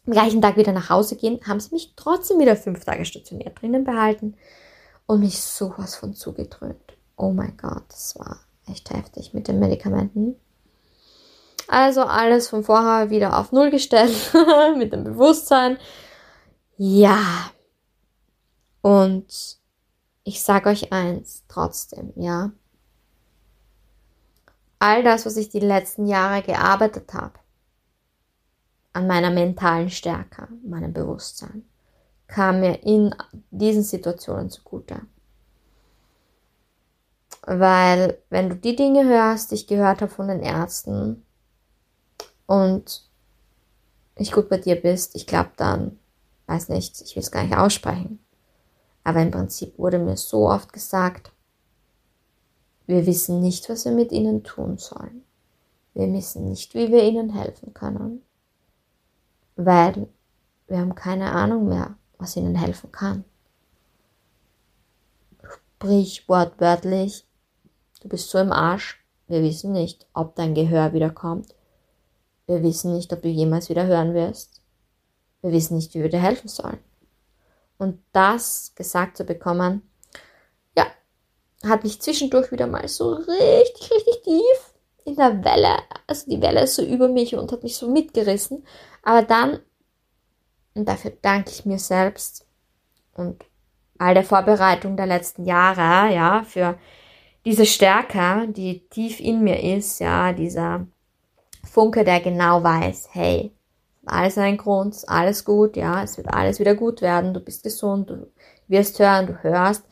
am 0.06 0.14
gleichen 0.14 0.42
Tag 0.42 0.58
wieder 0.58 0.74
nach 0.74 0.90
Hause 0.90 1.16
gehen, 1.16 1.40
haben 1.48 1.60
sie 1.62 1.74
mich 1.74 1.94
trotzdem 1.96 2.40
wieder 2.40 2.58
fünf 2.58 2.84
Tage 2.84 3.06
stationiert 3.06 3.62
drinnen 3.62 3.86
behalten 3.86 4.36
und 5.12 5.20
mich 5.20 5.42
sowas 5.42 5.98
von 5.98 6.14
zugedröhnt. 6.14 6.98
Oh 7.18 7.34
mein 7.34 7.58
Gott, 7.58 7.84
das 7.90 8.18
war 8.18 8.40
echt 8.66 8.92
heftig 8.92 9.34
mit 9.34 9.50
den 9.50 9.60
Medikamenten. 9.60 10.40
Also 11.68 12.04
alles 12.04 12.48
von 12.48 12.64
vorher 12.64 13.10
wieder 13.10 13.38
auf 13.38 13.52
Null 13.52 13.72
gestellt 13.72 14.16
mit 14.78 14.94
dem 14.94 15.04
Bewusstsein. 15.04 15.78
Ja. 16.78 17.52
Und 18.80 19.60
ich 20.24 20.42
sage 20.42 20.70
euch 20.70 20.94
eins 20.94 21.44
trotzdem, 21.50 22.14
ja. 22.16 22.54
All 24.80 25.04
das, 25.04 25.26
was 25.26 25.36
ich 25.36 25.50
die 25.50 25.60
letzten 25.60 26.08
Jahre 26.08 26.42
gearbeitet 26.42 27.14
habe, 27.14 27.38
an 28.94 29.08
meiner 29.08 29.30
mentalen 29.30 29.90
Stärke, 29.90 30.48
meinem 30.64 30.94
Bewusstsein, 30.94 31.66
kam 32.32 32.62
mir 32.62 32.84
in 32.84 33.14
diesen 33.52 33.84
Situationen 33.84 34.50
zugute. 34.50 35.02
Weil 37.44 38.18
wenn 38.30 38.50
du 38.50 38.56
die 38.56 38.76
Dinge 38.76 39.06
hörst, 39.06 39.52
die 39.52 39.56
ich 39.56 39.68
gehört 39.68 40.02
habe 40.02 40.12
von 40.12 40.28
den 40.28 40.42
Ärzten 40.42 41.26
und 42.46 43.08
nicht 44.18 44.34
gut 44.34 44.50
bei 44.50 44.58
dir 44.58 44.76
bist, 44.76 45.16
ich 45.16 45.28
glaube 45.28 45.52
dann, 45.58 46.00
weiß 46.48 46.70
nicht, 46.70 47.02
ich 47.02 47.16
will 47.16 47.24
es 47.24 47.32
gar 47.32 47.44
nicht 47.44 47.58
aussprechen. 47.58 48.20
Aber 49.04 49.22
im 49.22 49.32
Prinzip 49.32 49.78
wurde 49.78 49.98
mir 50.00 50.18
so 50.18 50.50
oft 50.50 50.72
gesagt, 50.72 51.32
wir 52.86 53.06
wissen 53.06 53.42
nicht, 53.42 53.70
was 53.70 53.86
wir 53.86 53.92
mit 53.92 54.12
ihnen 54.12 54.44
tun 54.44 54.78
sollen. 54.78 55.24
Wir 55.94 56.12
wissen 56.14 56.48
nicht, 56.50 56.76
wie 56.76 56.92
wir 56.92 57.04
ihnen 57.04 57.32
helfen 57.32 57.74
können 57.74 58.22
weil 59.56 60.08
wir 60.68 60.80
haben 60.80 60.96
keine 60.96 61.32
Ahnung 61.32 61.68
mehr, 61.68 61.96
was 62.22 62.36
ihnen 62.36 62.56
helfen 62.56 62.92
kann. 62.92 63.26
Sprich 65.78 66.30
wortwörtlich, 66.30 67.28
du 68.02 68.10
bist 68.10 68.30
so 68.30 68.38
im 68.38 68.52
Arsch, 68.52 69.04
wir 69.28 69.42
wissen 69.42 69.72
nicht, 69.72 70.08
ob 70.14 70.36
dein 70.36 70.54
Gehör 70.54 70.94
wiederkommt. 70.94 71.56
Wir 72.46 72.62
wissen 72.64 72.94
nicht, 72.94 73.14
ob 73.14 73.22
du 73.22 73.30
jemals 73.30 73.70
wieder 73.70 73.86
hören 73.86 74.14
wirst. 74.14 74.62
Wir 75.42 75.52
wissen 75.52 75.76
nicht, 75.76 75.94
wie 75.94 76.02
wir 76.02 76.10
dir 76.10 76.20
helfen 76.20 76.50
sollen. 76.50 76.80
Und 77.78 78.00
das 78.12 78.74
gesagt 78.76 79.18
zu 79.18 79.24
bekommen, 79.24 79.82
ja, 80.78 80.86
hat 81.64 81.84
mich 81.84 82.02
zwischendurch 82.02 82.52
wieder 82.52 82.68
mal 82.68 82.88
so 82.88 83.14
richtig, 83.14 83.90
richtig 83.92 84.22
tief 84.24 84.74
in 85.06 85.16
der 85.16 85.44
Welle, 85.44 85.78
also 86.08 86.30
die 86.30 86.42
Welle 86.42 86.64
ist 86.64 86.76
so 86.76 86.84
über 86.84 87.08
mich 87.08 87.36
und 87.36 87.52
hat 87.52 87.64
mich 87.64 87.76
so 87.76 87.90
mitgerissen. 87.90 88.66
Aber 89.02 89.24
dann, 89.24 89.60
und 90.74 90.88
dafür 90.88 91.12
danke 91.22 91.52
ich 91.52 91.66
mir 91.66 91.80
selbst 91.80 92.46
und 93.14 93.44
all 93.98 94.14
der 94.14 94.24
Vorbereitung 94.24 94.98
der 94.98 95.06
letzten 95.06 95.46
Jahre, 95.46 96.14
ja, 96.14 96.44
für 96.44 96.78
diese 97.46 97.66
Stärke, 97.66 98.48
die 98.50 98.88
tief 98.90 99.20
in 99.20 99.44
mir 99.44 99.62
ist, 99.64 100.00
ja, 100.00 100.34
dieser 100.34 100.88
Funke, 101.64 102.04
der 102.04 102.20
genau 102.20 102.64
weiß, 102.64 103.10
hey, 103.12 103.52
alles 104.06 104.38
ein 104.38 104.58
Grund, 104.58 104.98
alles 105.08 105.46
gut, 105.46 105.78
ja, 105.78 106.04
es 106.04 106.18
wird 106.18 106.34
alles 106.34 106.60
wieder 106.60 106.76
gut 106.76 107.02
werden, 107.02 107.34
du 107.34 107.40
bist 107.40 107.64
gesund, 107.64 108.10
du 108.10 108.32
wirst 108.68 109.00
hören, 109.00 109.28
du 109.28 109.44
hörst, 109.44 109.86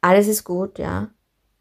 alles 0.00 0.28
ist 0.28 0.44
gut, 0.44 0.78
ja. 0.78 1.10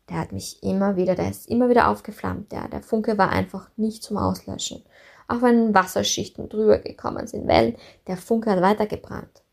Der 0.09 0.20
hat 0.20 0.32
mich 0.32 0.61
immer 0.61 0.97
wieder, 0.97 1.16
der 1.16 1.32
ist 1.32 1.49
immer 1.49 1.70
wieder 1.70 1.88
aufgeflammt, 1.88 2.53
ja. 2.53 2.68
Der 2.68 2.84
Funke 2.84 3.18
war 3.18 3.30
einfach 3.30 3.70
nicht 3.78 4.03
zum 4.03 4.18
Auslöschen 4.18 4.84
auch 5.28 5.42
wenn 5.42 5.74
Wasserschichten 5.74 6.50
drüber 6.50 6.80
gekommen 6.80 7.28
sind, 7.28 7.48
Wellen, 7.48 7.76
der 8.08 8.18
Funke 8.18 8.52
hat 8.52 8.62
weitergebrannt. 8.62 9.44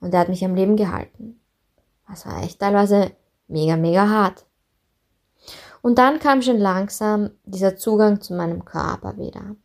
Und 0.00 0.12
der 0.12 0.20
hat 0.20 0.28
mich 0.28 0.44
am 0.44 0.54
Leben 0.54 0.76
gehalten. 0.76 1.40
Das 2.08 2.26
war 2.26 2.42
echt 2.42 2.60
teilweise 2.60 3.12
mega, 3.48 3.76
mega 3.76 4.08
hart. 4.08 4.44
Und 5.82 5.98
dann 5.98 6.18
kam 6.18 6.42
schon 6.42 6.58
langsam 6.58 7.30
dieser 7.44 7.76
Zugang 7.76 8.20
zu 8.20 8.34
meinem 8.34 8.64
Körper 8.64 9.16
wieder. 9.18 9.56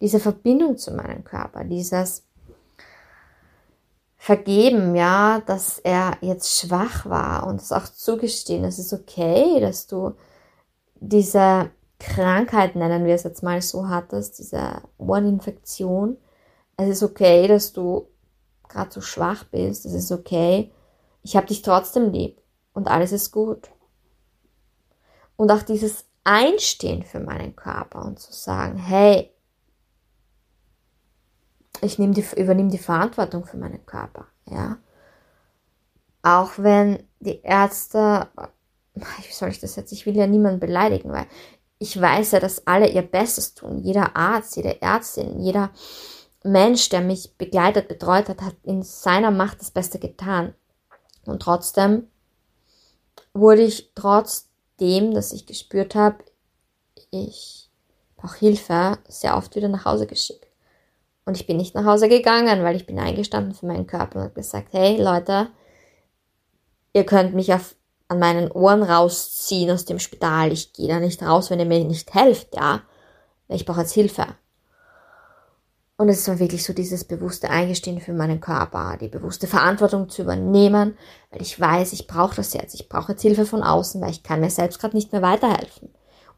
Diese 0.00 0.20
Verbindung 0.20 0.78
zu 0.78 0.92
meinem 0.92 1.24
Körper, 1.24 1.64
dieses 1.64 2.24
Vergeben, 4.16 4.94
ja, 4.96 5.42
dass 5.46 5.78
er 5.78 6.18
jetzt 6.20 6.58
schwach 6.58 7.06
war 7.06 7.46
und 7.46 7.60
es 7.60 7.72
auch 7.72 7.88
zugestehen, 7.88 8.64
es 8.64 8.78
ist 8.78 8.92
okay, 8.92 9.60
dass 9.60 9.86
du 9.86 10.14
diese 10.96 11.70
Krankheit, 12.00 12.74
nennen 12.74 13.04
wir 13.04 13.14
es 13.14 13.22
jetzt 13.22 13.42
mal 13.42 13.62
so, 13.62 13.88
hattest, 13.88 14.38
diese 14.38 14.82
Ohreninfektion. 14.98 16.16
Es 16.76 16.88
ist 16.88 17.02
okay, 17.02 17.46
dass 17.46 17.72
du 17.72 18.08
gerade 18.68 18.90
so 18.90 19.00
schwach 19.00 19.44
bist. 19.44 19.84
Es 19.84 19.92
ist 19.92 20.10
okay. 20.10 20.72
Ich 21.22 21.36
habe 21.36 21.46
dich 21.46 21.62
trotzdem 21.62 22.10
lieb 22.10 22.40
und 22.72 22.88
alles 22.88 23.12
ist 23.12 23.30
gut. 23.30 23.70
Und 25.36 25.50
auch 25.50 25.62
dieses 25.62 26.06
Einstehen 26.24 27.02
für 27.02 27.20
meinen 27.20 27.54
Körper 27.54 28.04
und 28.04 28.18
zu 28.18 28.32
sagen, 28.32 28.78
hey, 28.78 29.30
ich 31.82 31.98
übernehme 31.98 32.70
die 32.70 32.78
Verantwortung 32.78 33.44
für 33.44 33.56
meinen 33.56 33.84
Körper, 33.86 34.26
ja. 34.46 34.78
Auch 36.22 36.52
wenn 36.58 37.02
die 37.20 37.40
Ärzte, 37.40 38.28
wie 38.94 39.32
soll 39.32 39.48
ich 39.48 39.60
das 39.60 39.76
jetzt, 39.76 39.92
ich 39.92 40.04
will 40.04 40.16
ja 40.16 40.26
niemanden 40.26 40.60
beleidigen, 40.60 41.10
weil 41.10 41.26
ich 41.80 41.98
weiß 41.98 42.32
ja, 42.32 42.40
dass 42.40 42.66
alle 42.66 42.88
ihr 42.88 43.02
Bestes 43.02 43.54
tun. 43.54 43.78
Jeder 43.82 44.14
Arzt, 44.14 44.54
jede 44.56 44.80
Ärztin, 44.82 45.40
jeder 45.40 45.70
Mensch, 46.44 46.90
der 46.90 47.00
mich 47.00 47.36
begleitet, 47.38 47.88
betreut 47.88 48.28
hat, 48.28 48.42
hat 48.42 48.54
in 48.62 48.82
seiner 48.82 49.30
Macht 49.30 49.60
das 49.60 49.70
Beste 49.70 49.98
getan. 49.98 50.54
Und 51.24 51.40
trotzdem 51.40 52.06
wurde 53.32 53.62
ich 53.62 53.92
trotzdem, 53.94 55.14
dass 55.14 55.32
ich 55.32 55.46
gespürt 55.46 55.94
habe, 55.94 56.18
ich 57.10 57.70
brauche 58.16 58.38
Hilfe, 58.38 58.98
sehr 59.08 59.36
oft 59.38 59.56
wieder 59.56 59.68
nach 59.68 59.86
Hause 59.86 60.06
geschickt. 60.06 60.46
Und 61.24 61.38
ich 61.38 61.46
bin 61.46 61.56
nicht 61.56 61.74
nach 61.74 61.86
Hause 61.86 62.10
gegangen, 62.10 62.62
weil 62.62 62.76
ich 62.76 62.86
bin 62.86 62.98
eingestanden 62.98 63.54
für 63.54 63.66
meinen 63.66 63.86
Körper 63.86 64.18
und 64.18 64.24
habe 64.24 64.34
gesagt, 64.34 64.68
hey 64.72 65.00
Leute, 65.02 65.48
ihr 66.92 67.06
könnt 67.06 67.34
mich 67.34 67.54
auf 67.54 67.74
an 68.10 68.18
meinen 68.18 68.50
Ohren 68.50 68.82
rausziehen 68.82 69.70
aus 69.70 69.84
dem 69.84 70.00
Spital. 70.00 70.52
Ich 70.52 70.72
gehe 70.72 70.88
da 70.88 70.98
nicht 70.98 71.22
raus, 71.22 71.48
wenn 71.48 71.60
ihr 71.60 71.64
mir 71.64 71.84
nicht 71.84 72.12
helft, 72.12 72.56
ja. 72.56 72.82
Ich 73.46 73.64
brauche 73.64 73.82
jetzt 73.82 73.92
Hilfe. 73.92 74.26
Und 75.96 76.08
es 76.08 76.26
war 76.26 76.40
wirklich 76.40 76.64
so 76.64 76.72
dieses 76.72 77.04
bewusste 77.04 77.50
Eingestehen 77.50 78.00
für 78.00 78.12
meinen 78.12 78.40
Körper, 78.40 78.96
die 79.00 79.06
bewusste 79.06 79.46
Verantwortung 79.46 80.08
zu 80.08 80.22
übernehmen, 80.22 80.98
weil 81.30 81.40
ich 81.40 81.60
weiß, 81.60 81.92
ich 81.92 82.08
brauche 82.08 82.34
das 82.34 82.52
jetzt. 82.52 82.74
Ich 82.74 82.88
brauche 82.88 83.12
jetzt 83.12 83.22
Hilfe 83.22 83.46
von 83.46 83.62
außen, 83.62 84.00
weil 84.00 84.10
ich 84.10 84.24
kann 84.24 84.40
mir 84.40 84.50
selbst 84.50 84.80
gerade 84.80 84.96
nicht 84.96 85.12
mehr 85.12 85.22
weiterhelfen. 85.22 85.90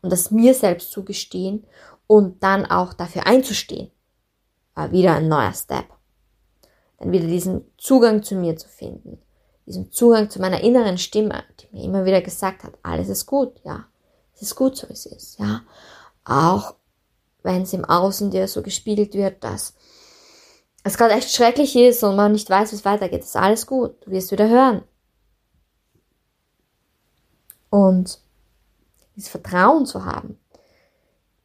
Und 0.03 0.12
das 0.12 0.31
mir 0.31 0.53
selbst 0.53 0.93
zugestehen 0.93 1.64
und 2.07 2.43
dann 2.43 2.66
auch 2.66 2.93
dafür 2.93 3.27
einzustehen, 3.27 3.91
war 4.75 4.93
wieder 4.93 5.14
ein 5.14 5.29
neuer 5.29 5.55
Step. 5.55 5.87
Dann 6.99 7.12
wieder 7.12 7.27
diesen 7.27 7.64
Zugang 7.79 8.23
zu 8.23 8.35
mir 8.35 8.57
zu 8.57 8.68
finden 8.68 9.23
diesen 9.67 9.93
Zugang 9.93 10.31
zu 10.31 10.41
meiner 10.41 10.61
inneren 10.61 10.99
Stimme, 10.99 11.45
die 11.61 11.69
mir 11.77 11.85
immer 11.85 12.05
wieder 12.05 12.21
gesagt 12.21 12.65
hat, 12.65 12.75
alles 12.83 13.09
ist 13.09 13.27
gut, 13.27 13.61
ja. 13.65 13.87
Es 14.35 14.43
ist 14.43 14.57
gut, 14.57 14.77
so 14.77 14.89
wie 14.89 14.93
es 14.93 15.07
ist, 15.07 15.39
ja. 15.39 15.63
Auch 16.25 16.75
wenn 17.43 17.63
es 17.63 17.73
im 17.73 17.85
Außen 17.85 18.31
dir 18.31 18.49
so 18.49 18.63
gespiegelt 18.63 19.15
wird, 19.15 19.43
dass 19.45 19.75
es 20.85 20.97
gerade 20.97 21.15
echt 21.15 21.33
schrecklich 21.33 21.77
ist 21.77 22.03
und 22.03 22.17
man 22.17 22.33
nicht 22.33 22.51
weiß, 22.51 22.73
wie 22.73 22.77
es 22.77 22.85
weitergeht, 22.85 23.23
ist 23.23 23.37
alles 23.37 23.67
gut. 23.67 23.95
Du 24.05 24.11
wirst 24.11 24.33
wieder 24.33 24.49
hören. 24.49 24.83
Und 27.71 28.19
dieses 29.17 29.31
Vertrauen 29.31 29.87
zu 29.87 30.05
haben, 30.05 30.39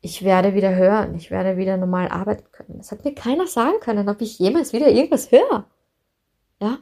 ich 0.02 0.24
werde 0.24 0.54
wieder 0.54 0.76
hören, 0.76 1.16
ich 1.16 1.32
werde 1.32 1.58
wieder 1.58 1.78
normal 1.78 2.08
arbeiten 2.10 2.52
können. 2.52 2.78
Das 2.78 2.92
hat 2.92 3.04
mir 3.04 3.14
keiner 3.14 3.48
sagen 3.48 3.80
können, 3.80 4.10
ob 4.10 4.22
ich 4.22 4.40
jemals 4.40 4.74
wieder 4.74 4.90
irgendwas 4.90 5.32
höre. 5.32 5.66
Ja, 6.60 6.80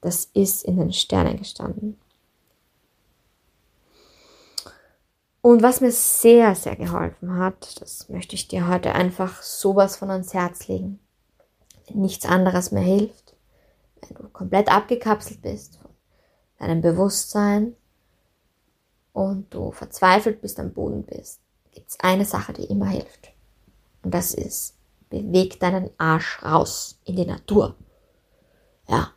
das 0.00 0.26
ist 0.26 0.64
in 0.64 0.78
den 0.78 0.92
Sternen 0.92 1.36
gestanden. 1.36 1.98
Und 5.40 5.62
was 5.62 5.80
mir 5.80 5.92
sehr, 5.92 6.54
sehr 6.54 6.76
geholfen 6.76 7.36
hat, 7.36 7.80
das 7.80 8.08
möchte 8.08 8.34
ich 8.34 8.48
dir 8.48 8.68
heute 8.68 8.94
einfach 8.94 9.42
sowas 9.42 9.96
von 9.96 10.10
ans 10.10 10.34
Herz 10.34 10.68
legen. 10.68 10.98
Wenn 11.86 12.02
nichts 12.02 12.26
anderes 12.26 12.70
mehr 12.70 12.82
hilft, 12.82 13.34
wenn 14.02 14.16
du 14.16 14.28
komplett 14.28 14.70
abgekapselt 14.70 15.40
bist 15.42 15.78
von 15.78 15.90
deinem 16.58 16.82
Bewusstsein 16.82 17.76
und 19.12 19.52
du 19.54 19.70
verzweifelt 19.70 20.40
bist, 20.40 20.60
am 20.60 20.72
Boden 20.72 21.04
bist, 21.04 21.40
gibt 21.72 21.88
es 21.90 22.00
eine 22.00 22.24
Sache, 22.24 22.52
die 22.52 22.64
immer 22.64 22.88
hilft. 22.88 23.32
Und 24.02 24.12
das 24.12 24.34
ist, 24.34 24.76
beweg 25.08 25.60
deinen 25.60 25.90
Arsch 25.98 26.42
raus 26.42 27.00
in 27.04 27.16
die 27.16 27.26
Natur. 27.26 27.76
Ja, 28.88 29.12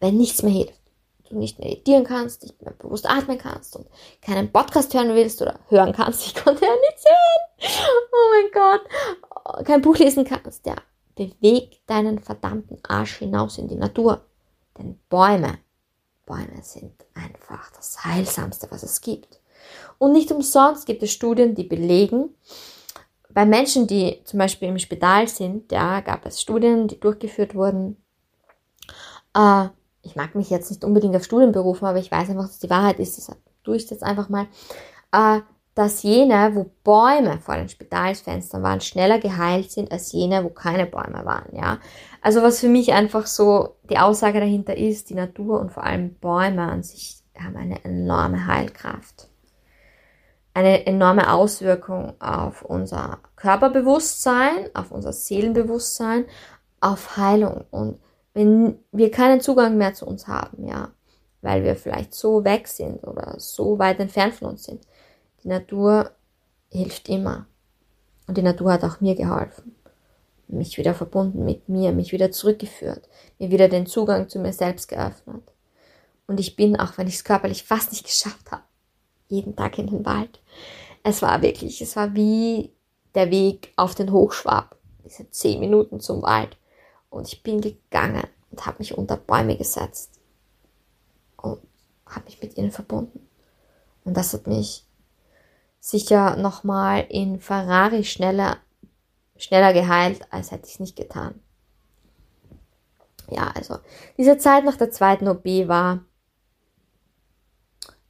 wenn 0.00 0.16
nichts 0.16 0.42
mehr 0.42 0.52
hilft, 0.52 0.80
du 1.28 1.38
nicht 1.38 1.58
meditieren 1.58 2.04
kannst, 2.04 2.42
nicht 2.42 2.60
mehr 2.60 2.72
bewusst 2.72 3.08
atmen 3.08 3.38
kannst 3.38 3.76
und 3.76 3.86
keinen 4.20 4.50
Podcast 4.50 4.92
hören 4.94 5.14
willst 5.14 5.40
oder 5.40 5.60
hören 5.68 5.92
kannst, 5.92 6.26
ich 6.26 6.34
konnte 6.34 6.64
ja 6.64 6.72
nichts 6.88 7.04
hören, 7.04 8.08
oh 8.12 8.30
mein 8.32 8.50
Gott, 8.52 9.66
kein 9.66 9.82
Buch 9.82 9.96
lesen 9.96 10.24
kannst, 10.24 10.66
ja, 10.66 10.76
beweg 11.14 11.80
deinen 11.86 12.18
verdammten 12.18 12.78
Arsch 12.86 13.18
hinaus 13.18 13.58
in 13.58 13.68
die 13.68 13.76
Natur. 13.76 14.22
Denn 14.78 14.98
Bäume, 15.08 15.58
Bäume 16.26 16.62
sind 16.62 16.94
einfach 17.14 17.70
das 17.76 18.04
Heilsamste, 18.04 18.68
was 18.70 18.82
es 18.82 19.00
gibt. 19.00 19.40
Und 19.98 20.12
nicht 20.12 20.32
umsonst 20.32 20.86
gibt 20.86 21.02
es 21.02 21.12
Studien, 21.12 21.54
die 21.54 21.64
belegen, 21.64 22.34
bei 23.32 23.44
Menschen, 23.46 23.86
die 23.86 24.22
zum 24.24 24.38
Beispiel 24.38 24.68
im 24.68 24.78
Spital 24.78 25.28
sind, 25.28 25.70
ja, 25.70 26.00
gab 26.00 26.26
es 26.26 26.40
Studien, 26.40 26.88
die 26.88 26.98
durchgeführt 26.98 27.54
wurden. 27.54 27.96
Äh, 29.34 29.68
ich 30.10 30.16
mag 30.16 30.34
mich 30.34 30.50
jetzt 30.50 30.70
nicht 30.70 30.84
unbedingt 30.84 31.16
auf 31.16 31.24
Studien 31.24 31.52
berufen, 31.52 31.86
aber 31.86 31.98
ich 31.98 32.10
weiß 32.10 32.30
einfach, 32.30 32.46
dass 32.46 32.58
die 32.58 32.70
Wahrheit 32.70 32.98
ist, 32.98 33.16
deshalb 33.16 33.38
tue 33.64 33.76
ich 33.76 33.86
das 33.86 34.02
einfach 34.02 34.28
mal, 34.28 34.46
äh, 35.12 35.40
dass 35.74 36.02
jene, 36.02 36.50
wo 36.54 36.70
Bäume 36.82 37.38
vor 37.38 37.54
den 37.56 37.68
Spitalsfenstern 37.68 38.62
waren, 38.62 38.80
schneller 38.80 39.18
geheilt 39.20 39.70
sind 39.70 39.92
als 39.92 40.12
jene, 40.12 40.44
wo 40.44 40.48
keine 40.48 40.86
Bäume 40.86 41.24
waren, 41.24 41.54
ja. 41.54 41.78
Also 42.20 42.42
was 42.42 42.60
für 42.60 42.68
mich 42.68 42.92
einfach 42.92 43.26
so 43.26 43.76
die 43.88 43.98
Aussage 43.98 44.40
dahinter 44.40 44.76
ist, 44.76 45.10
die 45.10 45.14
Natur 45.14 45.60
und 45.60 45.72
vor 45.72 45.84
allem 45.84 46.14
Bäume 46.14 46.62
an 46.62 46.82
sich 46.82 47.22
haben 47.38 47.56
eine 47.56 47.84
enorme 47.84 48.46
Heilkraft 48.46 49.30
eine 50.52 50.86
enorme 50.86 51.32
Auswirkung 51.32 52.14
auf 52.20 52.62
unser 52.62 53.18
Körperbewusstsein, 53.36 54.68
auf 54.74 54.90
unser 54.90 55.12
Seelenbewusstsein, 55.12 56.26
auf 56.80 57.16
Heilung. 57.16 57.64
Und 57.70 58.00
wenn 58.34 58.78
wir 58.92 59.10
keinen 59.10 59.40
Zugang 59.40 59.76
mehr 59.76 59.94
zu 59.94 60.06
uns 60.06 60.26
haben, 60.26 60.66
ja, 60.66 60.92
weil 61.42 61.64
wir 61.64 61.76
vielleicht 61.76 62.14
so 62.14 62.44
weg 62.44 62.68
sind 62.68 63.02
oder 63.04 63.34
so 63.38 63.78
weit 63.78 63.98
entfernt 64.00 64.34
von 64.34 64.50
uns 64.50 64.64
sind, 64.64 64.86
die 65.42 65.48
Natur 65.48 66.10
hilft 66.70 67.08
immer. 67.08 67.46
Und 68.26 68.36
die 68.36 68.42
Natur 68.42 68.72
hat 68.72 68.84
auch 68.84 69.00
mir 69.00 69.16
geholfen. 69.16 69.74
Mich 70.46 70.78
wieder 70.78 70.94
verbunden 70.94 71.44
mit 71.44 71.68
mir, 71.68 71.92
mich 71.92 72.12
wieder 72.12 72.30
zurückgeführt, 72.30 73.08
mir 73.38 73.50
wieder 73.50 73.68
den 73.68 73.86
Zugang 73.86 74.28
zu 74.28 74.38
mir 74.38 74.52
selbst 74.52 74.88
geöffnet. 74.88 75.42
Und 76.26 76.38
ich 76.38 76.54
bin, 76.56 76.78
auch 76.78 76.96
wenn 76.96 77.08
ich 77.08 77.14
es 77.14 77.24
körperlich 77.24 77.64
fast 77.64 77.90
nicht 77.90 78.04
geschafft 78.04 78.50
habe, 78.52 78.62
jeden 79.28 79.56
Tag 79.56 79.78
in 79.78 79.86
den 79.86 80.04
Wald. 80.04 80.40
Es 81.02 81.22
war 81.22 81.42
wirklich, 81.42 81.80
es 81.80 81.96
war 81.96 82.14
wie 82.14 82.72
der 83.14 83.30
Weg 83.30 83.72
auf 83.76 83.94
den 83.94 84.12
Hochschwab, 84.12 84.76
diese 85.04 85.30
zehn 85.30 85.58
Minuten 85.60 86.00
zum 86.00 86.22
Wald. 86.22 86.56
Und 87.10 87.28
ich 87.28 87.42
bin 87.42 87.60
gegangen 87.60 88.26
und 88.50 88.66
habe 88.66 88.78
mich 88.78 88.96
unter 88.96 89.16
Bäume 89.16 89.56
gesetzt 89.56 90.20
und 91.36 91.60
habe 92.06 92.24
mich 92.24 92.40
mit 92.40 92.56
ihnen 92.56 92.70
verbunden. 92.70 93.28
Und 94.04 94.16
das 94.16 94.32
hat 94.32 94.46
mich 94.46 94.86
sicher 95.80 96.36
nochmal 96.36 97.06
in 97.08 97.40
Ferrari 97.40 98.04
schneller, 98.04 98.58
schneller 99.36 99.72
geheilt, 99.72 100.20
als 100.32 100.50
hätte 100.50 100.66
ich 100.66 100.74
es 100.74 100.80
nicht 100.80 100.96
getan. 100.96 101.40
Ja, 103.28 103.48
also 103.54 103.78
diese 104.16 104.38
Zeit 104.38 104.64
nach 104.64 104.76
der 104.76 104.90
zweiten 104.90 105.28
OP 105.28 105.44
war 105.44 106.04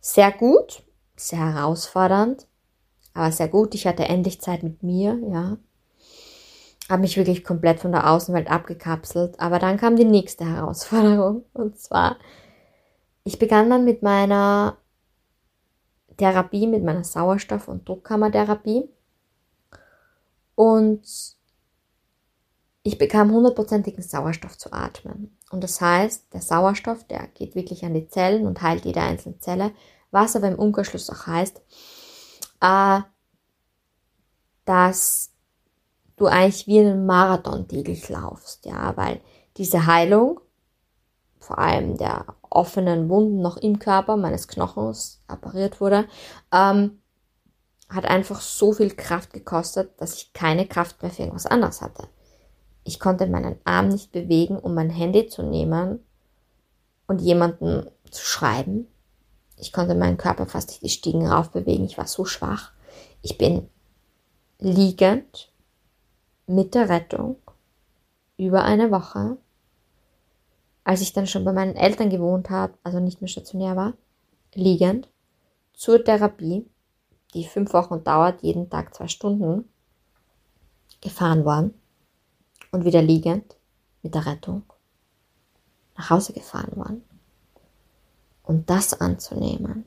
sehr 0.00 0.32
gut 0.32 0.82
sehr 1.20 1.54
herausfordernd, 1.54 2.46
aber 3.14 3.30
sehr 3.32 3.48
gut. 3.48 3.74
Ich 3.74 3.86
hatte 3.86 4.04
endlich 4.04 4.40
Zeit 4.40 4.62
mit 4.62 4.82
mir, 4.82 5.18
ja. 5.30 5.58
Habe 6.90 7.02
mich 7.02 7.16
wirklich 7.16 7.44
komplett 7.44 7.80
von 7.80 7.92
der 7.92 8.10
Außenwelt 8.10 8.50
abgekapselt. 8.50 9.40
Aber 9.40 9.58
dann 9.58 9.78
kam 9.78 9.96
die 9.96 10.04
nächste 10.04 10.44
Herausforderung. 10.44 11.44
Und 11.54 11.78
zwar, 11.78 12.18
ich 13.24 13.38
begann 13.38 13.70
dann 13.70 13.86
mit 13.86 14.02
meiner 14.02 14.76
Therapie, 16.18 16.66
mit 16.66 16.84
meiner 16.84 17.04
Sauerstoff- 17.04 17.68
und 17.68 17.88
Druckkammertherapie. 17.88 18.90
Und 20.54 21.02
ich 22.82 22.98
bekam 22.98 23.30
hundertprozentigen 23.30 24.02
Sauerstoff 24.02 24.58
zu 24.58 24.72
atmen. 24.72 25.38
Und 25.50 25.64
das 25.64 25.80
heißt, 25.80 26.34
der 26.34 26.42
Sauerstoff, 26.42 27.04
der 27.04 27.28
geht 27.28 27.54
wirklich 27.54 27.84
an 27.84 27.94
die 27.94 28.08
Zellen 28.08 28.46
und 28.46 28.60
heilt 28.60 28.84
jede 28.84 29.00
einzelne 29.00 29.38
Zelle 29.38 29.72
was 30.10 30.36
aber 30.36 30.48
im 30.48 30.58
Umkehrschluss 30.58 31.10
auch 31.10 31.26
heißt, 31.26 31.60
äh, 32.60 33.00
dass 34.64 35.32
du 36.20 36.26
eigentlich 36.26 36.66
wie 36.66 36.80
einen 36.80 37.06
Marathon 37.06 37.66
täglich 37.66 38.08
laufst, 38.08 38.66
ja, 38.66 38.96
weil 38.96 39.20
diese 39.56 39.86
Heilung, 39.86 40.40
vor 41.38 41.58
allem 41.58 41.96
der 41.96 42.26
offenen 42.50 43.08
Wunden 43.08 43.40
noch 43.40 43.56
im 43.56 43.78
Körper 43.78 44.16
meines 44.16 44.48
Knochens 44.48 45.22
appariert 45.26 45.80
wurde, 45.80 46.06
ähm, 46.52 47.00
hat 47.88 48.04
einfach 48.04 48.40
so 48.40 48.72
viel 48.72 48.90
Kraft 48.90 49.32
gekostet, 49.32 50.00
dass 50.00 50.14
ich 50.14 50.32
keine 50.32 50.66
Kraft 50.66 51.02
mehr 51.02 51.10
für 51.10 51.22
irgendwas 51.22 51.46
anderes 51.46 51.80
hatte. 51.80 52.08
Ich 52.84 53.00
konnte 53.00 53.26
meinen 53.26 53.58
Arm 53.64 53.88
nicht 53.88 54.12
bewegen, 54.12 54.58
um 54.58 54.74
mein 54.74 54.90
Handy 54.90 55.26
zu 55.26 55.42
nehmen 55.42 56.00
und 57.06 57.20
jemanden 57.20 57.90
zu 58.10 58.24
schreiben, 58.24 58.86
ich 59.60 59.72
konnte 59.72 59.94
meinen 59.94 60.16
Körper 60.16 60.46
fast 60.46 60.70
nicht 60.70 60.82
die 60.82 60.88
Stiegen 60.88 61.26
raufbewegen. 61.26 61.84
Ich 61.84 61.98
war 61.98 62.06
so 62.06 62.24
schwach. 62.24 62.72
Ich 63.20 63.36
bin 63.36 63.68
liegend 64.58 65.49
mit 66.50 66.74
der 66.74 66.88
Rettung 66.88 67.36
über 68.36 68.64
eine 68.64 68.90
Woche, 68.90 69.36
als 70.82 71.00
ich 71.00 71.12
dann 71.12 71.28
schon 71.28 71.44
bei 71.44 71.52
meinen 71.52 71.76
Eltern 71.76 72.10
gewohnt 72.10 72.50
habe, 72.50 72.74
also 72.82 72.98
nicht 72.98 73.20
mehr 73.20 73.28
stationär 73.28 73.76
war, 73.76 73.92
liegend 74.54 75.08
zur 75.72 76.04
Therapie, 76.04 76.66
die 77.34 77.46
fünf 77.46 77.72
Wochen 77.72 78.02
dauert, 78.02 78.42
jeden 78.42 78.68
Tag 78.68 78.94
zwei 78.94 79.06
Stunden, 79.06 79.68
gefahren 81.00 81.44
worden 81.44 81.72
und 82.72 82.84
wieder 82.84 83.00
liegend 83.00 83.56
mit 84.02 84.16
der 84.16 84.26
Rettung 84.26 84.64
nach 85.96 86.10
Hause 86.10 86.32
gefahren 86.32 86.76
worden. 86.76 87.04
Und 88.42 88.68
das 88.68 89.00
anzunehmen, 89.00 89.84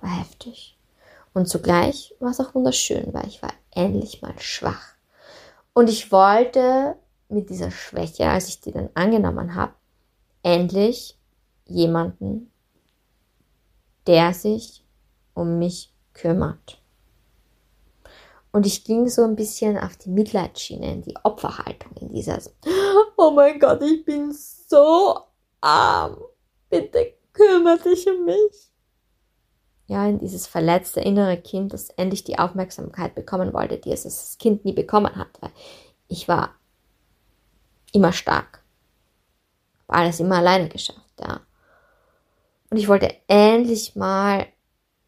war 0.00 0.20
heftig. 0.20 0.78
Und 1.34 1.48
zugleich 1.48 2.14
war 2.20 2.30
es 2.30 2.38
auch 2.38 2.54
wunderschön, 2.54 3.12
weil 3.12 3.26
ich 3.26 3.42
war 3.42 3.52
endlich 3.72 4.22
mal 4.22 4.38
schwach. 4.38 4.99
Und 5.72 5.88
ich 5.88 6.10
wollte 6.12 6.96
mit 7.28 7.50
dieser 7.50 7.70
Schwäche, 7.70 8.28
als 8.28 8.48
ich 8.48 8.60
die 8.60 8.72
dann 8.72 8.90
angenommen 8.94 9.54
habe, 9.54 9.72
endlich 10.42 11.18
jemanden, 11.66 12.50
der 14.06 14.34
sich 14.34 14.84
um 15.34 15.58
mich 15.58 15.94
kümmert. 16.12 16.82
Und 18.52 18.66
ich 18.66 18.84
ging 18.84 19.08
so 19.08 19.22
ein 19.22 19.36
bisschen 19.36 19.78
auf 19.78 19.96
die 19.96 20.10
Mitleidsschiene, 20.10 20.94
in 20.94 21.02
die 21.02 21.14
Opferhaltung, 21.22 21.92
in 22.00 22.08
dieses, 22.08 22.52
oh 23.16 23.30
mein 23.30 23.60
Gott, 23.60 23.80
ich 23.82 24.04
bin 24.04 24.32
so 24.32 25.20
arm 25.60 26.16
bitte 26.70 27.14
kümmere 27.32 27.78
dich 27.78 28.06
um 28.08 28.24
mich. 28.24 28.69
Ja, 29.90 30.06
in 30.06 30.20
dieses 30.20 30.46
verletzte 30.46 31.00
innere 31.00 31.36
Kind, 31.36 31.72
das 31.72 31.90
endlich 31.90 32.22
die 32.22 32.38
Aufmerksamkeit 32.38 33.16
bekommen 33.16 33.52
wollte, 33.52 33.76
die 33.76 33.90
es 33.90 34.04
als 34.04 34.38
Kind 34.38 34.64
nie 34.64 34.72
bekommen 34.72 35.16
hat, 35.16 35.26
weil 35.40 35.50
ich 36.06 36.28
war 36.28 36.54
immer 37.92 38.12
stark. 38.12 38.62
Habe 39.88 39.98
alles 39.98 40.20
immer 40.20 40.36
alleine 40.36 40.68
geschafft, 40.68 41.20
ja. 41.20 41.40
Und 42.70 42.76
ich 42.76 42.86
wollte 42.86 43.16
endlich 43.26 43.96
mal 43.96 44.46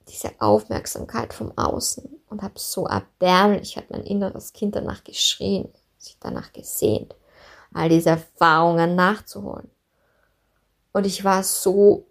diese 0.09 0.33
Aufmerksamkeit 0.41 1.33
vom 1.33 1.57
Außen 1.57 2.19
und 2.29 2.43
habe 2.43 2.59
so 2.59 2.89
erbärmlich, 2.89 3.77
hat 3.77 3.89
mein 3.89 4.03
inneres 4.03 4.53
Kind 4.53 4.75
danach 4.75 5.05
geschrien, 5.05 5.69
sich 5.97 6.17
danach 6.19 6.53
gesehnt, 6.53 7.15
all 7.73 7.89
diese 7.89 8.11
Erfahrungen 8.11 8.97
nachzuholen. 8.97 9.71
Und 10.93 11.07
ich 11.07 11.23
war 11.23 11.45
so, 11.45 12.09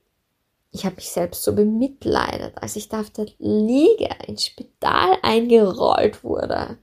ich 0.71 0.85
habe 0.85 0.95
mich 0.95 1.11
selbst 1.11 1.43
so 1.43 1.53
bemitleidet, 1.53 2.61
als 2.61 2.77
ich 2.77 2.87
da 2.87 3.01
auf 3.01 3.09
der 3.09 3.27
Liege 3.39 4.09
ins 4.25 4.45
Spital 4.45 5.17
eingerollt 5.21 6.23
wurde. 6.23 6.77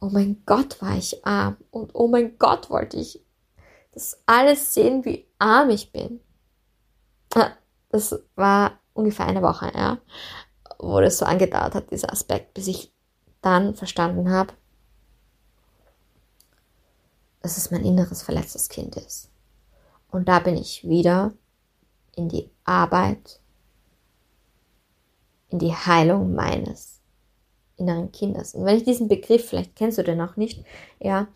Oh 0.00 0.08
mein 0.10 0.42
Gott, 0.46 0.82
war 0.82 0.96
ich 0.96 1.24
arm. 1.24 1.56
Und 1.70 1.94
oh 1.94 2.08
mein 2.08 2.38
Gott, 2.38 2.68
wollte 2.68 2.96
ich 2.96 3.20
das 3.92 4.20
alles 4.26 4.74
sehen, 4.74 5.04
wie 5.04 5.26
arm 5.38 5.70
ich 5.70 5.92
bin. 5.92 6.20
Ah, 7.34 7.52
das 7.90 8.18
war 8.34 8.80
ungefähr 8.94 9.26
eine 9.26 9.42
Woche, 9.42 9.70
ja, 9.74 9.98
wo 10.78 11.00
das 11.00 11.18
so 11.18 11.24
angedauert 11.24 11.74
hat, 11.74 11.90
dieser 11.92 12.12
Aspekt, 12.12 12.52
bis 12.54 12.66
ich 12.66 12.92
dann 13.42 13.74
verstanden 13.74 14.30
habe, 14.30 14.52
dass 17.42 17.56
es 17.56 17.70
mein 17.70 17.84
inneres 17.84 18.22
verletztes 18.22 18.68
Kind 18.68 18.96
ist. 18.96 19.30
Und 20.10 20.28
da 20.28 20.40
bin 20.40 20.56
ich 20.56 20.86
wieder 20.86 21.32
in 22.16 22.28
die 22.28 22.50
Arbeit, 22.64 23.38
in 25.50 25.60
die 25.60 25.72
Heilung 25.72 26.34
meines 26.34 27.00
inneren 27.76 28.10
Kindes. 28.10 28.54
Und 28.54 28.64
wenn 28.64 28.76
ich 28.76 28.84
diesen 28.84 29.06
Begriff, 29.06 29.48
vielleicht 29.48 29.76
kennst 29.76 29.98
du 29.98 30.02
den 30.02 30.20
auch 30.20 30.36
nicht, 30.36 30.64
ja, 30.98 31.28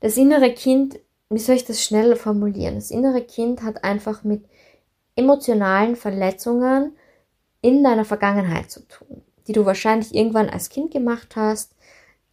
das 0.00 0.16
innere 0.16 0.52
Kind 0.52 1.00
wie 1.30 1.38
soll 1.38 1.56
ich 1.56 1.64
das 1.64 1.82
schnell 1.82 2.16
formulieren? 2.16 2.76
Das 2.76 2.90
innere 2.90 3.22
Kind 3.22 3.62
hat 3.62 3.84
einfach 3.84 4.24
mit 4.24 4.44
emotionalen 5.14 5.96
Verletzungen 5.96 6.96
in 7.60 7.84
deiner 7.84 8.04
Vergangenheit 8.04 8.70
zu 8.70 8.86
tun, 8.86 9.22
die 9.46 9.52
du 9.52 9.66
wahrscheinlich 9.66 10.14
irgendwann 10.14 10.48
als 10.48 10.70
Kind 10.70 10.90
gemacht 10.90 11.36
hast, 11.36 11.74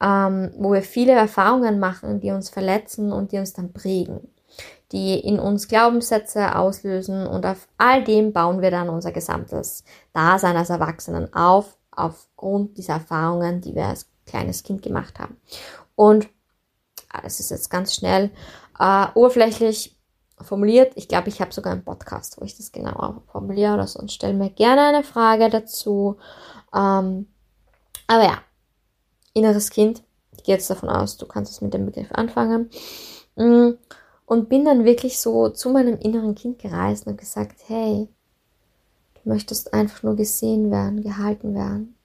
ähm, 0.01 0.51
wo 0.57 0.71
wir 0.71 0.81
viele 0.81 1.13
Erfahrungen 1.13 1.79
machen, 1.79 2.19
die 2.21 2.31
uns 2.31 2.49
verletzen 2.49 3.11
und 3.11 3.31
die 3.31 3.37
uns 3.37 3.53
dann 3.53 3.73
prägen, 3.73 4.29
die 4.95 5.19
in 5.19 5.39
uns 5.39 5.67
Glaubenssätze 5.67 6.55
auslösen 6.55 7.27
und 7.27 7.45
auf 7.45 7.67
all 7.77 8.01
dem 8.05 8.31
bauen 8.31 8.61
wir 8.61 8.71
dann 8.71 8.87
unser 8.87 9.11
gesamtes 9.11 9.83
Dasein 10.13 10.55
als 10.55 10.69
Erwachsenen 10.69 11.33
auf, 11.33 11.77
aufgrund 11.91 12.77
dieser 12.77 12.93
Erfahrungen, 12.93 13.59
die 13.59 13.75
wir 13.75 13.87
als 13.87 14.07
kleines 14.25 14.63
Kind 14.63 14.83
gemacht 14.83 15.19
haben. 15.19 15.35
Und 15.95 16.29
ah, 17.09 17.19
das 17.21 17.41
ist 17.41 17.51
jetzt 17.51 17.69
ganz 17.69 17.93
schnell 17.93 18.31
äh, 18.79 19.07
oberflächlich 19.15 19.97
formuliert. 20.39 20.93
Ich 20.95 21.09
glaube, 21.09 21.27
ich 21.27 21.41
habe 21.41 21.51
sogar 21.51 21.73
einen 21.73 21.83
Podcast, 21.83 22.39
wo 22.39 22.45
ich 22.45 22.55
das 22.55 22.71
genauer 22.71 23.21
formuliere 23.33 23.73
oder 23.73 23.87
sonst 23.87 24.13
stell 24.13 24.33
mir 24.33 24.49
gerne 24.49 24.83
eine 24.83 25.03
Frage 25.03 25.49
dazu. 25.49 26.15
Ähm, 26.73 27.27
aber 28.07 28.23
ja, 28.23 28.37
inneres 29.33 29.71
Kind. 29.71 30.03
Ich 30.37 30.43
gehe 30.43 30.55
jetzt 30.55 30.69
davon 30.69 30.87
aus, 30.87 31.17
du 31.17 31.25
kannst 31.25 31.51
es 31.51 31.59
mit 31.59 31.73
dem 31.73 31.85
Begriff 31.85 32.13
anfangen. 32.13 32.69
Mm, 33.35 33.71
und 34.25 34.49
bin 34.49 34.65
dann 34.65 34.85
wirklich 34.85 35.19
so 35.19 35.49
zu 35.49 35.69
meinem 35.69 35.99
inneren 35.99 36.35
Kind 36.35 36.59
gereist 36.59 37.07
und 37.07 37.17
gesagt, 37.17 37.61
hey, 37.67 38.07
du 39.15 39.29
möchtest 39.29 39.73
einfach 39.73 40.03
nur 40.03 40.15
gesehen 40.15 40.71
werden, 40.71 41.03
gehalten 41.03 41.53
werden, 41.53 41.95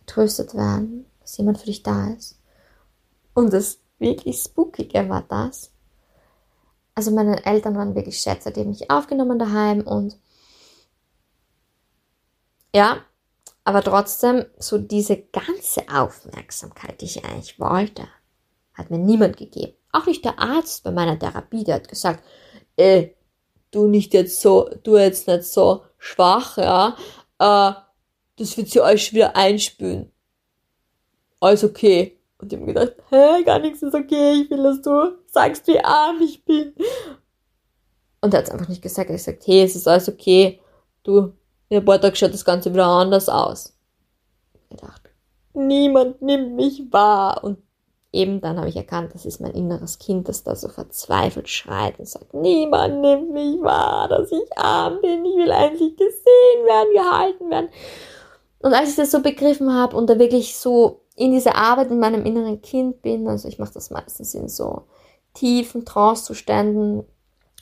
getröstet 0.00 0.54
werden, 0.54 1.06
dass 1.20 1.36
jemand 1.36 1.58
für 1.58 1.66
dich 1.66 1.82
da 1.82 2.08
ist. 2.08 2.38
Und 3.34 3.52
das 3.52 3.78
wirklich 3.98 4.38
Spookige 4.38 5.08
war 5.08 5.24
das. 5.28 5.72
Also 6.94 7.10
meine 7.10 7.44
Eltern 7.44 7.76
waren 7.76 7.94
wirklich 7.94 8.18
Schätze, 8.18 8.52
die 8.52 8.60
haben 8.60 8.68
mich 8.68 8.90
aufgenommen 8.90 9.38
daheim 9.38 9.80
und 9.80 10.18
ja, 12.74 13.02
aber 13.64 13.82
trotzdem 13.82 14.44
so 14.58 14.78
diese 14.78 15.16
ganze 15.16 15.88
Aufmerksamkeit, 15.88 17.00
die 17.00 17.06
ich 17.06 17.24
eigentlich 17.24 17.58
wollte, 17.60 18.08
hat 18.74 18.90
mir 18.90 18.98
niemand 18.98 19.36
gegeben. 19.36 19.74
Auch 19.92 20.06
nicht 20.06 20.24
der 20.24 20.38
Arzt 20.38 20.84
bei 20.84 20.90
meiner 20.90 21.18
Therapie, 21.18 21.64
der 21.64 21.76
hat 21.76 21.88
gesagt, 21.88 22.24
äh, 22.76 23.08
du 23.70 23.86
nicht 23.86 24.14
jetzt 24.14 24.40
so, 24.40 24.70
du 24.82 24.96
jetzt 24.96 25.28
nicht 25.28 25.44
so 25.44 25.84
schwach, 25.98 26.56
ja, 26.56 26.96
äh, 27.38 27.72
das 28.36 28.56
wird 28.56 28.68
sie 28.68 28.80
euch 28.80 29.12
wieder 29.12 29.36
einspülen. 29.36 30.10
Alles 31.40 31.64
okay. 31.64 32.18
Und 32.38 32.52
ich 32.52 32.58
habe 32.58 32.72
gedacht, 32.72 32.94
hä, 33.10 33.42
gar 33.44 33.58
nichts 33.58 33.82
ist 33.82 33.94
okay, 33.94 34.42
ich 34.42 34.50
will, 34.50 34.62
dass 34.62 34.82
du 34.82 35.18
sagst, 35.26 35.66
wie 35.66 35.78
arm 35.78 36.20
ich 36.20 36.44
bin. 36.44 36.74
Und 38.20 38.32
er 38.32 38.38
hat 38.38 38.46
es 38.46 38.50
einfach 38.50 38.68
nicht 38.68 38.82
gesagt. 38.82 39.10
Er 39.10 39.14
hat 39.14 39.24
gesagt, 39.24 39.46
hey, 39.46 39.62
es 39.62 39.76
ist 39.76 39.86
alles 39.86 40.08
okay. 40.08 40.60
Du, 41.02 41.32
in 41.68 41.78
ein 41.78 41.84
paar 41.84 42.00
Tagen 42.00 42.16
schaut 42.16 42.32
das 42.32 42.44
Ganze 42.44 42.72
wieder 42.72 42.86
anders 42.86 43.28
aus. 43.28 43.76
Ich 44.70 44.76
dachte, 44.76 45.10
niemand 45.54 46.22
nimmt 46.22 46.54
mich 46.54 46.92
wahr. 46.92 47.42
Und 47.44 47.58
eben 48.12 48.40
dann 48.40 48.58
habe 48.58 48.68
ich 48.68 48.76
erkannt, 48.76 49.14
das 49.14 49.24
ist 49.24 49.40
mein 49.40 49.52
inneres 49.52 49.98
Kind, 49.98 50.28
das 50.28 50.44
da 50.44 50.54
so 50.54 50.68
verzweifelt 50.68 51.48
schreit 51.48 51.98
und 51.98 52.06
sagt, 52.06 52.34
niemand 52.34 53.00
nimmt 53.00 53.32
mich 53.32 53.60
wahr, 53.62 54.08
dass 54.08 54.30
ich 54.30 54.58
arm 54.58 55.00
bin, 55.00 55.24
ich 55.24 55.36
will 55.36 55.50
eigentlich 55.50 55.96
gesehen 55.96 56.66
werden, 56.66 56.94
gehalten 56.94 57.50
werden. 57.50 57.68
Und 58.60 58.74
als 58.74 58.90
ich 58.90 58.96
das 58.96 59.10
so 59.10 59.22
begriffen 59.22 59.72
habe 59.72 59.96
und 59.96 60.08
da 60.08 60.18
wirklich 60.18 60.56
so 60.56 61.00
in 61.16 61.32
diese 61.32 61.54
Arbeit 61.54 61.90
in 61.90 61.98
meinem 61.98 62.24
inneren 62.24 62.60
Kind 62.62 63.02
bin, 63.02 63.26
also 63.26 63.48
ich 63.48 63.58
mache 63.58 63.74
das 63.74 63.90
meistens 63.90 64.34
in 64.34 64.48
so 64.48 64.82
tiefen 65.34 65.84
Trancezuständen, 65.84 67.04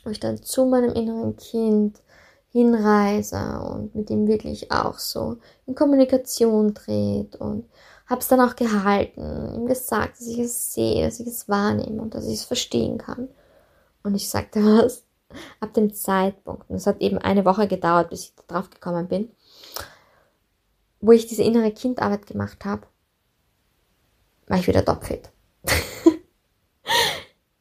wo 0.04 0.10
ich 0.10 0.20
dann 0.20 0.42
zu 0.42 0.66
meinem 0.66 0.92
inneren 0.92 1.36
Kind 1.36 2.00
hinreise 2.52 3.60
und 3.72 3.94
mit 3.94 4.10
ihm 4.10 4.26
wirklich 4.26 4.72
auch 4.72 4.98
so 4.98 5.36
in 5.66 5.74
Kommunikation 5.74 6.74
dreht 6.74 7.36
und 7.36 7.64
habe 8.10 8.20
es 8.20 8.28
dann 8.28 8.40
auch 8.40 8.56
gehalten, 8.56 9.54
ihm 9.54 9.66
gesagt, 9.66 10.18
dass 10.18 10.26
ich 10.26 10.40
es 10.40 10.74
sehe, 10.74 11.04
dass 11.04 11.20
ich 11.20 11.28
es 11.28 11.48
wahrnehme 11.48 12.02
und 12.02 12.12
dass 12.12 12.26
ich 12.26 12.34
es 12.34 12.44
verstehen 12.44 12.98
kann. 12.98 13.28
Und 14.02 14.16
ich 14.16 14.28
sagte 14.28 14.60
was, 14.64 15.04
ab 15.60 15.72
dem 15.74 15.94
Zeitpunkt, 15.94 16.68
und 16.68 16.76
es 16.76 16.88
hat 16.88 17.00
eben 17.00 17.18
eine 17.18 17.44
Woche 17.44 17.68
gedauert, 17.68 18.10
bis 18.10 18.24
ich 18.24 18.34
da 18.34 18.42
drauf 18.48 18.68
gekommen 18.68 19.06
bin, 19.06 19.30
wo 21.00 21.12
ich 21.12 21.28
diese 21.28 21.44
innere 21.44 21.70
Kindarbeit 21.70 22.26
gemacht 22.26 22.64
habe, 22.64 22.82
war 24.48 24.58
ich 24.58 24.66
wieder 24.66 24.84
topfit. 24.84 25.30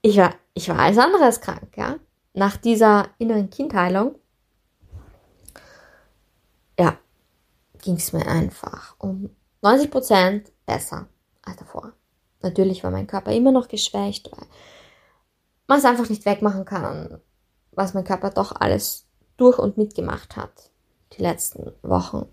ich 0.01 0.17
war, 0.17 0.33
ich 0.55 0.67
war 0.67 0.79
als 0.79 1.41
krank, 1.41 1.77
ja. 1.77 1.99
Nach 2.33 2.57
dieser 2.57 3.09
inneren 3.19 3.51
Kindheilung, 3.51 4.15
ja, 6.79 6.97
ging 7.81 7.95
es 7.95 8.13
mir 8.13 8.27
einfach 8.27 8.95
um 8.97 9.29
90 9.61 9.91
Prozent 9.91 10.51
besser 10.65 11.07
als 11.41 11.57
davor. 11.57 11.93
Natürlich 12.41 12.83
war 12.83 12.91
mein 12.91 13.07
Körper 13.07 13.33
immer 13.33 13.51
noch 13.51 13.67
geschwächt, 13.67 14.31
weil 14.31 14.47
man 15.67 15.79
es 15.79 15.85
einfach 15.85 16.09
nicht 16.09 16.25
wegmachen 16.25 16.65
kann, 16.65 17.21
was 17.71 17.93
mein 17.93 18.05
Körper 18.05 18.29
doch 18.29 18.53
alles 18.53 19.05
durch 19.37 19.59
und 19.59 19.77
mitgemacht 19.77 20.35
hat. 20.35 20.71
Die 21.13 21.21
letzten 21.21 21.73
Wochen. 21.81 22.25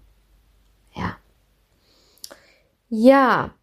Ja. 0.94 1.16
Ja, 2.88 3.54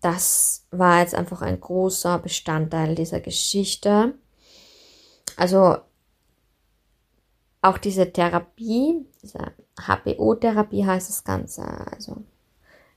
das 0.00 0.66
war 0.70 1.00
jetzt 1.00 1.14
einfach 1.14 1.42
ein 1.42 1.60
großer 1.60 2.18
Bestandteil 2.18 2.94
dieser 2.94 3.20
Geschichte. 3.20 4.14
Also 5.36 5.78
auch 7.62 7.78
diese 7.78 8.12
Therapie, 8.12 9.06
diese 9.22 9.52
HPO-Therapie 9.76 10.86
heißt 10.86 11.08
das 11.08 11.24
Ganze, 11.24 11.62
also 11.92 12.22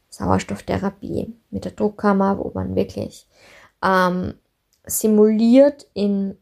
Sauerstofftherapie 0.10 1.36
mit 1.50 1.66
der 1.66 1.72
Druckkammer, 1.74 2.38
wo 2.38 2.52
man 2.54 2.76
wirklich 2.76 3.28
ähm, 3.84 4.36
simuliert 4.86 5.88
in 5.94 6.38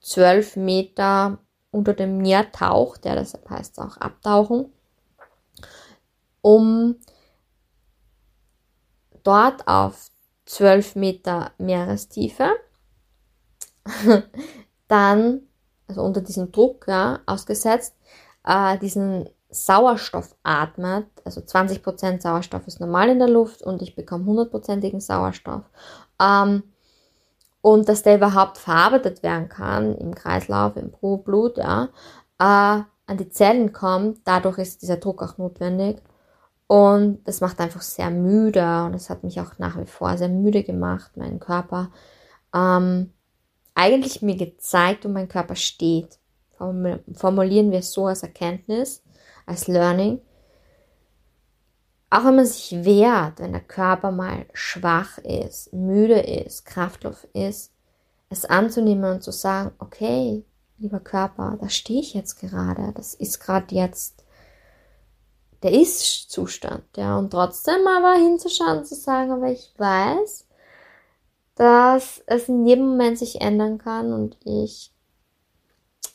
12 0.00 0.56
Meter 0.56 1.38
unter 1.70 1.94
dem 1.94 2.18
Meer 2.18 2.50
taucht, 2.50 3.04
ja, 3.04 3.14
deshalb 3.14 3.48
heißt 3.48 3.78
es 3.78 3.84
auch 3.84 3.96
Abtauchen, 3.98 4.72
um 6.42 6.96
dort 9.22 9.68
auf 9.68 10.10
12 10.46 10.96
Meter 10.96 11.52
Meerestiefe, 11.58 12.50
dann, 14.88 15.42
also 15.86 16.02
unter 16.02 16.20
diesem 16.20 16.50
Druck 16.50 16.86
ja, 16.88 17.20
ausgesetzt, 17.26 17.94
äh, 18.44 18.78
diesen 18.78 19.28
Sauerstoff 19.50 20.36
atmet, 20.42 21.06
also 21.24 21.40
20% 21.40 22.20
Sauerstoff 22.20 22.66
ist 22.66 22.80
normal 22.80 23.08
in 23.08 23.18
der 23.18 23.28
Luft 23.28 23.62
und 23.62 23.82
ich 23.82 23.96
bekomme 23.96 24.30
100%igen 24.30 25.00
Sauerstoff. 25.00 25.64
Ähm, 26.20 26.62
und 27.62 27.88
dass 27.88 28.02
der 28.02 28.16
überhaupt 28.16 28.58
verarbeitet 28.58 29.22
werden 29.22 29.48
kann 29.48 29.94
im 29.96 30.14
Kreislauf, 30.14 30.76
im 30.76 30.92
Blut, 31.24 31.58
ja, 31.58 31.88
äh, 32.38 32.82
an 33.10 33.16
die 33.18 33.28
Zellen 33.28 33.72
kommt, 33.72 34.20
dadurch 34.24 34.58
ist 34.58 34.82
dieser 34.82 34.96
Druck 34.96 35.22
auch 35.22 35.36
notwendig. 35.36 36.00
Und 36.68 37.24
das 37.24 37.40
macht 37.40 37.60
einfach 37.60 37.82
sehr 37.82 38.10
müde 38.10 38.84
und 38.84 38.94
es 38.94 39.10
hat 39.10 39.24
mich 39.24 39.40
auch 39.40 39.58
nach 39.58 39.76
wie 39.76 39.86
vor 39.86 40.16
sehr 40.16 40.28
müde 40.28 40.62
gemacht, 40.62 41.16
meinen 41.16 41.40
Körper. 41.40 41.90
Ähm, 42.54 43.12
eigentlich 43.74 44.22
mir 44.22 44.36
gezeigt, 44.36 45.04
wo 45.04 45.08
mein 45.08 45.28
Körper 45.28 45.56
steht. 45.56 46.19
Formulieren 47.14 47.72
wir 47.72 47.78
es 47.78 47.92
so 47.92 48.06
als 48.06 48.22
Erkenntnis, 48.22 49.02
als 49.46 49.66
Learning. 49.66 50.20
Auch 52.10 52.24
wenn 52.24 52.36
man 52.36 52.46
sich 52.46 52.84
wehrt, 52.84 53.38
wenn 53.38 53.52
der 53.52 53.60
Körper 53.60 54.10
mal 54.10 54.46
schwach 54.52 55.18
ist, 55.18 55.72
müde 55.72 56.20
ist, 56.20 56.66
kraftlos 56.66 57.26
ist, 57.32 57.72
es 58.28 58.44
anzunehmen 58.44 59.12
und 59.12 59.22
zu 59.22 59.32
sagen, 59.32 59.72
okay, 59.78 60.44
lieber 60.78 61.00
Körper, 61.00 61.56
da 61.60 61.68
stehe 61.68 62.00
ich 62.00 62.14
jetzt 62.14 62.40
gerade, 62.40 62.92
das 62.94 63.14
ist 63.14 63.40
gerade 63.40 63.74
jetzt 63.74 64.24
der 65.62 65.72
Ist-Zustand, 65.72 66.84
ja. 66.96 67.18
Und 67.18 67.30
trotzdem 67.30 67.86
aber 67.86 68.14
hinzuschauen 68.14 68.78
und 68.78 68.86
zu 68.86 68.94
sagen, 68.94 69.30
aber 69.30 69.50
ich 69.50 69.72
weiß, 69.76 70.46
dass 71.54 72.22
es 72.26 72.48
in 72.48 72.66
jedem 72.66 72.88
Moment 72.88 73.18
sich 73.18 73.40
ändern 73.40 73.78
kann 73.78 74.12
und 74.12 74.38
ich 74.44 74.92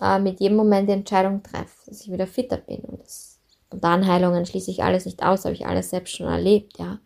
äh, 0.01 0.19
mit 0.19 0.39
jedem 0.39 0.57
Moment 0.57 0.89
die 0.89 0.93
Entscheidung 0.93 1.43
treffe, 1.43 1.87
dass 1.87 2.01
ich 2.01 2.11
wieder 2.11 2.27
fitter 2.27 2.57
bin. 2.57 2.81
Und 2.81 3.01
das 3.01 3.39
Spontanheilungen 3.67 4.45
schließe 4.45 4.71
ich 4.71 4.83
alles 4.83 5.05
nicht 5.05 5.23
aus, 5.23 5.45
habe 5.45 5.55
ich 5.55 5.65
alles 5.65 5.89
selbst 5.89 6.15
schon 6.15 6.27
erlebt, 6.27 6.77
ja. 6.77 6.99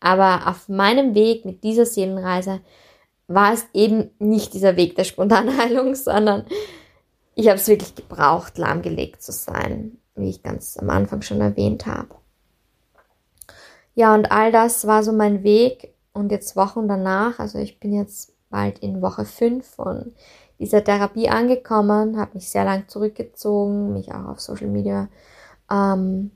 Aber 0.00 0.48
auf 0.48 0.68
meinem 0.68 1.14
Weg 1.14 1.44
mit 1.44 1.64
dieser 1.64 1.86
Seelenreise 1.86 2.60
war 3.26 3.54
es 3.54 3.64
eben 3.72 4.10
nicht 4.18 4.52
dieser 4.52 4.76
Weg 4.76 4.96
der 4.96 5.04
Spontanheilung, 5.04 5.94
sondern 5.94 6.44
ich 7.34 7.48
habe 7.48 7.58
es 7.58 7.68
wirklich 7.68 7.94
gebraucht, 7.94 8.58
lahmgelegt 8.58 9.22
zu 9.22 9.32
sein 9.32 9.98
wie 10.16 10.30
ich 10.30 10.42
ganz 10.42 10.76
am 10.76 10.90
Anfang 10.90 11.22
schon 11.22 11.40
erwähnt 11.40 11.86
habe. 11.86 12.14
Ja, 13.94 14.14
und 14.14 14.30
all 14.30 14.52
das 14.52 14.86
war 14.86 15.02
so 15.02 15.12
mein 15.12 15.42
Weg 15.42 15.94
Und 16.12 16.30
jetzt 16.30 16.54
Wochen 16.54 16.86
danach, 16.86 17.40
also 17.40 17.58
ich 17.58 17.80
bin 17.80 17.92
jetzt 17.92 18.32
bald 18.48 18.78
in 18.78 19.02
Woche 19.02 19.24
5 19.24 19.66
von 19.66 20.14
dieser 20.64 20.82
Therapie 20.82 21.28
angekommen, 21.28 22.18
habe 22.18 22.32
mich 22.34 22.48
sehr 22.48 22.64
lang 22.64 22.88
zurückgezogen, 22.88 23.92
mich 23.92 24.12
auch 24.12 24.26
auf 24.26 24.40
Social 24.40 24.68
Media 24.68 25.08
ähm, 25.70 26.30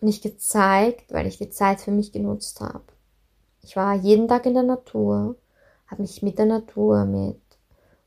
nicht 0.00 0.22
gezeigt, 0.22 1.12
weil 1.12 1.26
ich 1.26 1.38
die 1.38 1.50
Zeit 1.50 1.80
für 1.80 1.90
mich 1.90 2.12
genutzt 2.12 2.60
habe. 2.60 2.84
Ich 3.62 3.76
war 3.76 3.94
jeden 3.94 4.26
Tag 4.26 4.46
in 4.46 4.54
der 4.54 4.62
Natur, 4.62 5.36
habe 5.86 6.02
mich 6.02 6.22
mit 6.22 6.38
der 6.38 6.46
Natur, 6.46 7.04
mit 7.04 7.40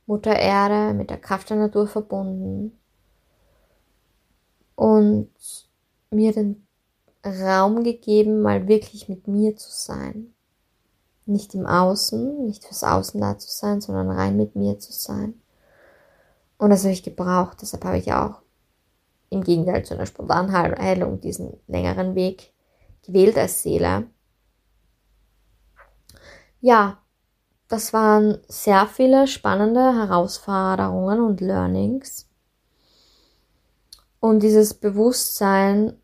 Mutter 0.08 0.36
Erde, 0.36 0.94
mit 0.96 1.12
der 1.12 1.20
Kraft 1.20 1.52
der 1.52 1.58
Natur 1.58 1.88
verbunden 1.88 2.78
und 4.76 5.30
mir 6.10 6.34
den 6.34 6.66
Raum 7.24 7.84
gegeben, 7.84 8.42
mal 8.42 8.68
wirklich 8.68 9.08
mit 9.08 9.28
mir 9.28 9.56
zu 9.56 9.70
sein. 9.70 10.34
Nicht 11.26 11.56
im 11.56 11.66
Außen, 11.66 12.46
nicht 12.46 12.66
fürs 12.66 12.84
Außen 12.84 13.20
da 13.22 13.38
zu 13.38 13.50
sein, 13.50 13.82
sondern 13.82 14.12
rein 14.12 14.36
mit 14.36 14.56
mir 14.56 14.80
zu 14.80 14.92
sein. 14.92 15.42
Und 16.58 16.70
das 16.70 16.84
habe 16.84 16.94
ich 16.94 17.04
gebraucht, 17.04 17.58
deshalb 17.62 17.84
habe 17.86 17.98
ich 17.98 18.14
auch 18.14 18.42
im 19.30 19.44
Gegenteil 19.44 19.84
zu 19.84 19.94
einer 19.94 20.06
spontanen 20.06 20.78
Heilung 20.78 21.20
diesen 21.20 21.60
längeren 21.68 22.16
Weg 22.16 22.54
gewählt 23.06 23.38
als 23.38 23.64
Seele. 23.64 24.08
Ja, 26.62 27.00
das 27.68 27.92
waren 27.92 28.38
sehr 28.48 28.88
viele 28.88 29.28
spannende 29.28 29.96
Herausforderungen 29.96 31.20
und 31.22 31.42
Learnings. 31.42 32.30
Und 34.20 34.42
dieses 34.42 34.74
Bewusstsein, 34.74 36.00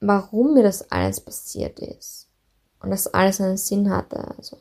warum 0.00 0.54
mir 0.54 0.62
das 0.62 0.90
alles 0.90 1.20
passiert 1.20 1.78
ist. 1.78 2.29
Und 2.80 2.90
dass 2.90 3.06
alles 3.08 3.40
einen 3.40 3.56
Sinn 3.56 3.90
hatte. 3.90 4.34
Also 4.36 4.58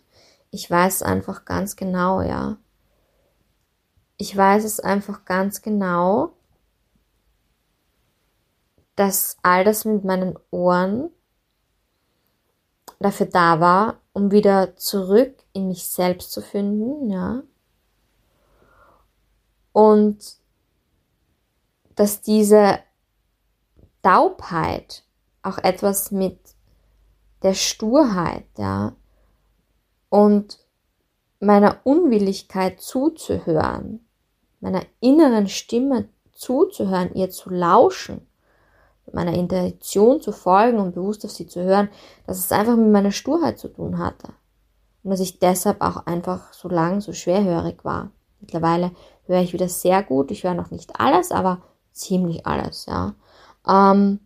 ich 0.51 0.69
weiß 0.69 1.03
einfach 1.03 1.45
ganz 1.45 1.75
genau, 1.75 2.21
ja. 2.21 2.57
Ich 4.17 4.35
weiß 4.35 4.63
es 4.65 4.79
einfach 4.79 5.25
ganz 5.25 5.61
genau, 5.61 6.33
dass 8.95 9.37
all 9.43 9.63
das 9.63 9.85
mit 9.85 10.03
meinen 10.03 10.37
Ohren 10.51 11.09
dafür 12.99 13.27
da 13.27 13.61
war, 13.61 14.01
um 14.11 14.31
wieder 14.31 14.75
zurück 14.75 15.41
in 15.53 15.69
mich 15.69 15.87
selbst 15.87 16.31
zu 16.31 16.41
finden, 16.41 17.09
ja. 17.09 17.43
Und 19.71 20.37
dass 21.95 22.21
diese 22.21 22.79
Taubheit 24.01 25.03
auch 25.43 25.57
etwas 25.59 26.11
mit 26.11 26.37
der 27.43 27.53
Sturheit, 27.53 28.45
ja, 28.57 28.93
und 30.09 30.59
meiner 31.39 31.77
Unwilligkeit 31.83 32.81
zuzuhören, 32.81 34.05
meiner 34.59 34.81
inneren 34.99 35.47
Stimme 35.47 36.09
zuzuhören, 36.33 37.13
ihr 37.13 37.29
zu 37.29 37.49
lauschen, 37.49 38.27
meiner 39.13 39.33
Intuition 39.33 40.21
zu 40.21 40.31
folgen 40.31 40.77
und 40.77 40.95
bewusst 40.95 41.25
auf 41.25 41.31
sie 41.31 41.47
zu 41.47 41.63
hören, 41.63 41.89
dass 42.27 42.37
es 42.37 42.51
einfach 42.51 42.75
mit 42.75 42.91
meiner 42.91 43.11
Sturheit 43.11 43.57
zu 43.57 43.69
tun 43.69 43.97
hatte. 43.97 44.33
Und 45.03 45.11
dass 45.11 45.19
ich 45.19 45.39
deshalb 45.39 45.81
auch 45.81 46.05
einfach 46.05 46.53
so 46.53 46.67
lang 46.67 47.01
so 47.01 47.13
schwerhörig 47.13 47.83
war. 47.83 48.11
Mittlerweile 48.39 48.91
höre 49.25 49.41
ich 49.41 49.53
wieder 49.53 49.69
sehr 49.69 50.03
gut. 50.03 50.29
Ich 50.31 50.43
höre 50.43 50.53
noch 50.53 50.71
nicht 50.71 50.99
alles, 50.99 51.31
aber 51.31 51.61
ziemlich 51.91 52.45
alles, 52.45 52.85
ja. 52.85 53.15
Ähm 53.67 54.19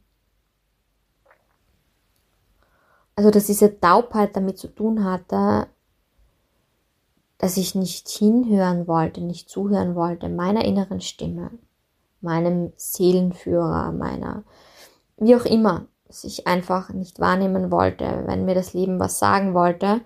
also, 3.16 3.30
dass 3.32 3.46
diese 3.46 3.80
Taubheit 3.80 4.36
damit 4.36 4.58
zu 4.58 4.68
tun 4.68 5.04
hatte, 5.04 5.68
dass 7.38 7.58
ich 7.58 7.76
nicht 7.76 8.08
hinhören 8.10 8.88
wollte, 8.88 9.22
nicht 9.22 9.50
zuhören 9.50 9.96
wollte, 9.96 10.30
meiner 10.30 10.66
inneren 10.66 11.02
Stimme, 11.02 11.52
meinem 12.22 12.72
Seelenführer, 12.78 13.92
meiner 13.92 14.44
wie 15.18 15.36
auch 15.36 15.46
immer, 15.46 15.88
sich 16.10 16.48
einfach 16.48 16.90
nicht 16.90 17.20
wahrnehmen 17.20 17.72
wollte, 17.72 18.24
wenn 18.26 18.46
mir 18.46 18.56
das 18.56 18.74
Leben 18.74 19.00
was 19.00 19.20
sagen 19.20 19.54
wollte 19.54 20.02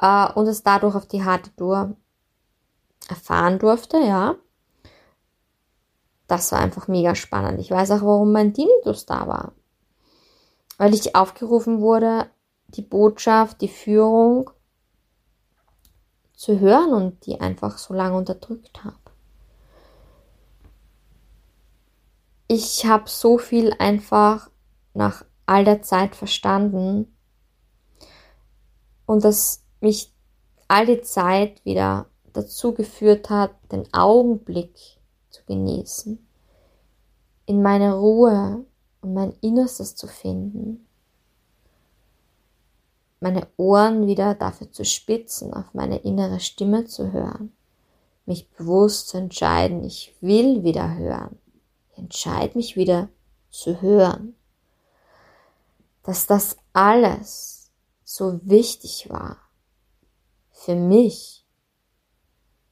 äh, 0.00 0.32
und 0.32 0.46
es 0.46 0.62
dadurch 0.62 0.94
auf 0.94 1.06
die 1.06 1.24
harte 1.24 1.54
Tour 1.56 1.96
erfahren 3.08 3.58
durfte, 3.58 3.98
ja. 3.98 4.36
Das 6.26 6.50
war 6.50 6.58
einfach 6.58 6.88
mega 6.88 7.14
spannend. 7.14 7.60
Ich 7.60 7.70
weiß 7.70 7.92
auch, 7.92 8.02
warum 8.02 8.32
mein 8.32 8.52
Tinnitus 8.52 9.06
da 9.06 9.28
war. 9.28 9.52
Weil 10.76 10.92
ich 10.92 11.14
aufgerufen 11.14 11.80
wurde, 11.80 12.26
die 12.68 12.82
Botschaft, 12.82 13.60
die 13.60 13.68
Führung 13.68 14.50
zu 16.34 16.60
hören 16.60 16.92
und 16.92 17.26
die 17.26 17.40
einfach 17.40 17.78
so 17.78 17.94
lange 17.94 18.16
unterdrückt 18.16 18.84
habe. 18.84 18.96
Ich 22.48 22.86
habe 22.86 23.08
so 23.08 23.38
viel 23.38 23.72
einfach 23.78 24.50
nach 24.94 25.24
all 25.46 25.64
der 25.64 25.82
Zeit 25.82 26.14
verstanden 26.14 27.16
und 29.06 29.24
dass 29.24 29.64
mich 29.80 30.12
all 30.68 30.86
die 30.86 31.00
Zeit 31.02 31.64
wieder 31.64 32.06
dazu 32.32 32.74
geführt 32.74 33.30
hat, 33.30 33.52
den 33.72 33.92
Augenblick 33.94 34.76
zu 35.30 35.44
genießen, 35.46 36.24
in 37.46 37.62
meine 37.62 37.94
Ruhe 37.94 38.64
und 39.00 39.14
mein 39.14 39.32
Innerstes 39.40 39.96
zu 39.96 40.06
finden, 40.06 40.85
meine 43.20 43.46
Ohren 43.56 44.06
wieder 44.06 44.34
dafür 44.34 44.70
zu 44.70 44.84
spitzen, 44.84 45.54
auf 45.54 45.72
meine 45.72 45.98
innere 45.98 46.40
Stimme 46.40 46.84
zu 46.84 47.12
hören, 47.12 47.52
mich 48.26 48.50
bewusst 48.50 49.08
zu 49.08 49.18
entscheiden, 49.18 49.84
ich 49.84 50.14
will 50.20 50.64
wieder 50.64 50.96
hören, 50.96 51.38
ich 51.92 51.98
entscheide 51.98 52.56
mich 52.56 52.76
wieder 52.76 53.08
zu 53.50 53.80
hören. 53.80 54.34
Dass 56.02 56.26
das 56.26 56.56
alles 56.72 57.70
so 58.04 58.40
wichtig 58.44 59.08
war 59.10 59.38
für 60.50 60.74
mich, 60.74 61.44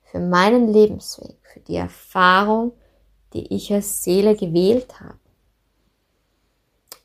für 0.03 0.21
meinen 0.21 0.69
Lebensweg, 0.69 1.39
für 1.43 1.61
die 1.61 1.77
Erfahrung, 1.77 2.73
die 3.33 3.53
ich 3.53 3.73
als 3.73 4.05
Seele 4.05 4.37
gewählt 4.37 5.01
habe. 5.01 5.19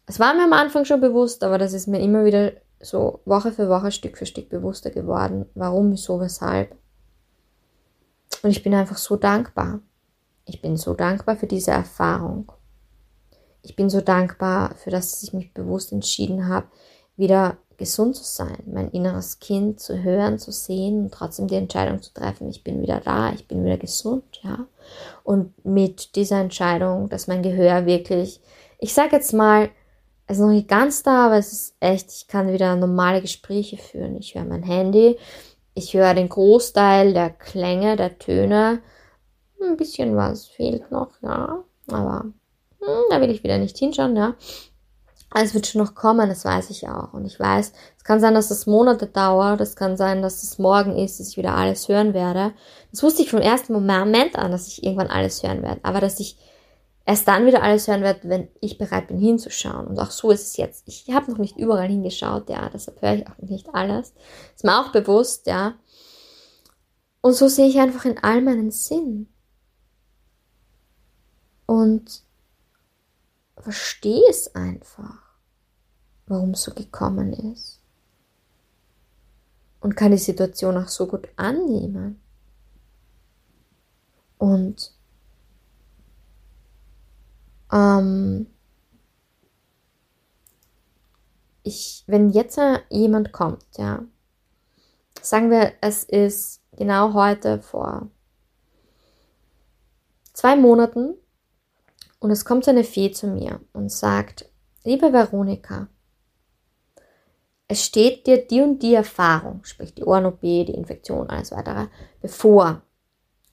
Es 0.06 0.20
war 0.20 0.34
mir 0.34 0.44
am 0.44 0.54
Anfang 0.54 0.86
schon 0.86 1.02
bewusst, 1.02 1.44
aber 1.44 1.58
das 1.58 1.74
ist 1.74 1.88
mir 1.88 2.00
immer 2.00 2.26
wieder 2.26 2.54
so 2.82 3.22
Woche 3.26 3.52
für 3.52 3.70
Woche, 3.70 3.92
Stück 3.92 4.18
für 4.18 4.26
Stück 4.26 4.50
bewusster 4.50 4.90
geworden, 4.92 5.46
warum, 5.56 5.92
wieso, 5.92 6.20
weshalb. 6.20 6.76
Und 8.44 8.52
ich 8.52 8.64
bin 8.64 8.74
einfach 8.74 8.98
so 8.98 9.16
dankbar. 9.16 9.82
Ich 10.46 10.62
bin 10.62 10.78
so 10.78 10.94
dankbar 10.94 11.36
für 11.36 11.48
diese 11.48 11.72
Erfahrung 11.72 12.52
ich 13.62 13.76
bin 13.76 13.90
so 13.90 14.02
dankbar 14.02 14.76
für 14.76 14.90
das, 14.90 15.22
ich 15.24 15.34
mich 15.34 15.54
bewusst 15.54 15.92
entschieden 15.92 16.48
habe, 16.48 16.68
wieder 17.18 17.58
gesund 17.78 18.16
zu 18.16 18.24
sein, 18.24 18.64
mein 18.66 18.90
inneres 18.90 19.40
Kind 19.40 19.80
zu 19.80 20.04
hören, 20.04 20.38
zu 20.38 20.52
sehen 20.52 21.04
und 21.04 21.14
trotzdem 21.14 21.48
die 21.48 21.56
Entscheidung 21.56 22.02
zu 22.02 22.14
treffen, 22.14 22.50
ich 22.50 22.64
bin 22.64 22.82
wieder 22.82 23.00
da, 23.00 23.32
ich 23.32 23.48
bin 23.48 23.64
wieder 23.64 23.78
gesund, 23.78 24.24
ja. 24.44 24.66
Und 25.24 25.54
mit 25.66 26.16
dieser 26.16 26.42
Entscheidung, 26.42 27.10
dass 27.10 27.28
mein 27.28 27.42
Gehör 27.42 27.86
wirklich, 27.86 28.42
ich 28.80 28.94
sage 28.94 29.16
jetzt 29.16 29.34
mal, 29.34 29.70
es 30.30 30.38
ist 30.38 30.42
noch 30.42 30.52
nicht 30.52 30.68
ganz 30.68 31.02
da, 31.02 31.26
aber 31.26 31.38
es 31.38 31.52
ist 31.52 31.76
echt, 31.80 32.12
ich 32.12 32.28
kann 32.28 32.54
wieder 32.54 32.76
normale 32.76 33.20
Gespräche 33.20 33.78
führen. 33.78 34.16
Ich 34.16 34.36
höre 34.36 34.46
mein 34.46 34.62
Handy, 34.62 35.18
ich 35.74 35.96
höre 35.96 36.14
den 36.14 36.30
Großteil 36.30 37.14
der 37.14 37.32
Klänge, 37.32 37.96
der 37.96 38.20
Töne. 38.20 38.84
Ein 39.60 39.76
bisschen 39.76 40.16
was 40.16 40.46
fehlt 40.46 40.92
noch, 40.92 41.10
ja, 41.24 41.64
aber 41.88 42.26
hm, 42.80 43.04
da 43.10 43.20
will 43.20 43.32
ich 43.32 43.44
wieder 43.44 43.58
nicht 43.58 43.80
hinschauen, 43.80 44.16
ja. 44.16 44.36
Es 45.34 45.56
wird 45.56 45.66
schon 45.66 45.82
noch 45.82 45.96
kommen, 45.96 46.30
das 46.30 46.46
weiß 46.46 46.70
ich 46.70 46.88
auch. 46.88 47.14
Und 47.14 47.26
ich 47.26 47.40
weiß, 47.40 47.74
es 47.98 48.04
kann 48.04 48.20
sein, 48.20 48.36
dass 48.36 48.50
das 48.50 48.68
Monate 48.68 49.08
dauert, 49.08 49.62
es 49.62 49.76
kann 49.76 49.98
sein, 49.98 50.22
dass 50.22 50.44
es 50.44 50.60
morgen 50.60 50.96
ist, 50.96 51.20
dass 51.20 51.30
ich 51.30 51.38
wieder 51.38 51.56
alles 51.56 51.88
hören 51.88 52.14
werde. 52.14 52.54
Das 52.92 53.02
wusste 53.02 53.24
ich 53.24 53.32
vom 53.32 53.42
ersten 53.42 53.74
Moment 53.74 54.36
an, 54.36 54.52
dass 54.52 54.68
ich 54.68 54.84
irgendwann 54.84 55.10
alles 55.10 55.42
hören 55.42 55.64
werde. 55.64 55.82
Aber 55.84 56.00
dass 56.02 56.20
ich 56.20 56.38
erst 57.06 57.28
dann 57.28 57.46
wieder 57.46 57.64
alles 57.64 57.88
hören 57.88 58.04
werde, 58.04 58.30
wenn 58.30 58.50
ich 58.62 58.78
bereit 58.78 59.08
bin 59.08 59.18
hinzuschauen. 59.18 59.88
Und 59.88 60.00
auch 60.00 60.12
so 60.12 60.32
ist 60.32 60.48
es 60.48 60.58
jetzt. 60.58 60.84
Ich 60.88 61.10
habe 61.12 61.32
noch 61.32 61.40
nicht 61.40 61.58
überall 61.58 61.88
hingeschaut, 61.88 62.50
ja, 62.50 62.70
deshalb 62.70 63.02
höre 63.02 63.16
ich 63.16 63.28
auch 63.28 63.38
nicht 63.40 63.74
alles. 63.74 64.14
Ist 64.56 64.64
mir 64.64 64.80
auch 64.80 64.92
bewusst, 64.92 65.48
ja. 65.48 65.76
Und 67.22 67.34
so 67.34 67.48
sehe 67.48 67.68
ich 67.68 67.80
einfach 67.80 68.06
in 68.06 68.18
all 68.20 68.42
meinen 68.42 68.72
Sinn. 68.72 69.28
Und 71.66 72.24
verstehe 73.58 74.24
es 74.30 74.56
einfach, 74.56 75.36
warum 76.28 76.52
es 76.52 76.64
so 76.64 76.74
gekommen 76.74 77.34
ist. 77.34 77.82
Und 79.82 79.96
kann 79.96 80.12
die 80.12 80.18
Situation 80.18 80.78
auch 80.78 80.88
so 80.88 81.08
gut 81.08 81.28
annehmen. 81.36 82.22
Und 84.38 84.94
ähm, 87.72 88.48
ich, 91.64 92.04
wenn 92.08 92.30
jetzt 92.30 92.60
jemand 92.90 93.32
kommt, 93.32 93.66
ja, 93.78 94.04
sagen 95.22 95.52
wir, 95.52 95.74
es 95.82 96.04
ist 96.04 96.62
genau 96.78 97.14
heute 97.14 97.62
vor 97.62 98.10
zwei 100.34 100.56
Monaten 100.56 101.16
und 102.20 102.32
es 102.32 102.46
kommt 102.46 102.68
eine 102.68 102.84
Fee 102.84 103.12
zu 103.12 103.28
mir 103.28 103.60
und 103.74 103.92
sagt, 103.92 104.50
liebe 104.84 105.12
Veronika, 105.14 105.88
es 107.68 107.86
steht 107.86 108.26
dir 108.26 108.48
die 108.48 108.62
und 108.62 108.80
die 108.80 108.96
Erfahrung, 108.96 109.64
sprich 109.64 109.94
die 109.94 110.04
Ohren-OP, 110.04 110.42
die 110.42 110.74
Infektion, 110.74 111.30
alles 111.30 111.52
weitere, 111.52 111.88
bevor 112.20 112.82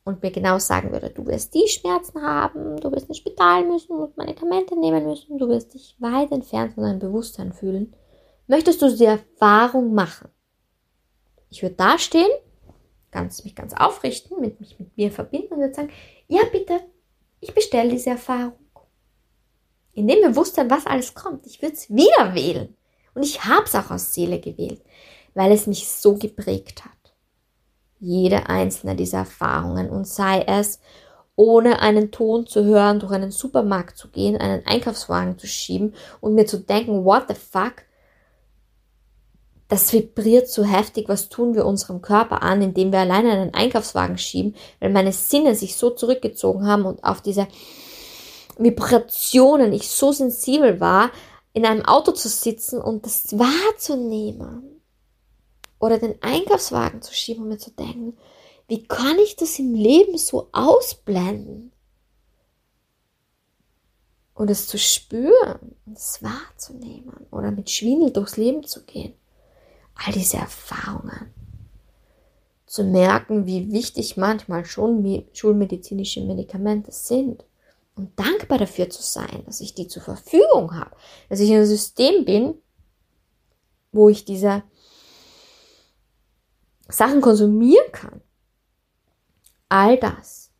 und 0.07 0.23
mir 0.23 0.31
genau 0.31 0.59
sagen 0.61 0.93
würde, 0.93 1.11
du 1.11 1.27
wirst 1.27 1.53
die 1.53 1.67
Schmerzen 1.69 2.23
haben, 2.23 2.77
du 2.77 2.93
wirst 2.93 3.09
ins 3.09 3.19
Spital 3.19 3.65
müssen 3.65 3.93
und 3.93 4.17
Medikamente 4.17 4.79
nehmen 4.79 5.05
müssen, 5.05 5.37
du 5.37 5.49
wirst 5.49 5.75
dich 5.75 5.97
weit 5.99 6.31
entfernt 6.31 6.75
von 6.75 6.85
deinem 6.85 7.01
Bewusstsein 7.01 7.53
fühlen, 7.53 7.93
möchtest 8.47 8.81
du 8.81 8.97
die 8.97 9.05
Erfahrung 9.05 9.95
machen? 9.95 10.29
Ich 11.51 11.61
würde 11.61 11.75
dastehen, 11.75 12.31
ganz, 13.11 13.43
mich 13.43 13.57
ganz 13.57 13.75
aufrichten, 13.75 14.41
mit, 14.41 14.61
mich 14.61 14.79
mit 14.79 14.97
mir 14.97 15.11
verbinden 15.11 15.55
und 15.55 15.61
würde 15.61 15.75
sagen, 15.75 15.91
ja 16.29 16.43
bitte, 16.53 16.81
ich 17.41 17.53
bestelle 17.53 17.91
diese 17.91 18.11
Erfahrung. 18.11 18.53
In 19.93 20.07
dem 20.07 20.21
Bewusstsein, 20.21 20.71
was 20.71 20.87
alles 20.87 21.15
kommt, 21.15 21.47
ich 21.47 21.61
würde 21.61 21.75
es 21.75 21.91
wieder 21.91 22.33
wählen. 22.33 22.77
Und 23.15 23.25
ich 23.25 23.45
habe 23.45 23.65
es 23.65 23.75
auch 23.75 23.91
aus 23.91 24.15
Seele 24.15 24.39
gewählt, 24.39 24.83
weil 25.35 25.51
es 25.51 25.67
mich 25.67 25.89
so 25.89 26.15
geprägt 26.15 26.85
hat 26.85 26.96
jede 27.99 28.49
einzelne 28.49 28.97
dieser 28.97 29.19
Erfahrungen. 29.19 29.91
Und 29.91 30.07
sei 30.07 30.43
es, 30.43 30.81
ohne 31.37 31.81
einen 31.81 32.11
Ton 32.11 32.47
zu 32.47 32.65
hören, 32.65 32.99
durch 32.99 33.13
einen 33.13 33.31
Supermarkt 33.31 33.97
zu 33.97 34.09
gehen, 34.09 34.37
einen 34.37 34.67
Einkaufswagen 34.67 35.39
zu 35.39 35.47
schieben 35.47 35.95
und 36.21 36.35
mir 36.35 36.47
zu 36.47 36.59
denken, 36.59 37.05
what 37.05 37.25
the 37.29 37.35
fuck, 37.35 37.85
das 39.69 39.93
vibriert 39.93 40.49
so 40.49 40.65
heftig, 40.65 41.09
was 41.09 41.29
tun 41.29 41.55
wir 41.55 41.67
unserem 41.67 42.01
Körper 42.01 42.43
an, 42.43 42.63
indem 42.63 42.93
wir 42.93 43.01
alleine 43.01 43.33
einen 43.33 43.55
Einkaufswagen 43.55 44.17
schieben, 44.17 44.55
weil 44.81 44.91
meine 44.91 45.13
Sinne 45.13 45.55
sich 45.55 45.77
so 45.77 45.91
zurückgezogen 45.91 46.67
haben 46.67 46.85
und 46.85 47.03
auf 47.05 47.21
diese 47.21 47.49
Vibrationen 48.59 49.73
ich 49.73 49.91
so 49.91 50.13
sensibel 50.13 50.81
war, 50.81 51.11
in 51.53 51.67
einem 51.67 51.85
Auto 51.85 52.13
zu 52.13 52.29
sitzen 52.29 52.81
und 52.81 53.05
das 53.05 53.39
wahrzunehmen 53.39 54.76
oder 55.79 55.99
den 55.99 56.21
Einkaufswagen 56.23 57.03
zu 57.03 57.13
schieben 57.15 57.43
und 57.43 57.49
mir 57.51 57.59
zu 57.59 57.71
denken, 57.71 58.17
wie 58.69 58.83
kann 58.83 59.19
ich 59.19 59.37
das 59.37 59.59
im 59.59 59.75
Leben 59.75 60.19
so 60.19 60.49
ausblenden? 60.53 61.73
Und 64.35 64.51
es 64.51 64.67
zu 64.67 64.79
spüren, 64.79 65.77
es 65.95 66.23
wahrzunehmen 66.23 67.27
oder 67.31 67.51
mit 67.51 67.71
Schwindel 67.71 68.11
durchs 68.11 68.37
Leben 68.37 68.65
zu 68.65 68.85
gehen. 68.85 69.15
All 69.95 70.13
diese 70.13 70.37
Erfahrungen. 70.37 71.33
Zu 72.67 72.85
merken, 72.85 73.47
wie 73.47 73.73
wichtig 73.73 74.17
manchmal 74.17 74.67
schon 74.67 75.25
schulmedizinische 75.33 76.21
Medikamente 76.21 76.93
sind. 76.93 77.45
Und 77.95 78.19
dankbar 78.19 78.59
dafür 78.59 78.91
zu 78.91 79.03
sein, 79.03 79.43
dass 79.47 79.63
ich 79.63 79.73
die 79.73 79.89
zur 79.89 80.03
Verfügung 80.03 80.75
habe. 80.79 80.95
Dass 81.31 81.41
ich 81.41 81.49
in 81.49 81.57
einem 81.57 81.65
System 81.65 82.27
bin, 82.27 82.55
wo 83.93 84.11
ich 84.11 84.27
diese 84.27 84.65
Sachen 86.89 87.21
konsumieren 87.21 87.93
kann, 87.93 88.21
all 89.69 89.99
das 89.99 90.51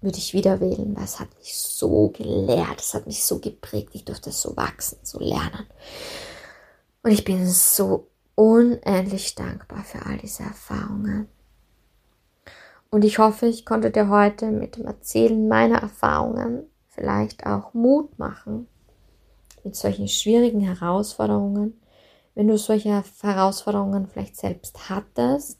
würde 0.00 0.18
ich 0.18 0.34
wieder 0.34 0.60
wählen, 0.60 0.94
weil 0.96 1.04
es 1.04 1.18
hat 1.18 1.34
mich 1.38 1.56
so 1.56 2.08
gelehrt, 2.10 2.78
es 2.80 2.94
hat 2.94 3.06
mich 3.06 3.24
so 3.24 3.38
geprägt, 3.38 3.90
ich 3.94 4.04
durfte 4.04 4.32
so 4.32 4.56
wachsen, 4.56 4.98
so 5.02 5.18
lernen. 5.18 5.66
Und 7.02 7.10
ich 7.10 7.24
bin 7.24 7.48
so 7.48 8.08
unendlich 8.34 9.34
dankbar 9.34 9.82
für 9.84 10.04
all 10.04 10.18
diese 10.18 10.42
Erfahrungen. 10.42 11.28
Und 12.90 13.04
ich 13.04 13.18
hoffe, 13.18 13.46
ich 13.46 13.64
konnte 13.64 13.90
dir 13.90 14.08
heute 14.08 14.50
mit 14.50 14.76
dem 14.76 14.86
Erzählen 14.86 15.48
meiner 15.48 15.78
Erfahrungen 15.78 16.64
vielleicht 16.88 17.46
auch 17.46 17.74
Mut 17.74 18.18
machen, 18.18 18.68
mit 19.64 19.74
solchen 19.74 20.08
schwierigen 20.08 20.60
Herausforderungen 20.60 21.80
wenn 22.34 22.48
du 22.48 22.58
solche 22.58 23.02
Herausforderungen 23.22 24.06
vielleicht 24.06 24.36
selbst 24.36 24.88
hattest 24.88 25.58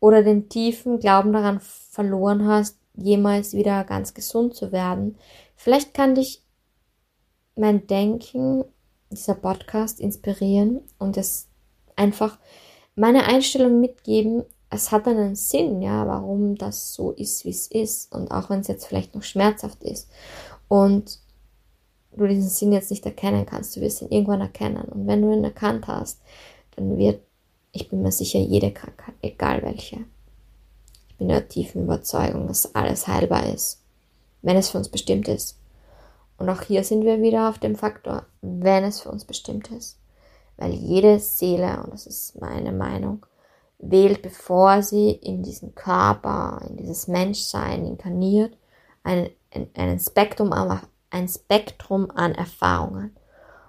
oder 0.00 0.22
den 0.22 0.48
tiefen 0.48 0.98
Glauben 0.98 1.32
daran 1.32 1.60
verloren 1.60 2.46
hast, 2.46 2.78
jemals 2.94 3.54
wieder 3.54 3.84
ganz 3.84 4.14
gesund 4.14 4.54
zu 4.54 4.72
werden. 4.72 5.16
Vielleicht 5.56 5.94
kann 5.94 6.14
dich 6.14 6.42
mein 7.56 7.86
Denken, 7.86 8.64
dieser 9.10 9.34
Podcast 9.34 10.00
inspirieren 10.00 10.80
und 10.98 11.16
es 11.16 11.48
einfach 11.96 12.38
meine 12.94 13.24
Einstellung 13.24 13.80
mitgeben. 13.80 14.44
Es 14.70 14.90
hat 14.90 15.06
einen 15.06 15.36
Sinn, 15.36 15.82
ja, 15.82 16.06
warum 16.06 16.56
das 16.56 16.94
so 16.94 17.12
ist, 17.12 17.44
wie 17.44 17.50
es 17.50 17.66
ist. 17.66 18.12
Und 18.14 18.30
auch 18.30 18.48
wenn 18.50 18.60
es 18.60 18.68
jetzt 18.68 18.86
vielleicht 18.86 19.14
noch 19.14 19.22
schmerzhaft 19.22 19.82
ist. 19.82 20.08
Und 20.68 21.21
du 22.16 22.28
diesen 22.28 22.48
Sinn 22.48 22.72
jetzt 22.72 22.90
nicht 22.90 23.04
erkennen 23.06 23.46
kannst. 23.46 23.76
Du 23.76 23.80
wirst 23.80 24.02
ihn 24.02 24.10
irgendwann 24.10 24.40
erkennen. 24.40 24.84
Und 24.84 25.06
wenn 25.06 25.22
du 25.22 25.32
ihn 25.32 25.44
erkannt 25.44 25.86
hast, 25.86 26.20
dann 26.76 26.98
wird, 26.98 27.22
ich 27.72 27.88
bin 27.88 28.02
mir 28.02 28.12
sicher, 28.12 28.38
jede 28.38 28.70
Krankheit, 28.72 29.14
egal 29.22 29.62
welche. 29.62 29.98
Ich 31.08 31.16
bin 31.16 31.28
der 31.28 31.48
tiefen 31.48 31.84
Überzeugung, 31.84 32.46
dass 32.48 32.74
alles 32.74 33.06
heilbar 33.06 33.46
ist, 33.52 33.82
wenn 34.42 34.56
es 34.56 34.70
für 34.70 34.78
uns 34.78 34.88
bestimmt 34.88 35.28
ist. 35.28 35.58
Und 36.38 36.48
auch 36.48 36.62
hier 36.62 36.82
sind 36.84 37.04
wir 37.04 37.22
wieder 37.22 37.48
auf 37.48 37.58
dem 37.58 37.76
Faktor, 37.76 38.26
wenn 38.40 38.84
es 38.84 39.00
für 39.00 39.10
uns 39.10 39.24
bestimmt 39.24 39.70
ist. 39.70 39.98
Weil 40.56 40.72
jede 40.72 41.18
Seele, 41.18 41.82
und 41.82 41.92
das 41.92 42.06
ist 42.06 42.40
meine 42.40 42.72
Meinung, 42.72 43.24
wählt, 43.78 44.22
bevor 44.22 44.82
sie 44.82 45.10
in 45.10 45.42
diesen 45.42 45.74
Körper, 45.74 46.60
in 46.68 46.76
dieses 46.76 47.08
Menschsein 47.08 47.84
inkarniert, 47.84 48.56
einen, 49.02 49.30
einen 49.74 49.98
Spektrum 49.98 50.52
ein 51.12 51.28
Spektrum 51.28 52.10
an 52.10 52.34
Erfahrungen. 52.34 53.16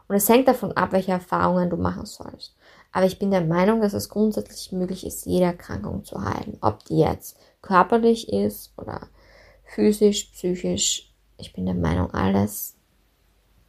Und 0.07 0.15
es 0.15 0.29
hängt 0.29 0.47
davon 0.47 0.71
ab, 0.73 0.91
welche 0.91 1.11
Erfahrungen 1.11 1.69
du 1.69 1.77
machen 1.77 2.05
sollst. 2.05 2.55
Aber 2.91 3.05
ich 3.05 3.19
bin 3.19 3.31
der 3.31 3.41
Meinung, 3.41 3.81
dass 3.81 3.93
es 3.93 4.09
grundsätzlich 4.09 4.71
möglich 4.71 5.05
ist, 5.05 5.25
jede 5.25 5.45
Erkrankung 5.45 6.03
zu 6.03 6.23
heilen. 6.23 6.57
Ob 6.61 6.85
die 6.85 6.99
jetzt 6.99 7.37
körperlich 7.61 8.31
ist 8.31 8.73
oder 8.77 9.07
physisch, 9.63 10.25
psychisch. 10.25 11.11
Ich 11.37 11.53
bin 11.53 11.65
der 11.65 11.75
Meinung, 11.75 12.13
alles 12.13 12.75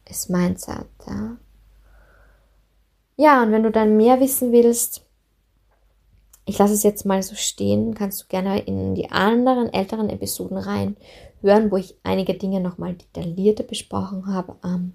ist 0.07 0.29
Mindset. 0.29 0.85
Ja, 1.07 1.37
ja 3.15 3.43
und 3.43 3.51
wenn 3.51 3.63
du 3.63 3.71
dann 3.71 3.97
mehr 3.97 4.19
wissen 4.19 4.51
willst, 4.51 5.04
ich 6.45 6.57
lasse 6.59 6.73
es 6.73 6.83
jetzt 6.83 7.05
mal 7.05 7.23
so 7.23 7.35
stehen, 7.35 7.95
kannst 7.95 8.21
du 8.21 8.25
gerne 8.27 8.59
in 8.59 8.93
die 8.95 9.11
anderen 9.11 9.73
älteren 9.73 10.09
Episoden 10.09 10.57
rein 10.57 10.95
hören, 11.41 11.71
wo 11.71 11.77
ich 11.77 11.95
einige 12.03 12.35
Dinge 12.35 12.59
nochmal 12.59 12.93
detaillierter 12.93 13.63
besprochen 13.63 14.27
habe. 14.27 14.55
Ähm, 14.63 14.93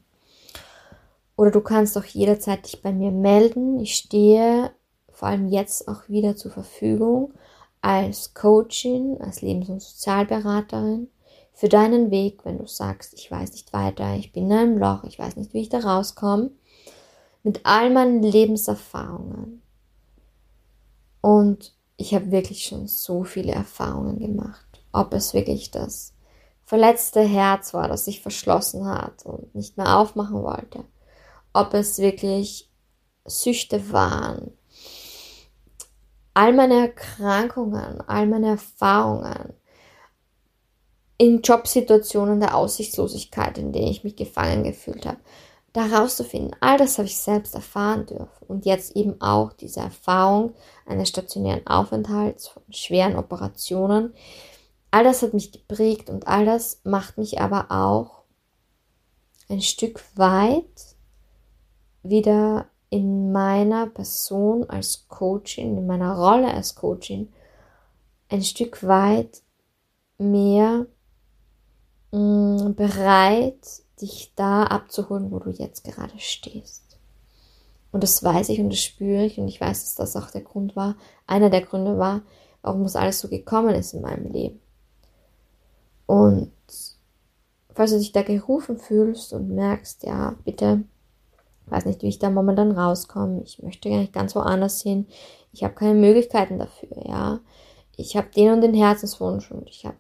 oder 1.37 1.51
du 1.51 1.61
kannst 1.61 1.97
auch 1.99 2.05
jederzeit 2.05 2.67
dich 2.67 2.83
bei 2.83 2.93
mir 2.93 3.11
melden. 3.11 3.81
Ich 3.81 3.97
stehe 3.97 4.71
vor 5.11 5.29
allem 5.29 5.49
jetzt 5.49 5.89
auch 5.89 6.09
wieder 6.09 6.37
zur 6.37 6.51
Verfügung 6.51 7.33
als 7.81 8.35
Coachin, 8.35 9.19
als 9.21 9.43
Lebens- 9.43 9.71
und 9.71 9.83
Sozialberaterin 9.83 11.09
für 11.53 11.69
deinen 11.69 12.11
Weg, 12.11 12.45
wenn 12.45 12.59
du 12.59 12.67
sagst, 12.67 13.15
ich 13.15 13.31
weiß 13.31 13.53
nicht 13.53 13.73
weiter, 13.73 14.15
ich 14.15 14.33
bin 14.33 14.47
in 14.47 14.53
einem 14.53 14.79
Loch, 14.79 15.05
ich 15.05 15.19
weiß 15.19 15.37
nicht, 15.37 15.53
wie 15.53 15.61
ich 15.61 15.69
da 15.69 15.81
rauskomme, 15.81 16.51
mit 17.43 17.61
all 17.65 17.91
meinen 17.91 18.23
Lebenserfahrungen. 18.23 19.60
Und 21.21 21.75
ich 21.97 22.15
habe 22.15 22.31
wirklich 22.31 22.65
schon 22.65 22.87
so 22.87 23.25
viele 23.25 23.53
Erfahrungen 23.53 24.19
gemacht. 24.19 24.83
Ob 24.93 25.13
es 25.13 25.35
wirklich 25.35 25.71
das 25.71 26.15
verletzte 26.65 27.21
Herz 27.21 27.75
war, 27.75 27.89
das 27.89 28.05
sich 28.05 28.23
verschlossen 28.23 28.87
hat 28.87 29.27
und 29.27 29.55
nicht 29.55 29.77
mehr 29.77 29.99
aufmachen 29.99 30.43
wollte. 30.43 30.85
Ob 31.53 31.75
es 31.75 31.99
wirklich 31.99 32.71
Süchte 33.27 33.93
waren. 33.93 34.53
All 36.33 36.53
meine 36.53 36.75
Erkrankungen, 36.75 38.01
all 38.07 38.27
meine 38.27 38.51
Erfahrungen 38.51 39.53
in 41.19 41.43
Jobsituationen 41.43 42.41
der 42.41 42.57
Aussichtslosigkeit, 42.57 43.59
in 43.59 43.73
denen 43.73 43.89
ich 43.89 44.05
mich 44.05 44.17
gefangen 44.17 44.65
gefühlt 44.65 45.05
habe, 45.05 45.19
da 45.73 45.87
rauszufinden. 45.87 46.57
All 46.61 46.79
das 46.79 46.99
habe 46.99 47.07
ich 47.07 47.19
selbst 47.19 47.55
erfahren 47.55 48.07
dürfen. 48.07 48.47
Und 48.49 48.67
jetzt 48.67 48.97
eben 48.97 49.21
auch 49.21 49.53
diese 49.53 49.81
Erfahrung 49.81 50.55
eines 50.87 51.09
stationären 51.09 51.67
Aufenthalts 51.67 52.49
von 52.49 52.63
schweren 52.71 53.17
Operationen, 53.17 54.15
all 54.91 55.05
das 55.05 55.23
hat 55.23 55.35
mich 55.35 55.53
geprägt 55.53 56.11
und 56.11 56.27
all 56.27 56.45
das 56.45 56.81
macht 56.85 57.19
mich 57.19 57.41
aber 57.41 57.71
auch 57.71 58.25
ein 59.49 59.63
Stück 59.63 60.03
weit 60.17 60.97
wieder 62.03 62.67
in 62.89 63.31
meiner 63.31 63.87
Person 63.87 64.69
als 64.69 65.07
Coachin, 65.09 65.79
in 65.79 65.87
meiner 65.87 66.17
Rolle 66.17 66.53
als 66.53 66.75
Coachin, 66.75 67.33
ein 68.29 68.43
Stück 68.43 68.85
weit 68.87 69.43
mehr 70.19 70.87
mh, 72.13 72.19
mm, 72.19 72.75
bereit, 72.75 73.83
dich 74.03 74.33
da 74.37 74.65
abzuholen, 74.65 75.31
wo 75.31 75.39
du 75.39 75.51
jetzt 75.51 75.85
gerade 75.85 76.19
stehst. 76.19 76.99
Und 77.93 78.03
das 78.03 78.23
weiß 78.23 78.49
ich 78.51 78.61
und 78.61 78.71
das 78.71 78.81
spüre 78.81 79.25
ich 79.25 79.39
und 79.39 79.49
ich 79.49 79.61
weiß, 79.61 79.83
dass 79.83 79.95
das 79.95 80.17
auch 80.17 80.31
der 80.31 80.43
Grund 80.43 80.77
war, 80.77 80.97
einer 81.27 81.51
der 81.51 81.63
Gründe 81.63 81.99
war, 81.99 82.23
warum 82.63 82.85
das 82.85 82.97
alles 82.97 83.21
so 83.21 83.29
gekommen 83.29 83.75
ist 83.75 83.95
in 83.95 84.03
meinem 84.03 84.31
Leben. 84.31 84.61
Und 86.07 86.53
falls 87.75 87.91
du 87.91 87.99
dich 87.99 88.13
da 88.13 88.23
gerufen 88.23 88.79
fühlst 88.79 89.33
und 89.33 89.49
merkst, 89.49 90.05
ja, 90.05 90.37
bitte, 90.45 90.85
weiß 91.67 91.85
nicht, 91.87 92.03
wie 92.03 92.09
ich 92.09 92.19
da 92.19 92.31
momentan 92.31 92.73
rauskomme, 92.73 93.43
ich 93.45 93.63
möchte 93.63 93.91
gar 93.91 93.99
nicht 93.99 94.13
ganz 94.13 94.35
woanders 94.35 94.83
hin, 94.83 95.07
ich 95.53 95.65
habe 95.65 95.75
keine 95.75 95.95
Möglichkeiten 95.95 96.59
dafür, 96.59 96.89
ja, 97.07 97.41
ich 97.97 98.17
habe 98.17 98.29
den 98.35 98.53
und 98.53 98.61
den 98.61 98.75
Herzenswunsch 98.75 99.51
und 99.51 99.69
ich 99.69 99.85
habe 99.85 99.97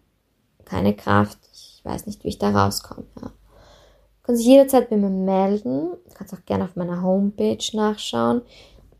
keine 0.64 0.94
Kraft, 0.94 1.38
ich 1.52 1.80
weiß 1.84 2.06
nicht, 2.06 2.24
wie 2.24 2.28
ich 2.28 2.38
da 2.38 2.50
rauskomme, 2.50 3.06
ja. 3.20 3.32
Kannst 4.30 4.44
dich 4.44 4.50
jederzeit 4.52 4.88
bei 4.88 4.96
mir 4.96 5.10
melden, 5.10 5.90
du 5.90 6.14
kannst 6.14 6.32
auch 6.32 6.44
gerne 6.46 6.62
auf 6.62 6.76
meiner 6.76 7.02
Homepage 7.02 7.58
nachschauen, 7.72 8.42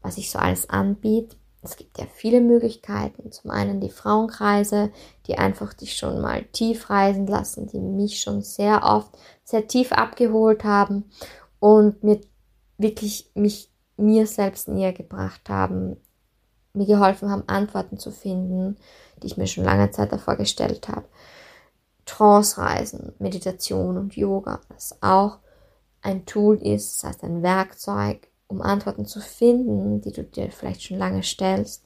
was 0.02 0.18
ich 0.18 0.28
so 0.28 0.40
alles 0.40 0.68
anbiete. 0.68 1.36
Es 1.62 1.76
gibt 1.76 1.98
ja 1.98 2.06
viele 2.12 2.40
Möglichkeiten. 2.40 3.30
Zum 3.30 3.52
einen 3.52 3.80
die 3.80 3.90
Frauenkreise, 3.90 4.90
die 5.28 5.38
einfach 5.38 5.72
dich 5.72 5.96
schon 5.96 6.20
mal 6.20 6.46
tief 6.46 6.90
reisen 6.90 7.28
lassen, 7.28 7.68
die 7.68 7.78
mich 7.78 8.20
schon 8.20 8.42
sehr 8.42 8.82
oft 8.82 9.16
sehr 9.44 9.68
tief 9.68 9.92
abgeholt 9.92 10.64
haben 10.64 11.04
und 11.60 12.02
mir 12.02 12.20
wirklich 12.76 13.30
mich 13.34 13.70
mir 13.96 14.26
selbst 14.26 14.66
näher 14.66 14.92
gebracht 14.92 15.48
haben, 15.48 15.96
mir 16.72 16.86
geholfen 16.86 17.30
haben, 17.30 17.44
Antworten 17.46 18.00
zu 18.00 18.10
finden, 18.10 18.78
die 19.22 19.28
ich 19.28 19.36
mir 19.36 19.46
schon 19.46 19.62
lange 19.62 19.92
Zeit 19.92 20.10
davor 20.10 20.34
gestellt 20.34 20.88
habe. 20.88 21.06
Trance-Reisen, 22.10 23.14
Meditation 23.18 23.96
und 23.96 24.16
Yoga, 24.16 24.60
das 24.68 25.00
auch 25.00 25.38
ein 26.02 26.26
Tool 26.26 26.56
ist, 26.56 27.02
das 27.02 27.10
heißt 27.10 27.24
ein 27.24 27.42
Werkzeug, 27.42 28.28
um 28.48 28.62
Antworten 28.62 29.06
zu 29.06 29.20
finden, 29.20 30.00
die 30.00 30.12
du 30.12 30.24
dir 30.24 30.50
vielleicht 30.50 30.82
schon 30.82 30.98
lange 30.98 31.22
stellst, 31.22 31.84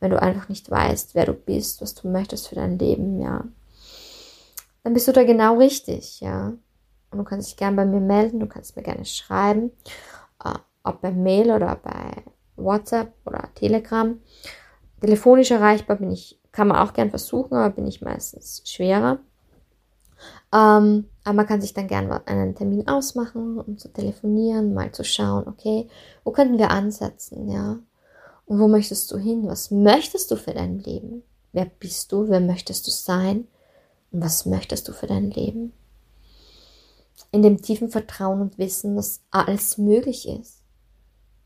wenn 0.00 0.10
du 0.10 0.22
einfach 0.22 0.48
nicht 0.48 0.70
weißt, 0.70 1.14
wer 1.14 1.26
du 1.26 1.34
bist, 1.34 1.82
was 1.82 1.94
du 1.94 2.08
möchtest 2.08 2.48
für 2.48 2.54
dein 2.54 2.78
Leben, 2.78 3.20
ja. 3.20 3.44
Dann 4.84 4.94
bist 4.94 5.06
du 5.06 5.12
da 5.12 5.24
genau 5.24 5.58
richtig, 5.58 6.20
ja. 6.20 6.54
Und 7.10 7.18
du 7.18 7.24
kannst 7.24 7.48
dich 7.48 7.56
gerne 7.56 7.76
bei 7.76 7.84
mir 7.84 8.00
melden, 8.00 8.40
du 8.40 8.46
kannst 8.46 8.74
mir 8.74 8.82
gerne 8.82 9.04
schreiben, 9.04 9.70
äh, 10.44 10.54
ob 10.82 11.02
per 11.02 11.10
Mail 11.10 11.50
oder 11.50 11.76
bei 11.76 12.22
WhatsApp 12.56 13.12
oder 13.26 13.50
Telegram. 13.54 14.18
Telefonisch 15.00 15.50
erreichbar 15.50 15.96
bin 15.96 16.10
ich, 16.10 16.40
kann 16.52 16.68
man 16.68 16.78
auch 16.78 16.94
gern 16.94 17.10
versuchen, 17.10 17.54
aber 17.54 17.74
bin 17.74 17.86
ich 17.86 18.00
meistens 18.00 18.62
schwerer. 18.64 19.18
Ähm, 20.52 21.06
aber 21.24 21.34
man 21.34 21.46
kann 21.46 21.60
sich 21.60 21.74
dann 21.74 21.88
gerne 21.88 22.26
einen 22.26 22.54
Termin 22.54 22.88
ausmachen, 22.88 23.58
um 23.60 23.78
zu 23.78 23.88
telefonieren, 23.92 24.74
mal 24.74 24.92
zu 24.92 25.04
schauen, 25.04 25.46
okay, 25.46 25.88
wo 26.24 26.30
könnten 26.30 26.58
wir 26.58 26.70
ansetzen, 26.70 27.48
ja? 27.50 27.78
Und 28.46 28.60
wo 28.60 28.66
möchtest 28.66 29.10
du 29.12 29.18
hin? 29.18 29.46
Was 29.46 29.70
möchtest 29.70 30.30
du 30.30 30.36
für 30.36 30.54
dein 30.54 30.78
Leben? 30.78 31.22
Wer 31.52 31.66
bist 31.66 32.12
du? 32.12 32.28
Wer 32.28 32.40
möchtest 32.40 32.86
du 32.86 32.90
sein? 32.90 33.46
Und 34.10 34.22
was 34.22 34.46
möchtest 34.46 34.88
du 34.88 34.92
für 34.92 35.06
dein 35.06 35.30
Leben? 35.30 35.72
In 37.30 37.42
dem 37.42 37.60
tiefen 37.60 37.90
Vertrauen 37.90 38.40
und 38.40 38.56
Wissen, 38.56 38.96
dass 38.96 39.20
alles 39.30 39.76
möglich 39.76 40.26
ist. 40.26 40.62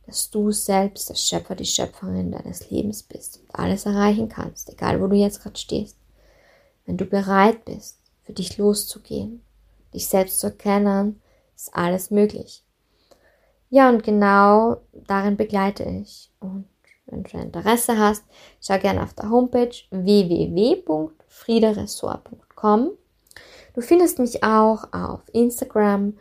Dass 0.06 0.30
du 0.30 0.52
selbst 0.52 1.08
der 1.08 1.16
Schöpfer, 1.16 1.56
die 1.56 1.64
Schöpferin 1.64 2.30
deines 2.30 2.70
Lebens 2.70 3.02
bist 3.02 3.40
und 3.40 3.54
alles 3.54 3.84
erreichen 3.86 4.28
kannst, 4.28 4.70
egal 4.70 5.00
wo 5.00 5.08
du 5.08 5.16
jetzt 5.16 5.42
gerade 5.42 5.58
stehst. 5.58 5.96
Wenn 6.86 6.96
du 6.96 7.04
bereit 7.04 7.64
bist, 7.64 7.98
für 8.22 8.32
dich 8.32 8.58
loszugehen, 8.58 9.44
dich 9.94 10.08
selbst 10.08 10.40
zu 10.40 10.48
erkennen, 10.48 11.22
ist 11.54 11.72
alles 11.74 12.10
möglich. 12.10 12.64
Ja, 13.70 13.88
und 13.88 14.02
genau 14.02 14.78
darin 14.92 15.36
begleite 15.36 15.84
ich. 15.84 16.32
Und 16.40 16.66
wenn 17.06 17.22
du 17.22 17.38
Interesse 17.38 17.96
hast, 17.98 18.24
schau 18.60 18.76
gerne 18.78 19.02
auf 19.02 19.14
der 19.14 19.30
Homepage 19.30 19.70
www.friederessort.com. 19.90 22.90
Du 23.74 23.80
findest 23.80 24.18
mich 24.18 24.44
auch 24.44 24.92
auf 24.92 25.22
Instagram 25.32 26.12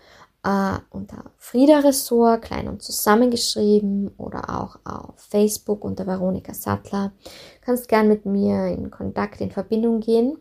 äh, 0.43 0.77
unter 0.89 1.31
Frieda 1.37 1.79
Ressort, 1.79 2.43
klein 2.43 2.67
und 2.67 2.81
zusammengeschrieben, 2.81 4.11
oder 4.17 4.61
auch 4.61 4.79
auf 4.85 5.15
Facebook 5.17 5.83
unter 5.83 6.07
Veronika 6.07 6.53
Sattler. 6.53 7.11
Du 7.23 7.65
kannst 7.65 7.87
gern 7.87 8.07
mit 8.07 8.25
mir 8.25 8.67
in 8.67 8.89
Kontakt, 8.89 9.41
in 9.41 9.51
Verbindung 9.51 9.99
gehen. 9.99 10.37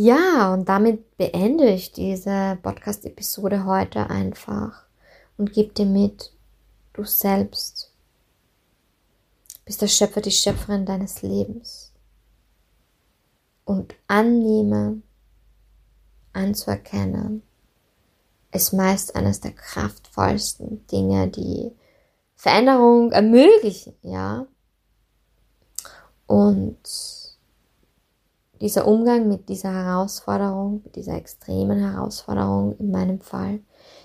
Ja, 0.00 0.54
und 0.54 0.68
damit 0.68 1.16
beende 1.16 1.70
ich 1.70 1.90
diese 1.90 2.56
Podcast-Episode 2.62 3.64
heute 3.64 4.08
einfach 4.08 4.84
und 5.36 5.52
gebe 5.52 5.74
dir 5.74 5.86
mit, 5.86 6.32
du 6.92 7.02
selbst 7.02 7.92
bist 9.64 9.82
der 9.82 9.88
Schöpfer, 9.88 10.20
die 10.20 10.30
Schöpferin 10.30 10.86
deines 10.86 11.22
Lebens. 11.22 11.92
Und 13.64 13.96
annehmen, 14.06 15.02
anzuerkennen, 16.32 17.42
ist 18.52 18.72
meist 18.72 19.16
eines 19.16 19.40
der 19.40 19.50
kraftvollsten 19.50 20.86
Dinge, 20.86 21.26
die 21.26 21.72
Veränderung 22.36 23.10
ermöglichen, 23.10 23.96
ja. 24.02 24.46
Und 26.28 26.78
dieser 28.60 28.86
Umgang 28.86 29.28
mit 29.28 29.48
dieser 29.48 29.72
Herausforderung, 29.72 30.82
mit 30.84 30.96
dieser 30.96 31.14
extremen 31.14 31.78
Herausforderung 31.78 32.76
in 32.78 32.90
meinem 32.90 33.20
Fall. 33.20 33.60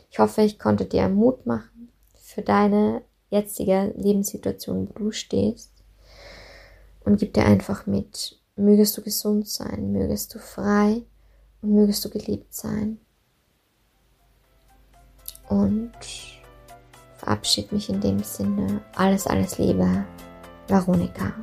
Ich 0.09 0.19
hoffe, 0.19 0.41
ich 0.41 0.59
konnte 0.59 0.85
dir 0.85 1.09
Mut 1.09 1.45
machen 1.45 1.89
für 2.13 2.41
deine 2.41 3.01
jetzige 3.29 3.93
Lebenssituation, 3.97 4.89
wo 4.89 5.05
du 5.05 5.11
stehst. 5.11 5.71
Und 7.03 7.19
gib 7.19 7.33
dir 7.33 7.45
einfach 7.45 7.85
mit, 7.85 8.39
mögest 8.55 8.97
du 8.97 9.01
gesund 9.01 9.47
sein, 9.47 9.91
mögest 9.91 10.33
du 10.33 10.39
frei 10.39 11.03
und 11.61 11.73
mögest 11.73 12.05
du 12.05 12.09
geliebt 12.09 12.53
sein. 12.53 12.99
Und 15.49 15.91
verabschiede 17.17 17.75
mich 17.75 17.89
in 17.89 17.99
dem 17.99 18.23
Sinne. 18.23 18.81
Alles, 18.95 19.27
alles 19.27 19.57
Liebe, 19.57 20.05
Veronika. 20.67 21.33